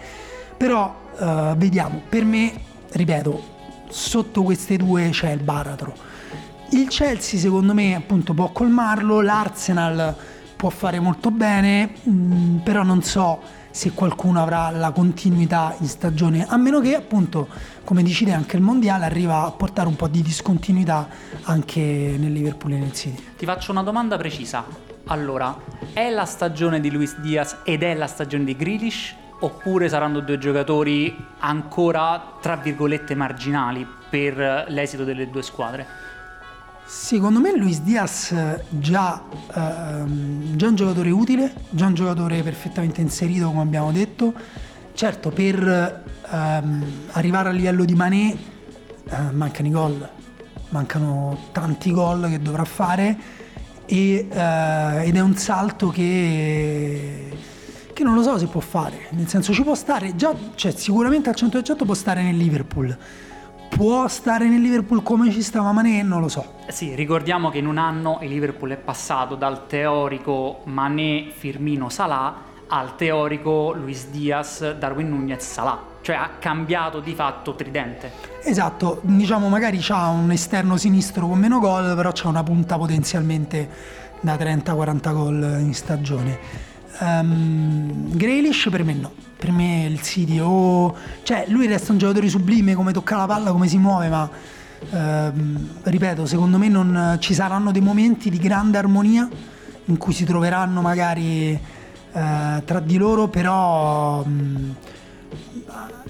però 0.62 1.01
uh, 1.18 1.56
vediamo, 1.56 2.00
per 2.08 2.24
me, 2.24 2.52
ripeto, 2.90 3.42
sotto 3.88 4.42
queste 4.42 4.76
due 4.76 5.10
c'è 5.10 5.30
il 5.30 5.42
baratro. 5.42 5.94
Il 6.70 6.88
Chelsea 6.88 7.38
secondo 7.38 7.74
me 7.74 7.94
appunto 7.94 8.32
può 8.32 8.50
colmarlo, 8.50 9.20
l'Arsenal 9.20 10.14
può 10.56 10.70
fare 10.70 11.00
molto 11.00 11.30
bene, 11.30 11.92
mh, 12.02 12.10
mm, 12.10 12.56
però 12.58 12.82
non 12.82 13.02
so 13.02 13.40
se 13.72 13.92
qualcuno 13.92 14.40
avrà 14.40 14.70
la 14.70 14.90
continuità 14.92 15.74
in 15.80 15.88
stagione, 15.88 16.46
a 16.46 16.56
meno 16.56 16.80
che 16.80 16.94
appunto, 16.94 17.48
come 17.84 18.02
dici 18.02 18.30
anche 18.30 18.56
il 18.56 18.62
mondiale 18.62 19.04
arriva 19.04 19.44
a 19.44 19.50
portare 19.50 19.88
un 19.88 19.96
po' 19.96 20.08
di 20.08 20.22
discontinuità 20.22 21.08
anche 21.44 21.80
nel 22.18 22.32
Liverpool 22.32 22.72
e 22.72 22.78
nel 22.78 22.92
City. 22.92 23.22
Ti 23.36 23.44
faccio 23.44 23.72
una 23.72 23.82
domanda 23.82 24.16
precisa. 24.16 24.64
Allora, 25.06 25.56
è 25.92 26.10
la 26.10 26.26
stagione 26.26 26.80
di 26.80 26.90
Luis 26.90 27.18
Diaz 27.18 27.58
ed 27.64 27.82
è 27.82 27.94
la 27.94 28.06
stagione 28.06 28.44
di 28.44 28.54
Grealish 28.54 29.16
oppure 29.42 29.88
saranno 29.88 30.20
due 30.20 30.38
giocatori 30.38 31.14
ancora 31.38 32.36
tra 32.40 32.56
virgolette 32.56 33.14
marginali 33.14 33.86
per 34.08 34.66
l'esito 34.68 35.04
delle 35.04 35.30
due 35.30 35.42
squadre? 35.42 35.86
Secondo 36.84 37.40
me 37.40 37.56
Luis 37.56 37.80
Diaz 37.80 38.34
già, 38.68 39.22
ehm, 39.54 40.56
già 40.56 40.68
un 40.68 40.74
giocatore 40.74 41.10
utile, 41.10 41.52
già 41.70 41.86
un 41.86 41.94
giocatore 41.94 42.42
perfettamente 42.42 43.00
inserito 43.00 43.46
come 43.46 43.62
abbiamo 43.62 43.92
detto. 43.92 44.34
Certo, 44.92 45.30
per 45.30 46.02
ehm, 46.30 46.84
arrivare 47.12 47.48
a 47.48 47.52
livello 47.52 47.84
di 47.84 47.94
Mané 47.94 48.32
eh, 48.32 49.30
mancano 49.32 49.68
i 49.68 49.70
gol, 49.70 50.08
mancano 50.68 51.48
tanti 51.52 51.92
gol 51.92 52.28
che 52.28 52.40
dovrà 52.40 52.64
fare 52.64 53.16
e, 53.86 54.28
eh, 54.30 55.06
ed 55.06 55.16
è 55.16 55.20
un 55.20 55.34
salto 55.36 55.88
che, 55.88 57.30
che 57.92 58.04
non 58.04 58.14
lo 58.14 58.22
so 58.22 58.38
se 58.38 58.46
può 58.46 58.60
fare, 58.60 59.08
nel 59.10 59.28
senso 59.28 59.52
ci 59.52 59.62
può 59.62 59.74
stare 59.74 60.16
già, 60.16 60.34
cioè 60.54 60.72
sicuramente 60.72 61.28
al 61.28 61.36
100% 61.38 61.84
può 61.84 61.94
stare 61.94 62.22
nel 62.22 62.36
Liverpool 62.36 62.96
può 63.74 64.06
stare 64.06 64.48
nel 64.48 64.60
Liverpool 64.60 65.02
come 65.02 65.30
ci 65.30 65.42
stava 65.42 65.72
Mané? 65.72 66.02
Non 66.02 66.20
lo 66.20 66.28
so. 66.28 66.56
Sì, 66.68 66.94
ricordiamo 66.94 67.48
che 67.48 67.58
in 67.58 67.66
un 67.66 67.78
anno 67.78 68.18
il 68.20 68.28
Liverpool 68.28 68.70
è 68.72 68.76
passato 68.76 69.34
dal 69.34 69.66
teorico 69.66 70.60
Mané, 70.64 71.32
Firmino, 71.34 71.88
Salah 71.88 72.50
al 72.68 72.96
teorico 72.96 73.72
Luis 73.72 74.08
Diaz, 74.08 74.74
Darwin 74.74 75.08
Nunez, 75.08 75.50
Salah. 75.50 75.90
Cioè 76.02 76.16
ha 76.16 76.30
cambiato 76.38 77.00
di 77.00 77.14
fatto 77.14 77.54
tridente. 77.54 78.12
Esatto, 78.42 79.00
diciamo 79.02 79.48
magari 79.48 79.78
c'ha 79.80 80.08
un 80.08 80.30
esterno 80.32 80.76
sinistro 80.76 81.26
con 81.26 81.38
meno 81.38 81.58
gol, 81.58 81.94
però 81.96 82.10
c'ha 82.12 82.28
una 82.28 82.42
punta 82.42 82.76
potenzialmente 82.76 83.68
da 84.20 84.34
30-40 84.34 85.12
gol 85.12 85.56
in 85.60 85.72
stagione. 85.74 86.71
Um, 86.98 88.16
Grealish 88.16 88.68
per 88.70 88.84
me 88.84 88.92
no 88.94 89.22
per 89.42 89.50
me 89.50 89.86
il 89.86 90.00
City 90.02 90.38
o... 90.38 90.94
cioè 91.24 91.46
lui 91.48 91.66
resta 91.66 91.90
un 91.90 91.98
giocatore 91.98 92.28
sublime 92.28 92.74
come 92.74 92.92
tocca 92.92 93.16
la 93.16 93.26
palla, 93.26 93.50
come 93.50 93.66
si 93.66 93.76
muove, 93.76 94.08
ma 94.08 94.30
ehm, 94.88 95.68
ripeto, 95.82 96.26
secondo 96.26 96.58
me 96.58 96.68
non, 96.68 97.16
ci 97.18 97.34
saranno 97.34 97.72
dei 97.72 97.80
momenti 97.80 98.30
di 98.30 98.38
grande 98.38 98.78
armonia 98.78 99.28
in 99.86 99.96
cui 99.96 100.12
si 100.12 100.24
troveranno 100.24 100.80
magari 100.80 101.60
eh, 102.12 102.62
tra 102.64 102.78
di 102.78 102.96
loro, 102.96 103.26
però 103.26 104.24
mm, 104.24 104.70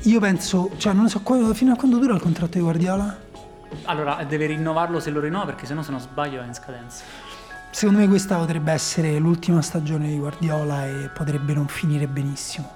io 0.02 0.20
penso, 0.20 0.70
cioè 0.76 0.92
non 0.92 1.08
so 1.08 1.22
fino 1.54 1.72
a 1.72 1.76
quando 1.76 1.96
dura 1.96 2.12
il 2.12 2.20
contratto 2.20 2.58
di 2.58 2.64
Guardiola? 2.64 3.18
Allora, 3.84 4.22
deve 4.28 4.44
rinnovarlo 4.44 5.00
se 5.00 5.08
lo 5.08 5.20
rinnova 5.20 5.46
perché 5.46 5.64
sennò 5.64 5.80
se 5.80 5.90
non 5.90 6.00
sbaglio 6.00 6.42
è 6.42 6.44
in 6.44 6.52
scadenza. 6.52 7.31
Secondo 7.74 8.00
me 8.00 8.06
questa 8.06 8.36
potrebbe 8.36 8.70
essere 8.70 9.18
l'ultima 9.18 9.62
stagione 9.62 10.08
di 10.08 10.18
Guardiola 10.18 10.86
e 10.86 11.08
potrebbe 11.08 11.54
non 11.54 11.68
finire 11.68 12.06
benissimo. 12.06 12.70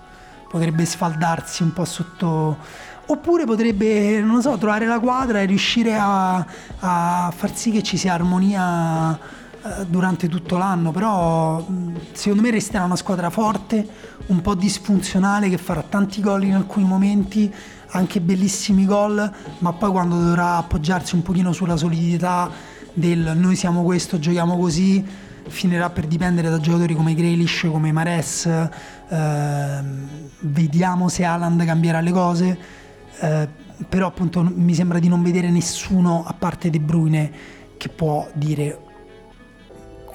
Potrebbe 0.48 0.86
sfaldarsi 0.86 1.62
un 1.62 1.74
po' 1.74 1.84
sotto 1.84 2.56
oppure 3.04 3.44
potrebbe 3.44 4.20
non 4.22 4.40
so 4.40 4.56
trovare 4.56 4.86
la 4.86 4.98
quadra 4.98 5.40
e 5.40 5.44
riuscire 5.44 5.94
a, 5.94 6.38
a 6.78 7.30
far 7.30 7.54
sì 7.54 7.70
che 7.70 7.82
ci 7.82 7.98
sia 7.98 8.14
armonia 8.14 9.16
eh, 9.16 9.86
durante 9.86 10.28
tutto 10.28 10.56
l'anno. 10.56 10.92
Però 10.92 11.64
secondo 12.12 12.42
me 12.42 12.50
resterà 12.50 12.84
una 12.84 12.96
squadra 12.96 13.28
forte 13.28 13.86
un 14.28 14.40
po' 14.40 14.54
disfunzionale 14.54 15.50
che 15.50 15.58
farà 15.58 15.82
tanti 15.82 16.22
gol 16.22 16.44
in 16.44 16.54
alcuni 16.54 16.86
momenti 16.86 17.54
anche 17.90 18.20
bellissimi 18.20 18.86
gol 18.86 19.32
ma 19.58 19.72
poi 19.74 19.90
quando 19.90 20.18
dovrà 20.18 20.56
appoggiarsi 20.56 21.14
un 21.14 21.22
pochino 21.22 21.52
sulla 21.52 21.76
solidità 21.76 22.50
del 22.96 23.34
noi 23.36 23.56
siamo 23.56 23.82
questo 23.82 24.18
giochiamo 24.18 24.56
così 24.56 25.04
finirà 25.48 25.90
per 25.90 26.06
dipendere 26.06 26.48
da 26.50 26.58
giocatori 26.58 26.94
come 26.94 27.14
Grealish, 27.14 27.68
come 27.70 27.92
Mares, 27.92 28.46
eh, 28.46 29.82
vediamo 30.40 31.08
se 31.08 31.24
Haaland 31.24 31.64
cambierà 31.64 32.00
le 32.00 32.10
cose, 32.10 32.58
eh, 33.20 33.48
però 33.88 34.08
appunto 34.08 34.42
mi 34.42 34.74
sembra 34.74 34.98
di 34.98 35.08
non 35.08 35.22
vedere 35.22 35.50
nessuno 35.50 36.24
a 36.26 36.32
parte 36.32 36.70
De 36.70 36.80
Bruyne 36.80 37.32
che 37.76 37.88
può 37.88 38.28
dire 38.32 38.80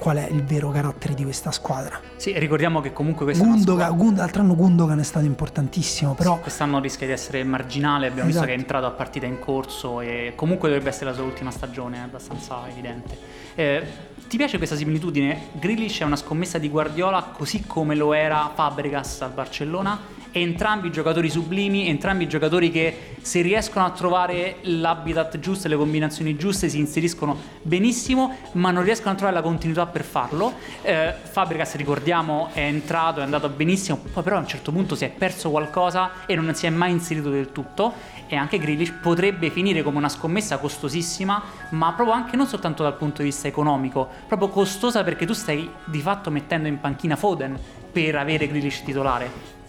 qual 0.02 0.16
è 0.16 0.26
il 0.28 0.42
vero 0.42 0.72
carattere 0.72 1.14
di 1.14 1.22
questa 1.22 1.52
squadra. 1.52 2.00
Sì, 2.16 2.36
ricordiamo 2.36 2.80
che 2.80 2.92
comunque 2.92 3.24
questa 3.24 3.44
Gundogan, 3.44 3.86
squadra... 3.86 4.04
Gund- 4.04 4.16
l'altro 4.16 4.42
anno 4.42 4.56
Gundogan 4.56 4.98
è 4.98 5.04
stato 5.04 5.24
importantissimo, 5.24 6.14
però... 6.14 6.34
Sì, 6.34 6.40
quest'anno 6.40 6.80
rischia 6.80 7.06
di 7.06 7.12
essere 7.12 7.44
marginale, 7.44 8.08
abbiamo 8.08 8.28
esatto. 8.28 8.44
visto 8.44 8.46
che 8.46 8.52
è 8.52 8.58
entrato 8.58 8.86
a 8.86 8.90
partita 8.90 9.26
in 9.26 9.38
corso 9.38 10.00
e 10.00 10.32
comunque 10.34 10.68
dovrebbe 10.68 10.90
essere 10.90 11.10
la 11.10 11.14
sua 11.14 11.22
ultima 11.22 11.52
stagione, 11.52 11.98
è 11.98 12.00
abbastanza 12.00 12.68
evidente. 12.68 13.16
Eh, 13.54 13.86
ti 14.26 14.36
piace 14.36 14.56
questa 14.56 14.74
similitudine? 14.74 15.50
Grealish 15.52 16.00
è 16.00 16.04
una 16.04 16.16
scommessa 16.16 16.58
di 16.58 16.68
Guardiola 16.68 17.22
così 17.32 17.64
come 17.64 17.94
lo 17.94 18.12
era 18.12 18.50
Fabregas 18.52 19.20
al 19.20 19.30
Barcellona 19.30 20.00
entrambi 20.32 20.90
giocatori 20.90 21.30
sublimi, 21.30 21.88
entrambi 21.88 22.26
giocatori 22.26 22.70
che 22.70 23.16
se 23.20 23.40
riescono 23.42 23.84
a 23.84 23.90
trovare 23.90 24.56
l'habitat 24.62 25.38
giusto 25.38 25.68
le 25.68 25.76
combinazioni 25.76 26.36
giuste 26.36 26.68
si 26.68 26.78
inseriscono 26.78 27.36
benissimo, 27.62 28.36
ma 28.52 28.70
non 28.70 28.82
riescono 28.82 29.12
a 29.12 29.14
trovare 29.14 29.36
la 29.36 29.42
continuità 29.42 29.86
per 29.86 30.02
farlo. 30.02 30.54
Eh, 30.82 31.14
Fabregas, 31.22 31.76
ricordiamo, 31.76 32.48
è 32.52 32.60
entrato, 32.60 33.20
è 33.20 33.22
andato 33.22 33.48
benissimo, 33.48 34.00
poi 34.12 34.22
però 34.22 34.36
a 34.36 34.40
un 34.40 34.46
certo 34.48 34.72
punto 34.72 34.94
si 34.94 35.04
è 35.04 35.10
perso 35.10 35.50
qualcosa 35.50 36.26
e 36.26 36.34
non 36.34 36.52
si 36.54 36.66
è 36.66 36.70
mai 36.70 36.90
inserito 36.90 37.30
del 37.30 37.52
tutto 37.52 37.92
e 38.26 38.36
anche 38.36 38.58
Grealish 38.58 38.92
potrebbe 39.02 39.50
finire 39.50 39.82
come 39.82 39.98
una 39.98 40.08
scommessa 40.08 40.56
costosissima, 40.56 41.42
ma 41.70 41.92
proprio 41.92 42.16
anche 42.16 42.34
non 42.34 42.46
soltanto 42.46 42.82
dal 42.82 42.96
punto 42.96 43.18
di 43.18 43.28
vista 43.28 43.46
economico, 43.46 44.08
proprio 44.26 44.48
costosa 44.48 45.04
perché 45.04 45.26
tu 45.26 45.34
stai 45.34 45.68
di 45.84 46.00
fatto 46.00 46.30
mettendo 46.30 46.66
in 46.66 46.80
panchina 46.80 47.16
Foden 47.16 47.58
per 47.92 48.16
avere 48.16 48.48
Grealish 48.48 48.82
titolare 48.84 49.60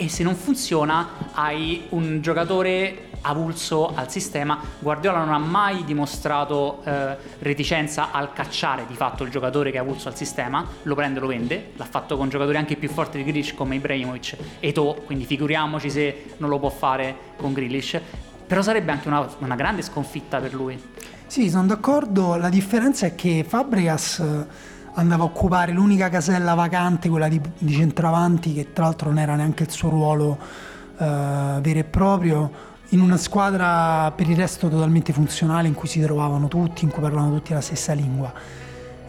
e 0.00 0.08
se 0.08 0.22
non 0.22 0.34
funziona 0.34 1.08
hai 1.34 1.84
un 1.90 2.22
giocatore 2.22 3.08
avulso 3.20 3.94
al 3.94 4.10
sistema. 4.10 4.58
Guardiola 4.78 5.18
non 5.18 5.34
ha 5.34 5.38
mai 5.38 5.84
dimostrato 5.84 6.80
eh, 6.84 7.16
reticenza 7.40 8.10
al 8.10 8.32
cacciare 8.32 8.86
di 8.88 8.94
fatto 8.94 9.24
il 9.24 9.30
giocatore 9.30 9.70
che 9.70 9.76
è 9.76 9.80
avulso 9.80 10.08
al 10.08 10.16
sistema, 10.16 10.66
lo 10.84 10.94
prende 10.94 11.20
lo 11.20 11.26
vende, 11.26 11.72
l'ha 11.76 11.84
fatto 11.84 12.16
con 12.16 12.30
giocatori 12.30 12.56
anche 12.56 12.76
più 12.76 12.88
forti 12.88 13.18
di 13.18 13.24
Grealish 13.24 13.52
come 13.52 13.74
Ibrahimovic 13.74 14.36
e 14.58 14.72
To, 14.72 15.02
quindi 15.04 15.26
figuriamoci 15.26 15.90
se 15.90 16.32
non 16.38 16.48
lo 16.48 16.58
può 16.58 16.70
fare 16.70 17.14
con 17.36 17.52
Grealish, 17.52 18.00
però 18.46 18.62
sarebbe 18.62 18.92
anche 18.92 19.06
una, 19.06 19.28
una 19.40 19.54
grande 19.54 19.82
sconfitta 19.82 20.38
per 20.38 20.54
lui. 20.54 20.82
Sì, 21.26 21.50
sono 21.50 21.66
d'accordo, 21.66 22.36
la 22.36 22.48
differenza 22.48 23.04
è 23.04 23.14
che 23.14 23.44
Fabregas 23.46 24.46
andava 24.94 25.22
a 25.22 25.26
occupare 25.26 25.72
l'unica 25.72 26.08
casella 26.08 26.54
vacante, 26.54 27.08
quella 27.08 27.28
di, 27.28 27.40
di 27.58 27.72
centravanti, 27.74 28.52
che 28.52 28.72
tra 28.72 28.84
l'altro 28.84 29.08
non 29.10 29.18
era 29.18 29.34
neanche 29.34 29.64
il 29.64 29.70
suo 29.70 29.88
ruolo 29.88 30.38
eh, 30.98 31.58
vero 31.60 31.78
e 31.78 31.84
proprio, 31.84 32.50
in 32.90 33.00
una 33.00 33.16
squadra 33.16 34.10
per 34.10 34.28
il 34.28 34.36
resto 34.36 34.68
totalmente 34.68 35.12
funzionale 35.12 35.68
in 35.68 35.74
cui 35.74 35.88
si 35.88 36.00
trovavano 36.00 36.48
tutti, 36.48 36.84
in 36.84 36.90
cui 36.90 37.02
parlavano 37.02 37.34
tutti 37.34 37.52
la 37.52 37.60
stessa 37.60 37.92
lingua. 37.92 38.32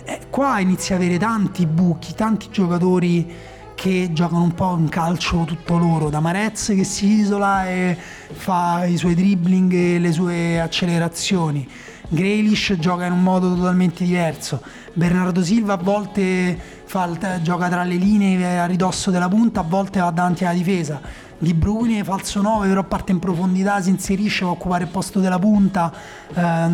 E 0.03 0.19
qua 0.29 0.59
inizia 0.59 0.95
a 0.95 0.97
avere 0.99 1.17
tanti 1.17 1.65
buchi, 1.65 2.13
tanti 2.13 2.47
giocatori 2.51 3.33
che 3.73 4.09
giocano 4.13 4.43
un 4.43 4.53
po' 4.53 4.67
un 4.67 4.87
calcio 4.89 5.43
tutto 5.43 5.77
loro, 5.77 6.09
da 6.09 6.19
Marez 6.19 6.67
che 6.67 6.83
si 6.83 7.19
isola 7.19 7.67
e 7.67 7.97
fa 8.31 8.85
i 8.85 8.95
suoi 8.97 9.15
dribbling 9.15 9.73
e 9.73 9.99
le 9.99 10.11
sue 10.11 10.61
accelerazioni. 10.61 11.67
Grealish 12.13 12.75
gioca 12.77 13.05
in 13.05 13.13
un 13.13 13.23
modo 13.23 13.55
totalmente 13.55 14.03
diverso. 14.03 14.61
Bernardo 14.91 15.41
Silva 15.41 15.73
a 15.73 15.77
volte 15.77 16.59
fa, 16.83 17.09
gioca 17.41 17.69
tra 17.69 17.83
le 17.83 17.95
linee 17.95 18.59
a 18.59 18.65
ridosso 18.65 19.11
della 19.11 19.29
punta, 19.29 19.61
a 19.61 19.63
volte 19.63 20.01
va 20.01 20.11
davanti 20.11 20.43
alla 20.43 20.53
difesa. 20.53 20.99
Di 21.37 21.53
Bruyne 21.53 22.03
falso 22.03 22.41
9, 22.41 22.67
però 22.67 22.83
parte 22.83 23.13
in 23.13 23.19
profondità, 23.19 23.81
si 23.81 23.91
inserisce, 23.91 24.43
va 24.43 24.49
a 24.49 24.53
occupare 24.53 24.83
il 24.83 24.89
posto 24.89 25.21
della 25.21 25.39
punta. 25.39 25.89
Eh, 26.33 26.69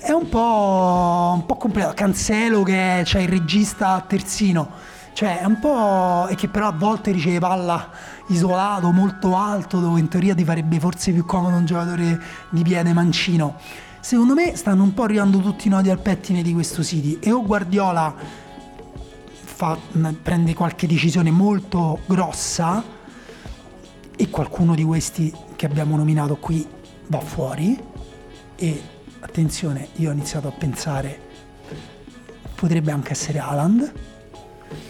è 0.00 0.10
un 0.12 0.28
po', 0.28 1.32
un 1.34 1.46
po' 1.46 1.56
complicato. 1.56 1.94
Cancelo 1.94 2.62
che 2.62 2.72
c'è 2.72 3.04
cioè 3.04 3.22
il 3.22 3.28
regista 3.28 4.04
terzino, 4.06 4.68
cioè 5.14 5.38
è 5.38 5.46
un 5.46 5.58
po'. 5.60 6.26
e 6.28 6.34
che 6.34 6.48
però 6.48 6.66
a 6.66 6.74
volte 6.76 7.10
riceve 7.10 7.38
palla 7.38 7.88
isolato, 8.28 8.90
molto 8.90 9.34
alto, 9.34 9.80
dove 9.80 9.98
in 9.98 10.08
teoria 10.08 10.34
ti 10.34 10.44
farebbe 10.44 10.78
forse 10.78 11.10
più 11.10 11.24
comodo 11.24 11.56
un 11.56 11.64
giocatore 11.64 12.20
di 12.50 12.62
piede 12.62 12.92
mancino. 12.92 13.56
Secondo 14.02 14.34
me 14.34 14.56
stanno 14.56 14.82
un 14.82 14.92
po' 14.94 15.04
arrivando 15.04 15.38
tutti 15.38 15.68
i 15.68 15.70
nodi 15.70 15.88
al 15.88 16.00
pettine 16.00 16.42
di 16.42 16.52
questo 16.52 16.82
City 16.82 17.18
e 17.20 17.30
o 17.30 17.40
Guardiola 17.44 18.12
fa, 19.44 19.78
prende 20.20 20.54
qualche 20.54 20.88
decisione 20.88 21.30
molto 21.30 22.00
grossa 22.06 22.82
e 24.16 24.28
qualcuno 24.28 24.74
di 24.74 24.82
questi 24.82 25.32
che 25.54 25.66
abbiamo 25.66 25.96
nominato 25.96 26.34
qui 26.34 26.66
va 27.06 27.20
fuori 27.20 27.80
e 28.56 28.82
attenzione, 29.20 29.90
io 29.94 30.10
ho 30.10 30.12
iniziato 30.12 30.48
a 30.48 30.50
pensare 30.52 31.20
potrebbe 32.56 32.90
anche 32.90 33.12
essere 33.12 33.38
Haaland 33.38 33.92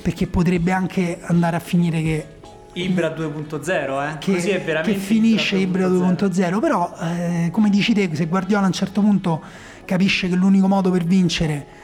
perché 0.00 0.26
potrebbe 0.26 0.72
anche 0.72 1.20
andare 1.20 1.56
a 1.56 1.60
finire 1.60 2.02
che 2.02 2.26
Ibra 2.74 3.08
2.0, 3.08 4.14
eh? 4.14 4.18
Che, 4.18 4.32
Così 4.32 4.50
è 4.50 4.62
veramente 4.62 4.98
che 4.98 5.04
finisce 5.04 5.56
Ibra 5.56 5.86
2.0, 5.86 6.28
2.0 6.28 6.60
però 6.60 6.92
eh, 7.00 7.48
come 7.50 7.68
dici 7.68 7.92
te, 7.92 8.08
se 8.12 8.26
Guardiola 8.26 8.64
a 8.64 8.66
un 8.66 8.72
certo 8.72 9.00
punto 9.00 9.42
capisce 9.84 10.28
che 10.28 10.34
l'unico 10.36 10.68
modo 10.68 10.90
per 10.90 11.04
vincere 11.04 11.80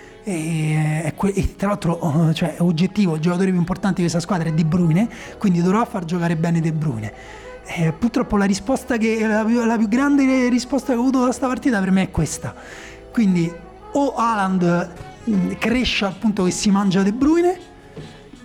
que- 1.14 1.32
e 1.32 1.56
tra 1.56 1.68
l'altro 1.68 1.92
oh, 1.92 2.32
cioè, 2.34 2.56
è 2.56 2.60
oggettivo, 2.60 3.14
il 3.14 3.20
giocatore 3.20 3.50
più 3.50 3.58
importante 3.58 3.96
di 3.96 4.02
questa 4.02 4.20
squadra 4.20 4.48
è 4.48 4.52
De 4.52 4.64
Bruyne, 4.64 5.08
quindi 5.38 5.62
dovrà 5.62 5.84
far 5.84 6.04
giocare 6.04 6.36
bene 6.36 6.60
De 6.60 6.72
Bruyne. 6.72 7.12
Eh, 7.64 7.92
purtroppo 7.92 8.36
la 8.36 8.44
risposta 8.44 8.96
che 8.96 9.26
la 9.26 9.44
più, 9.44 9.64
la 9.64 9.76
più 9.76 9.88
grande 9.88 10.48
risposta 10.48 10.92
che 10.92 10.98
ho 10.98 11.02
avuto 11.02 11.18
da 11.18 11.24
questa 11.26 11.46
partita 11.46 11.80
per 11.80 11.90
me 11.90 12.02
è 12.02 12.10
questa. 12.10 12.54
Quindi 13.12 13.50
o 13.92 14.14
Haaland 14.14 14.90
mh, 15.24 15.52
cresce 15.58 16.04
al 16.04 16.14
punto 16.14 16.44
che 16.44 16.50
si 16.50 16.70
mangia 16.70 17.02
De 17.02 17.12
Bruyne 17.12 17.58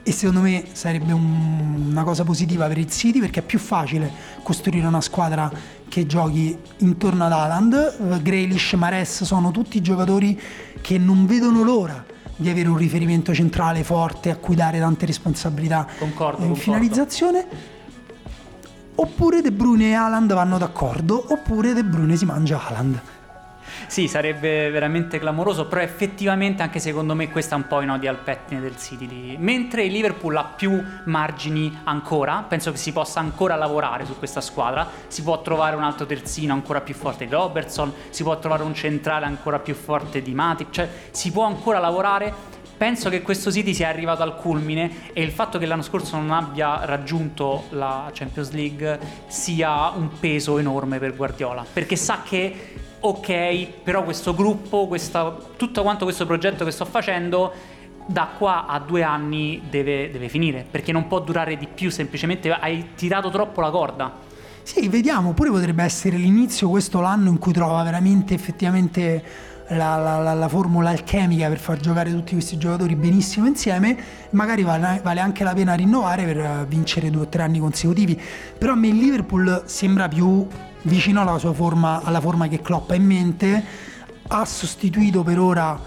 e 0.03 0.11
secondo 0.11 0.41
me 0.41 0.65
sarebbe 0.73 1.13
un- 1.13 1.87
una 1.91 2.03
cosa 2.03 2.23
positiva 2.23 2.67
per 2.67 2.77
il 2.77 2.89
City 2.89 3.19
perché 3.19 3.39
è 3.39 3.43
più 3.43 3.57
facile 3.59 4.11
costruire 4.43 4.85
una 4.85 4.99
squadra 5.01 5.49
che 5.87 6.05
giochi 6.05 6.57
intorno 6.79 7.25
ad 7.25 7.31
Haaland. 7.31 7.73
Eh, 8.11 8.21
Grealish, 8.21 8.73
Mares 8.73 9.23
sono 9.23 9.51
tutti 9.51 9.79
giocatori 9.81 10.39
che 10.81 10.97
non 10.97 11.25
vedono 11.25 11.63
l'ora 11.63 12.03
di 12.35 12.49
avere 12.49 12.67
un 12.67 12.77
riferimento 12.77 13.33
centrale 13.33 13.83
forte 13.83 14.29
a 14.31 14.35
cui 14.35 14.55
dare 14.55 14.79
tante 14.79 15.05
responsabilità 15.05 15.85
Concordo, 15.99 16.41
in 16.41 16.47
concordo. 16.49 16.55
finalizzazione. 16.55 17.45
Oppure 18.95 19.41
De 19.41 19.51
Bruyne 19.51 19.89
e 19.89 19.93
Haaland 19.93 20.33
vanno 20.33 20.57
d'accordo, 20.57 21.25
oppure 21.29 21.73
De 21.73 21.83
Bruyne 21.83 22.15
si 22.15 22.25
mangia 22.25 22.59
Haaland. 22.63 23.01
Sì, 23.87 24.07
sarebbe 24.07 24.69
veramente 24.69 25.19
clamoroso, 25.19 25.67
però 25.67 25.81
effettivamente 25.81 26.63
anche 26.63 26.79
secondo 26.79 27.13
me 27.15 27.29
questa 27.29 27.55
è 27.55 27.57
un 27.57 27.67
po' 27.67 27.81
i 27.81 27.85
nodi 27.85 28.07
al 28.07 28.17
pettine 28.17 28.59
del 28.61 28.77
City. 28.77 29.07
di- 29.07 29.35
Mentre 29.39 29.83
il 29.83 29.91
Liverpool 29.91 30.35
ha 30.35 30.43
più 30.45 30.83
margini 31.05 31.81
ancora, 31.83 32.43
penso 32.47 32.71
che 32.71 32.77
si 32.77 32.91
possa 32.91 33.19
ancora 33.19 33.55
lavorare 33.55 34.05
su 34.05 34.17
questa 34.17 34.41
squadra, 34.41 34.87
si 35.07 35.21
può 35.21 35.41
trovare 35.41 35.75
un 35.75 35.83
altro 35.83 36.05
terzino 36.05 36.53
ancora 36.53 36.81
più 36.81 36.93
forte 36.95 37.25
di 37.25 37.31
Robertson, 37.31 37.93
si 38.09 38.23
può 38.23 38.37
trovare 38.39 38.63
un 38.63 38.73
centrale 38.73 39.25
ancora 39.25 39.59
più 39.59 39.75
forte 39.75 40.21
di 40.21 40.33
Matic, 40.33 40.69
cioè 40.71 40.89
si 41.11 41.31
può 41.31 41.43
ancora 41.45 41.79
lavorare. 41.79 42.61
Penso 42.83 43.09
che 43.09 43.21
questo 43.21 43.49
City 43.49 43.73
sia 43.73 43.87
arrivato 43.87 44.23
al 44.23 44.35
culmine 44.35 45.13
e 45.13 45.23
il 45.23 45.31
fatto 45.31 45.57
che 45.57 45.65
l'anno 45.65 45.83
scorso 45.83 46.17
non 46.17 46.31
abbia 46.31 46.83
raggiunto 46.83 47.67
la 47.69 48.11
Champions 48.13 48.51
League 48.51 48.99
sia 49.27 49.87
un 49.91 50.09
peso 50.19 50.57
enorme 50.57 50.99
per 50.99 51.15
Guardiola, 51.15 51.65
perché 51.71 51.95
sa 51.95 52.23
che 52.25 52.53
ok, 52.99 53.67
però 53.83 54.03
questo 54.03 54.35
gruppo, 54.35 54.87
questa- 54.87 55.33
tutto 55.55 55.81
quanto 55.81 56.03
questo 56.03 56.25
progetto 56.25 56.65
che 56.65 56.71
sto 56.71 56.83
facendo 56.83 57.53
da 58.05 58.27
qua 58.37 58.65
a 58.65 58.79
due 58.79 59.01
anni 59.01 59.61
deve, 59.69 60.11
deve 60.11 60.27
finire, 60.27 60.65
perché 60.69 60.91
non 60.91 61.07
può 61.07 61.21
durare 61.21 61.55
di 61.55 61.69
più, 61.73 61.89
semplicemente 61.89 62.51
hai 62.51 62.95
tirato 62.95 63.29
troppo 63.29 63.61
la 63.61 63.69
corda. 63.69 64.13
Sì, 64.61 64.89
vediamo, 64.89 65.31
pure 65.31 65.49
potrebbe 65.51 65.83
essere 65.83 66.17
l'inizio 66.17 66.67
questo 66.67 66.99
l'anno 66.99 67.29
in 67.29 67.37
cui 67.37 67.53
trova 67.53 67.81
veramente 67.83 68.33
effettivamente 68.33 69.51
la, 69.69 69.95
la- 69.97 70.19
la- 70.19 70.33
la 70.33 70.47
formula 70.47 70.89
alchemica 70.89 71.47
per 71.47 71.57
far 71.59 71.79
giocare 71.79 72.11
tutti 72.11 72.33
questi 72.33 72.57
giocatori 72.57 72.95
benissimo 72.95 73.47
insieme, 73.47 73.95
magari 74.31 74.63
vale, 74.63 74.99
vale 75.03 75.19
anche 75.19 75.43
la 75.43 75.53
pena 75.53 75.73
rinnovare 75.73 76.25
per 76.25 76.37
eh, 76.37 76.65
vincere 76.67 77.09
due 77.09 77.23
o 77.23 77.27
tre 77.27 77.43
anni 77.43 77.59
consecutivi, 77.59 78.19
però 78.57 78.73
a 78.73 78.75
me 78.75 78.87
il 78.87 78.97
Liverpool 78.97 79.63
sembra 79.65 80.07
più 80.07 80.45
vicino 80.83 81.21
alla 81.21 81.37
sua 81.37 81.53
forma, 81.53 82.01
alla 82.03 82.19
forma 82.19 82.47
che 82.47 82.61
Klopp 82.61 82.91
ha 82.91 82.95
in 82.95 83.05
mente, 83.05 83.63
ha 84.27 84.45
sostituito 84.45 85.23
per 85.23 85.39
ora 85.39 85.79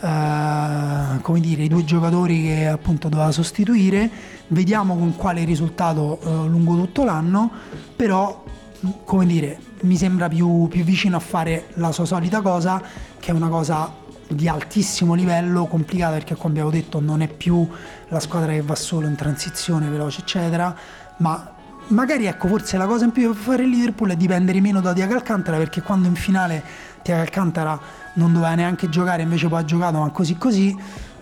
eh, 0.00 1.20
come 1.22 1.40
dire, 1.40 1.62
i 1.64 1.68
due 1.68 1.84
giocatori 1.84 2.42
che 2.44 2.66
appunto 2.68 3.08
doveva 3.08 3.32
sostituire, 3.32 4.10
vediamo 4.48 4.96
con 4.96 5.16
quale 5.16 5.44
risultato 5.44 6.20
eh, 6.22 6.48
lungo 6.48 6.76
tutto 6.76 7.04
l'anno, 7.04 7.50
però 7.96 8.44
come 9.04 9.26
dire, 9.26 9.58
mi 9.84 9.96
sembra 9.96 10.28
più, 10.28 10.66
più 10.68 10.82
vicino 10.82 11.16
a 11.16 11.20
fare 11.20 11.66
la 11.74 11.92
sua 11.92 12.04
solita 12.04 12.40
cosa, 12.40 12.82
che 13.18 13.30
è 13.30 13.34
una 13.34 13.48
cosa 13.48 13.92
di 14.26 14.48
altissimo 14.48 15.14
livello, 15.14 15.66
complicata 15.66 16.14
perché 16.14 16.34
come 16.34 16.52
abbiamo 16.52 16.70
detto 16.70 17.00
non 17.00 17.20
è 17.20 17.28
più 17.28 17.68
la 18.08 18.20
squadra 18.20 18.52
che 18.52 18.62
va 18.62 18.74
solo 18.74 19.06
in 19.06 19.14
transizione 19.14 19.88
veloce 19.88 20.20
eccetera, 20.20 20.74
ma 21.18 21.52
magari 21.88 22.24
ecco 22.26 22.48
forse 22.48 22.78
la 22.78 22.86
cosa 22.86 23.04
in 23.04 23.12
più 23.12 23.32
per 23.32 23.40
fare 23.40 23.62
il 23.64 23.68
Liverpool 23.68 24.10
è 24.10 24.16
dipendere 24.16 24.60
meno 24.60 24.80
da 24.80 24.94
Diago 24.94 25.14
Alcantara 25.14 25.58
perché 25.58 25.82
quando 25.82 26.08
in 26.08 26.14
finale 26.14 26.62
Diago 27.02 27.20
Alcantara 27.20 27.78
non 28.14 28.32
doveva 28.32 28.54
neanche 28.54 28.88
giocare 28.88 29.22
invece 29.22 29.48
poi 29.48 29.60
ha 29.60 29.64
giocato 29.64 29.98
ma 29.98 30.08
così 30.08 30.38
così 30.38 30.74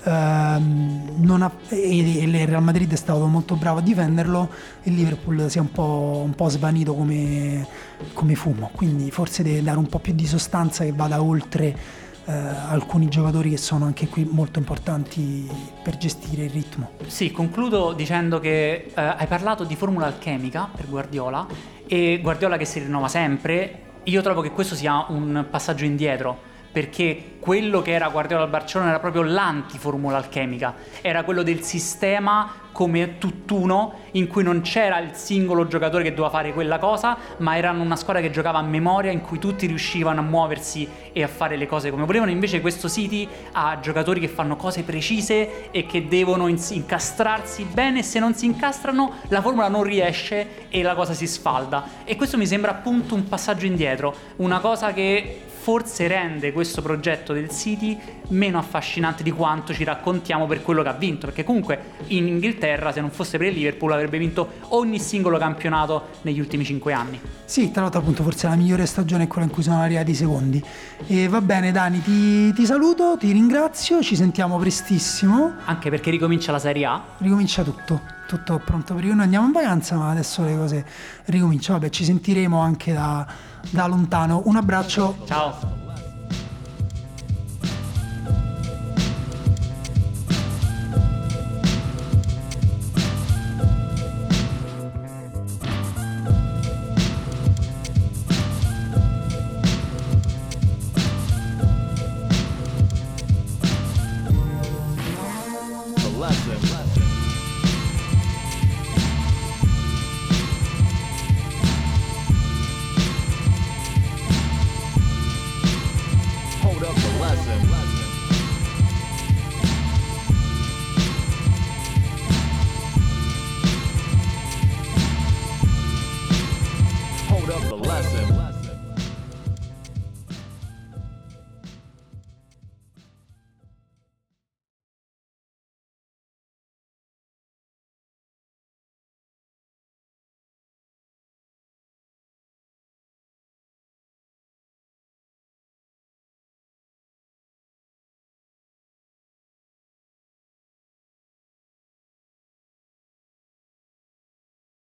ehm, 0.05 1.39
ha- 1.41 1.53
e, 1.69 2.21
e 2.21 2.23
il 2.25 2.47
Real 2.47 2.63
Madrid 2.63 2.93
è 2.93 2.97
stato 2.97 3.27
molto 3.27 3.57
bravo 3.57 3.79
a 3.79 3.83
difenderlo 3.83 4.51
il 4.85 4.95
Liverpool 4.95 5.51
si 5.51 5.59
è 5.59 5.61
un 5.61 5.71
po', 5.71 6.23
un 6.25 6.35
po' 6.35 6.49
svanito 6.49 6.95
come, 6.95 7.67
come 8.13 8.35
fumo 8.35 8.71
quindi 8.75 9.11
forse 9.11 9.43
deve 9.43 9.63
dare 9.63 9.79
un 9.79 9.87
po' 9.87 9.99
più 9.99 10.13
di 10.13 10.27
sostanza 10.27 10.85
che 10.85 10.93
vada 10.93 11.23
oltre 11.23 12.01
eh, 12.25 12.33
alcuni 12.33 13.09
giocatori 13.09 13.51
che 13.51 13.57
sono 13.57 13.85
anche 13.85 14.07
qui 14.09 14.29
molto 14.31 14.59
importanti 14.59 15.49
per 15.83 15.97
gestire 15.97 16.45
il 16.45 16.51
ritmo 16.51 16.91
Sì, 17.07 17.33
concludo 17.33 17.93
dicendo 17.93 18.39
che 18.39 18.73
eh, 18.73 18.93
hai 18.95 19.27
parlato 19.27 19.65
di 19.65 19.75
formula 19.75 20.07
alchemica 20.07 20.69
per 20.75 20.89
Guardiola 20.89 21.47
e 21.87 22.21
Guardiola 22.23 22.57
che 22.57 22.65
si 22.65 22.79
rinnova 22.79 23.09
sempre. 23.09 23.81
Io 24.05 24.23
trovo 24.23 24.41
che 24.41 24.51
questo 24.51 24.75
sia 24.75 25.05
un 25.09 25.47
passaggio 25.51 25.85
indietro 25.85 26.51
perché 26.73 27.33
quello 27.39 27.83
che 27.83 27.91
era 27.91 28.09
Guardiola 28.09 28.45
al 28.45 28.49
Barcellona 28.49 28.91
era 28.91 29.01
proprio 29.01 29.23
l'antiformula 29.23 30.17
alchemica, 30.17 30.75
era 31.01 31.23
quello 31.25 31.43
del 31.43 31.63
sistema 31.63 32.63
come 32.73 33.19
tutt'uno 33.19 33.99
in 34.13 34.27
cui 34.29 34.43
non 34.43 34.63
c'era 34.63 34.99
il 34.99 35.11
singolo 35.15 35.67
giocatore 35.67 36.03
che 36.03 36.11
doveva 36.11 36.31
fare 36.31 36.53
quella 36.53 36.79
cosa, 36.79 37.17
ma 37.39 37.57
erano 37.57 37.83
una 37.83 37.97
squadra 37.97 38.23
che 38.23 38.31
giocava 38.31 38.59
a 38.59 38.63
memoria 38.63 39.11
in 39.11 39.21
cui 39.21 39.39
tutti 39.39 39.67
riuscivano 39.67 40.21
a 40.21 40.23
muoversi 40.23 40.89
e 41.13 41.23
a 41.23 41.29
fare 41.29 41.57
le 41.57 41.67
cose 41.67 41.91
come 41.91 42.05
volevano. 42.05 42.31
Invece 42.31 42.61
questo 42.61 42.89
City 42.89 43.29
ha 43.53 43.79
giocatori 43.81 44.21
che 44.21 44.29
fanno 44.29 44.57
cose 44.57 44.85
precise 44.85 45.71
e 45.71 45.85
che 45.85 46.09
devono 46.09 46.47
incastrarsi 46.47 47.65
bene 47.65 48.03
se 48.03 48.19
non 48.19 48.35
si 48.35 48.47
incastrano 48.47 49.15
la 49.29 49.43
formula 49.43 49.69
non 49.69 49.83
riesce 49.83 50.69
e 50.69 50.83
la 50.83 50.95
cosa 50.95 51.13
si 51.13 51.27
sfalda. 51.27 51.85
E 52.05 52.17
questo 52.17 52.39
mi 52.39 52.47
sembra 52.47 52.71
appunto 52.71 53.15
un 53.15 53.29
passaggio 53.29 53.67
indietro, 53.67 54.15
una 54.37 54.61
cosa 54.61 54.93
che 54.93 55.51
forse 55.63 56.09
rende 56.09 56.53
questo 56.53 56.83
progetto 56.83 57.33
del 57.33 57.49
City 57.49 57.97
meno 58.31 58.59
affascinante 58.59 59.23
di 59.23 59.31
quanto 59.31 59.73
ci 59.73 59.85
raccontiamo 59.85 60.47
per 60.47 60.61
quello 60.61 60.83
che 60.83 60.89
ha 60.89 60.93
vinto, 60.93 61.27
perché 61.27 61.45
comunque 61.45 61.79
in 62.09 62.27
Inghilterra 62.27 62.91
se 62.91 63.01
non 63.01 63.11
fosse 63.11 63.39
per 63.39 63.47
il 63.47 63.55
Liverpool 63.55 63.93
avrebbe 63.93 64.19
vinto 64.19 64.55
ogni 64.71 64.99
singolo 64.99 65.39
campionato 65.39 66.09
negli 66.23 66.41
ultimi 66.41 66.65
cinque 66.65 66.93
anni. 66.93 67.21
Sì, 67.45 67.71
tra 67.71 67.83
l'altro 67.83 68.01
appunto 68.01 68.25
forse 68.25 68.49
la 68.49 68.57
migliore 68.57 68.87
stagione 68.87 69.25
è 69.25 69.27
quella 69.29 69.47
in 69.47 69.53
cui 69.53 69.63
sono 69.63 69.81
arrivati 69.81 70.11
i 70.11 70.15
secondi. 70.17 70.61
E 71.07 71.29
va 71.29 71.41
bene 71.41 71.71
Dani, 71.71 72.03
ti, 72.03 72.53
ti 72.53 72.67
saluto, 72.67 73.17
ti 73.17 73.31
ringrazio, 73.31 74.03
ci 74.03 74.17
sentiamo 74.17 74.59
prestissimo, 74.59 75.53
Anche 75.67 75.91
perché 75.91 76.11
ricomincia 76.11 76.51
la 76.51 76.59
Serie 76.59 76.87
A. 76.87 77.01
ricomincia 77.19 77.63
tutto, 77.63 78.01
tutto 78.37 78.59
pronto 78.65 78.95
per 78.95 79.05
io. 79.05 79.15
Noi 79.15 79.25
andiamo 79.25 79.47
in 79.47 79.53
vacanza, 79.53 79.97
ma 79.97 80.11
adesso 80.11 80.43
le 80.43 80.57
cose 80.57 80.87
ricominciano. 81.27 81.79
Vabbè, 81.79 81.91
ci 81.91 82.05
sentiremo 82.05 82.59
anche 82.59 82.93
da, 82.93 83.27
da 83.71 83.87
lontano. 83.87 84.43
Un 84.47 84.57
abbraccio, 84.57 85.19
Ciao! 85.27 85.82